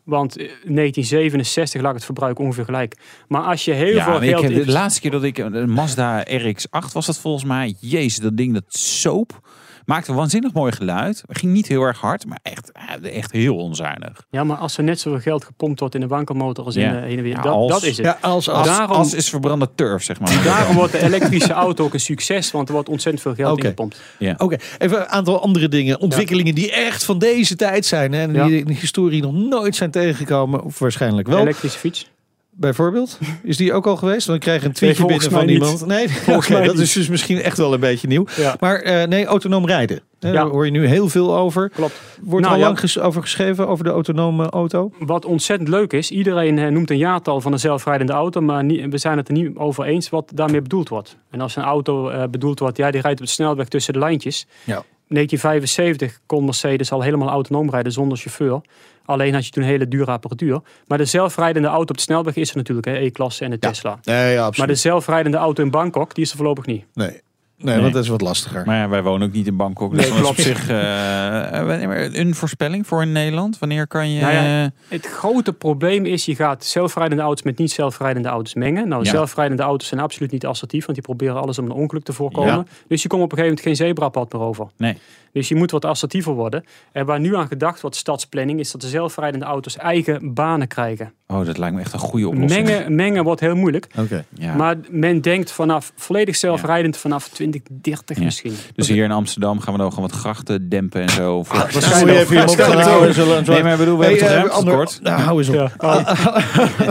Want 0.04 0.36
eh, 0.36 0.46
1967 0.46 1.80
lag 1.82 1.92
het 1.92 2.04
verbruik 2.04 2.38
ongeveer 2.38 2.64
gelijk. 2.64 2.96
Maar 3.28 3.42
als 3.42 3.64
je 3.64 3.72
heel 3.72 3.94
Ja, 3.94 4.04
veel 4.04 4.22
ik 4.22 4.28
geld... 4.28 4.42
heb, 4.42 4.64
de 4.64 4.72
laatste 4.72 5.00
keer 5.00 5.10
dat 5.10 5.22
ik 5.22 5.38
een 5.38 5.70
Mazda 5.70 6.26
RX-8 6.28 6.92
was 6.92 7.06
dat 7.06 7.18
volgens 7.18 7.44
mij. 7.44 7.74
Jezus, 7.80 8.16
dat 8.18 8.36
ding 8.36 8.54
dat 8.54 8.64
soap. 8.68 9.40
Maakte 9.86 10.10
een 10.10 10.16
waanzinnig 10.16 10.52
mooi 10.52 10.72
geluid. 10.72 11.22
Ging 11.28 11.52
niet 11.52 11.66
heel 11.68 11.82
erg 11.82 12.00
hard, 12.00 12.26
maar 12.26 12.38
echt, 12.42 12.72
eh, 13.02 13.16
echt 13.16 13.32
heel 13.32 13.56
onzuinig. 13.56 14.26
Ja, 14.30 14.44
maar 14.44 14.56
als 14.56 14.76
er 14.78 14.84
net 14.84 15.00
zoveel 15.00 15.20
geld 15.20 15.44
gepompt 15.44 15.80
wordt 15.80 15.94
in 15.94 16.02
een 16.02 16.08
wankelmotor 16.08 16.64
als 16.64 16.76
in 16.76 16.82
Ja. 16.82 16.90
de 16.92 16.96
heen 17.06 17.16
en 17.16 17.22
weer. 17.22 17.34
Ja, 17.36 17.42
dat, 17.42 17.52
als- 17.52 17.72
dat 17.72 17.82
is 17.82 17.96
het. 17.96 18.06
Ja, 18.06 18.18
als, 18.20 18.44
Daarom- 18.44 19.08
is 19.14 19.28
verbrande 19.28 19.68
turf, 19.74 20.02
zeg 20.02 20.20
maar. 20.20 20.42
Daarom 20.44 20.76
wordt 20.76 20.92
de 20.92 21.02
elektrische 21.08 21.52
auto 21.52 21.84
ook 21.84 21.94
een 21.94 22.00
succes, 22.00 22.50
want 22.50 22.68
er 22.68 22.74
wordt 22.74 22.88
ontzettend 22.88 23.22
veel 23.22 23.34
geld 23.34 23.52
Oké. 23.52 23.62
ingepompt. 23.62 24.00
Oké, 24.36 24.56
even 24.78 24.98
een 25.00 25.06
aantal 25.08 25.40
andere 25.42 25.68
dingen. 25.68 26.00
Ontwikkelingen 26.00 26.54
die 26.54 26.72
echt 26.72 27.04
van 27.04 27.18
deze 27.18 27.56
tijd 27.56 27.86
zijn. 27.86 28.12
Hè, 28.12 28.20
en 28.20 28.32
die 28.32 28.42
Ja. 28.42 28.58
in 28.58 28.64
de 28.64 28.72
historie 28.72 29.22
nog 29.22 29.32
nooit 29.32 29.76
zijn 29.76 29.90
tegengekomen. 29.90 30.62
Of 30.64 30.78
waarschijnlijk 30.78 31.26
wel. 31.28 31.38
elektrische 31.40 31.78
fiets. 31.78 32.10
Bijvoorbeeld. 32.56 33.18
Is 33.42 33.56
die 33.56 33.72
ook 33.72 33.86
al 33.86 33.96
geweest? 33.96 34.26
Dan 34.26 34.38
krijg 34.38 34.60
je 34.60 34.66
een 34.66 34.72
tweetje 34.72 35.06
binnen 35.06 35.30
van 35.30 35.48
iemand. 35.48 35.86
Nee, 35.86 36.08
dat 36.64 36.78
is 36.78 36.92
dus 36.92 37.08
misschien 37.08 37.42
echt 37.42 37.58
wel 37.58 37.72
een 37.74 37.80
beetje 37.80 38.08
nieuw. 38.08 38.26
Ja. 38.36 38.56
Maar 38.60 38.80
eh, 38.80 39.08
nee, 39.08 39.24
autonoom 39.24 39.66
rijden. 39.66 40.00
Hè, 40.20 40.28
Ja. 40.28 40.34
Daar 40.34 40.46
hoor 40.46 40.64
je 40.64 40.70
nu 40.70 40.86
heel 40.86 41.08
veel 41.08 41.36
over. 41.36 41.70
Klopt. 41.70 42.00
Wordt 42.22 42.46
Nou, 42.46 42.56
al 42.56 42.62
lang 42.62 42.96
over 43.00 43.22
geschreven, 43.22 43.68
over 43.68 43.84
de 43.84 43.90
autonome 43.90 44.50
auto? 44.50 44.92
Wat 44.98 45.24
ontzettend 45.24 45.68
leuk 45.68 45.92
is, 45.92 46.10
iedereen 46.10 46.58
eh, 46.58 46.68
noemt 46.68 46.90
een 46.90 46.98
jaartal 46.98 47.40
van 47.40 47.52
een 47.52 47.58
zelfrijdende 47.58 48.12
auto, 48.12 48.40
maar 48.40 48.66
we 48.66 48.98
zijn 48.98 49.16
het 49.16 49.28
er 49.28 49.34
niet 49.34 49.56
over 49.56 49.84
eens 49.84 50.10
wat 50.10 50.30
daarmee 50.34 50.62
bedoeld 50.62 50.88
wordt. 50.88 51.16
En 51.30 51.40
als 51.40 51.56
een 51.56 51.62
auto 51.62 52.08
eh, 52.08 52.28
bedoeld 52.30 52.58
wordt, 52.58 52.76
ja, 52.76 52.90
die 52.90 53.00
rijdt 53.00 53.20
op 53.20 53.26
de 53.26 53.32
snelweg 53.32 53.68
tussen 53.68 53.92
de 53.92 53.98
lijntjes. 53.98 54.46
Ja. 54.64 54.82
1975 55.08 56.20
kon 56.26 56.44
Mercedes 56.44 56.92
al 56.92 57.02
helemaal 57.02 57.28
autonoom 57.28 57.70
rijden 57.70 57.92
zonder 57.92 58.18
chauffeur. 58.18 58.60
Alleen 59.04 59.34
had 59.34 59.44
je 59.44 59.50
toen 59.50 59.62
hele 59.62 59.88
dure 59.88 60.10
apparatuur. 60.10 60.60
Maar 60.86 60.98
de 60.98 61.04
zelfrijdende 61.04 61.68
auto 61.68 61.90
op 61.90 61.96
de 61.96 62.02
snelweg 62.02 62.36
is 62.36 62.50
er 62.50 62.56
natuurlijk, 62.56 62.86
hè, 62.86 62.94
E-klasse 62.96 63.44
en 63.44 63.50
de 63.50 63.58
Tesla. 63.58 63.98
Nee, 64.02 64.32
ja, 64.32 64.36
Maar 64.38 64.44
absoluut. 64.46 64.70
de 64.70 64.74
zelfrijdende 64.76 65.36
auto 65.36 65.62
in 65.62 65.70
Bangkok, 65.70 66.14
die 66.14 66.24
is 66.24 66.30
er 66.30 66.36
voorlopig 66.36 66.66
niet. 66.66 66.84
Nee. 66.94 67.20
Nee, 67.64 67.72
Nee. 67.74 67.82
want 67.82 67.94
dat 67.94 68.02
is 68.04 68.08
wat 68.08 68.20
lastiger. 68.20 68.62
Maar 68.66 68.76
ja, 68.76 68.88
wij 68.88 69.02
wonen 69.02 69.26
ook 69.28 69.34
niet 69.34 69.46
in 69.46 69.56
Bangkok. 69.56 69.94
Dus 69.94 70.00
Nee, 70.00 70.08
dat 70.08 70.18
is 70.18 70.28
op 70.28 70.34
klopt. 70.34 70.48
zich 70.48 70.68
eh, 70.68 72.04
eh, 72.04 72.14
een 72.14 72.34
voorspelling 72.34 72.86
voor 72.86 73.02
in 73.02 73.12
Nederland. 73.12 73.58
Wanneer 73.58 73.86
kan 73.86 74.10
je... 74.10 74.20
Nou 74.20 74.32
ja, 74.32 74.64
eh, 74.64 74.70
Het 74.88 75.06
grote 75.06 75.52
probleem 75.52 76.04
is, 76.06 76.24
je 76.24 76.34
gaat 76.34 76.64
zelfrijdende 76.64 77.22
auto's 77.22 77.42
met 77.44 77.58
niet 77.58 77.70
zelfrijdende 77.70 78.28
auto's 78.28 78.54
mengen. 78.54 78.88
Nou, 78.88 79.04
Ja. 79.04 79.10
zelfrijdende 79.10 79.62
auto's 79.62 79.88
zijn 79.88 80.00
absoluut 80.00 80.30
niet 80.30 80.46
assertief, 80.46 80.82
want 80.86 80.94
die 80.98 81.06
proberen 81.06 81.40
alles 81.42 81.58
om 81.58 81.64
een 81.64 81.70
ongeluk 81.72 82.04
te 82.04 82.12
voorkomen. 82.12 82.54
Ja. 82.54 82.64
Dus 82.88 83.02
je 83.02 83.08
komt 83.08 83.22
op 83.22 83.32
een 83.32 83.38
gegeven 83.38 83.56
moment 83.62 83.78
geen 83.78 83.86
zebrapad 83.86 84.32
meer 84.32 84.42
over. 84.42 84.66
Nee. 84.76 84.96
Dus 85.32 85.48
je 85.48 85.54
moet 85.54 85.70
wat 85.70 85.84
assertiever 85.84 86.32
worden. 86.32 86.64
En 86.92 87.06
waar 87.06 87.20
nu 87.20 87.36
aan 87.36 87.46
gedacht 87.46 87.80
wordt, 87.80 87.96
stadsplanning, 87.96 88.60
is 88.60 88.70
dat 88.70 88.80
de 88.80 88.88
zelfrijdende 88.88 89.46
auto's 89.46 89.76
eigen 89.76 90.34
banen 90.34 90.68
krijgen. 90.68 91.12
Oh, 91.26 91.46
dat 91.46 91.58
lijkt 91.58 91.74
me 91.74 91.80
echt 91.80 91.92
een 91.92 91.98
goede 91.98 92.28
oplossing. 92.28 92.66
Mengen, 92.66 92.94
mengen 92.94 93.24
wordt 93.24 93.40
heel 93.40 93.54
moeilijk. 93.56 93.86
Oké. 93.98 94.24
Ja. 94.34 94.54
Maar 94.54 94.76
men 94.90 95.20
denkt 95.20 95.50
vanaf 95.52 95.92
volledig 95.96 96.36
zelfrijdend 96.36 96.96
vanaf 96.96 97.28
20, 97.28 97.53
30 97.70 98.18
Ja. 98.18 98.24
misschien. 98.24 98.54
Dus 98.74 98.88
hier 98.88 99.04
in 99.04 99.10
Amsterdam 99.10 99.60
gaan 99.60 99.72
we 99.72 99.78
dan 99.78 99.92
gewoon 99.92 100.08
wat 100.10 100.18
grachten 100.18 100.68
dempen 100.68 101.02
en 101.02 101.08
zo. 101.08 101.42
Voor- 101.42 101.68
Dat 101.72 101.82
zou 101.82 102.10
je 102.12 102.18
even 102.18 102.82
houden. 102.82 103.44
Nee, 103.46 103.62
maar 103.62 103.76
bedoel, 103.76 103.98
we 103.98 104.04
Hey, 104.04 104.12
hebben 104.14 104.18
toch 104.18 104.28
eh, 104.28 104.34
ruimte 104.34 104.52
ander- 104.54 104.72
tekort? 104.72 105.00
Nou, 105.02 105.20
hou 105.20 105.38
eens 105.38 105.48
op. 105.48 105.54
Ja. 105.54 105.72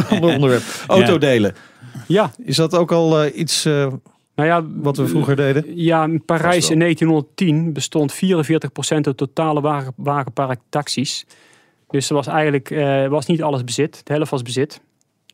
Ander 0.09 0.33
onderwerp. 0.33 0.63
Autodelen. 0.87 1.55
Ja, 2.07 2.31
Is 2.45 2.55
dat 2.55 2.75
ook 2.75 2.91
al 2.91 3.23
eh, 3.23 3.37
iets 3.39 3.65
eh, 3.65 3.87
nou 4.35 4.49
ja, 4.49 4.63
wat 4.75 4.97
we 4.97 5.07
vroeger 5.07 5.35
deden? 5.35 5.63
Ja, 5.75 6.03
in 6.03 6.25
Parijs 6.25 6.69
in 6.69 6.79
1910 6.79 7.73
bestond 7.73 8.13
44% 8.13 9.05
het 9.05 9.17
totale 9.17 9.61
wagen, 9.61 9.93
wagenpark 9.95 10.59
taxis. 10.69 11.25
Dus 11.89 12.09
er 12.09 12.15
was 12.15 12.27
eigenlijk 12.27 12.71
eh, 12.71 13.07
was 13.07 13.25
niet 13.25 13.41
alles 13.43 13.63
bezit. 13.63 14.01
De 14.03 14.13
helft 14.13 14.31
was 14.31 14.41
bezit. 14.41 14.81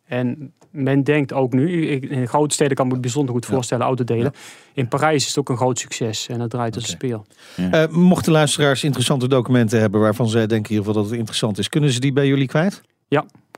En 0.10 0.54
men 0.72 1.04
denkt 1.04 1.34
ook 1.34 1.54
nu, 1.54 1.88
ik- 1.90 2.10
in 2.10 2.28
grote 2.28 2.54
steden 2.54 2.76
kan 2.76 2.84
ik 2.86 2.90
me 2.92 2.98
het 2.98 3.06
bijzonder 3.06 3.34
goed 3.36 3.46
voorstellen, 3.46 3.86
autodelen. 3.86 4.34
In 4.74 4.88
Parijs 4.88 5.22
is 5.22 5.28
het 5.28 5.38
ook 5.38 5.50
een 5.50 5.58
groot 5.58 5.80
succes 5.80 6.28
en 6.28 6.40
het 6.40 6.50
draait 6.50 6.76
als 6.76 6.84
een 6.84 6.90
speel. 6.90 7.26
Eh, 7.72 7.88
mochten 7.88 8.32
luisteraars 8.32 8.84
interessante 8.84 9.28
documenten 9.28 9.80
hebben 9.80 10.02
waarvan 10.02 10.28
zij 10.30 10.48
denken 10.48 10.70
in 10.72 10.78
ieder 10.78 10.86
geval 10.86 11.02
dat 11.02 11.10
het 11.10 11.20
interessant 11.20 11.58
is, 11.58 11.70
kunnen 11.70 11.92
ze 11.92 12.00
die 12.00 12.14
bij 12.14 12.28
jullie 12.28 12.48
kwijt? 12.48 12.82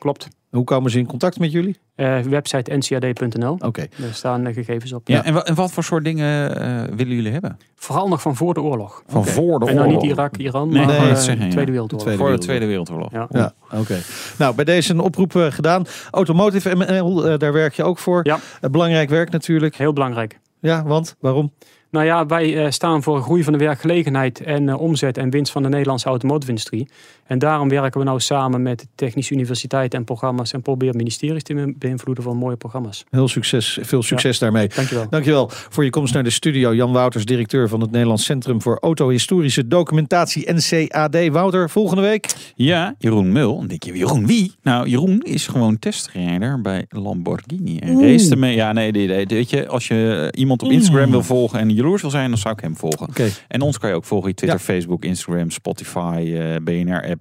Klopt. 0.01 0.27
Hoe 0.49 0.63
komen 0.63 0.91
ze 0.91 0.99
in 0.99 1.05
contact 1.05 1.39
met 1.39 1.51
jullie? 1.51 1.77
Eh, 1.95 2.19
website 2.19 2.75
ncad.nl. 2.77 3.57
Oké. 3.59 3.87
Daar 3.97 4.13
staan 4.13 4.45
eh, 4.47 4.53
gegevens 4.53 4.93
op. 4.93 5.07
Ja, 5.07 5.23
en, 5.23 5.33
wa- 5.33 5.43
en 5.43 5.55
wat 5.55 5.71
voor 5.71 5.83
soort 5.83 6.03
dingen 6.03 6.55
eh, 6.61 6.95
willen 6.95 7.15
jullie 7.15 7.31
hebben? 7.31 7.57
Vooral 7.75 8.07
nog 8.07 8.21
van 8.21 8.35
voor 8.35 8.53
de 8.53 8.61
oorlog. 8.61 9.03
Van 9.07 9.25
voor 9.25 9.59
de 9.59 9.65
En 9.65 9.75
nou 9.75 9.87
oorlog? 9.87 10.01
niet 10.01 10.11
Irak, 10.11 10.37
Iran, 10.37 10.69
Nee, 10.69 10.85
maar 10.85 11.15
zeggen, 11.17 11.45
ja. 11.45 11.51
Tweede 11.51 11.71
Wereldoorlog. 11.71 12.07
Tweede 12.07 12.23
Voor 12.23 12.31
de. 12.31 12.37
Tweede 12.37 12.65
Wereldoorlog. 12.65 13.11
Ja. 13.11 13.27
Ja, 13.31 13.53
oké. 13.73 13.97
Nou, 14.37 14.55
bij 14.55 14.65
deze 14.65 14.93
een 14.93 14.99
oproep 14.99 15.31
gedaan. 15.35 15.85
Automotive 16.11 16.75
ML, 16.75 17.37
daar 17.37 17.53
werk 17.53 17.73
je 17.73 17.83
ook 17.83 17.97
voor. 17.97 18.19
Ja. 18.25 18.39
Belangrijk 18.71 19.09
werk 19.09 19.29
natuurlijk. 19.29 19.75
Heel 19.75 19.93
belangrijk. 19.93 20.39
Ja, 20.59 20.83
want? 20.83 21.15
Waarom? 21.19 21.51
Nou 21.89 22.05
ja, 22.05 22.25
wij 22.25 22.71
staan 22.71 23.03
voor 23.03 23.21
groei 23.21 23.43
van 23.43 23.53
de 23.53 23.59
werkgelegenheid 23.59 24.41
en 24.41 24.75
omzet 24.75 25.17
en 25.17 25.29
winst 25.29 25.51
van 25.51 25.63
de 25.63 25.69
Nederlandse 25.69 26.07
automotive-industrie. 26.07 26.89
En 27.31 27.39
daarom 27.39 27.69
werken 27.69 27.99
we 27.99 28.05
nou 28.05 28.19
samen 28.19 28.61
met 28.61 28.79
de 28.79 28.85
Technische 28.95 29.33
Universiteit 29.33 29.93
en 29.93 30.03
programma's 30.03 30.53
en 30.53 30.61
proberen 30.61 30.95
ministeries 30.95 31.43
te 31.43 31.53
be- 31.53 31.73
beïnvloeden 31.77 32.23
van 32.23 32.37
mooie 32.37 32.55
programma's. 32.55 33.03
Heel 33.09 33.27
succes, 33.27 33.77
veel 33.81 34.03
succes 34.03 34.39
daarmee. 34.39 34.69
Dankjewel. 34.75 35.09
Dankjewel 35.09 35.47
voor 35.51 35.83
je 35.83 35.89
komst 35.89 36.13
naar 36.13 36.23
de 36.23 36.29
studio. 36.29 36.73
Jan 36.75 36.91
Wouters, 36.91 37.25
directeur 37.25 37.69
van 37.69 37.81
het 37.81 37.91
Nederlands 37.91 38.23
Centrum 38.25 38.61
voor 38.61 38.77
Autohistorische 38.81 39.67
Documentatie 39.67 40.51
NCAD. 40.53 41.27
Wouter, 41.31 41.69
volgende 41.69 42.01
week. 42.01 42.25
Ja, 42.55 42.95
Jeroen 42.97 43.31
Mul. 43.31 43.57
Dan 43.57 43.67
denk 43.67 43.83
je, 43.83 43.97
Jeroen 43.97 44.25
wie? 44.27 44.51
Nou, 44.61 44.87
Jeroen 44.89 45.19
is 45.21 45.47
gewoon 45.47 45.79
testrijder 45.79 46.61
bij 46.61 46.85
Lamborghini. 46.89 47.77
En 47.79 48.01
race 48.01 48.31
ermee. 48.31 48.55
Ja, 48.55 48.71
nee, 48.73 48.91
nee, 48.91 49.07
nee, 49.07 49.25
weet 49.25 49.49
je, 49.49 49.67
als 49.67 49.87
je 49.87 50.29
iemand 50.35 50.63
op 50.63 50.71
Instagram 50.71 51.11
wil 51.11 51.23
volgen 51.23 51.59
en 51.59 51.69
jaloers 51.73 52.01
wil 52.01 52.11
zijn, 52.11 52.29
dan 52.29 52.37
zou 52.39 52.53
ik 52.53 52.59
hem 52.61 52.75
volgen. 52.77 53.07
Oké, 53.09 53.29
En 53.47 53.61
ons 53.61 53.77
kan 53.77 53.89
je 53.89 53.95
ook 53.95 54.05
volgen. 54.05 54.35
Twitter, 54.35 54.57
Ja. 54.59 54.63
Facebook, 54.63 55.03
Instagram, 55.05 55.49
Spotify, 55.51 56.33
eh, 56.35 56.55
BNR-app 56.63 57.20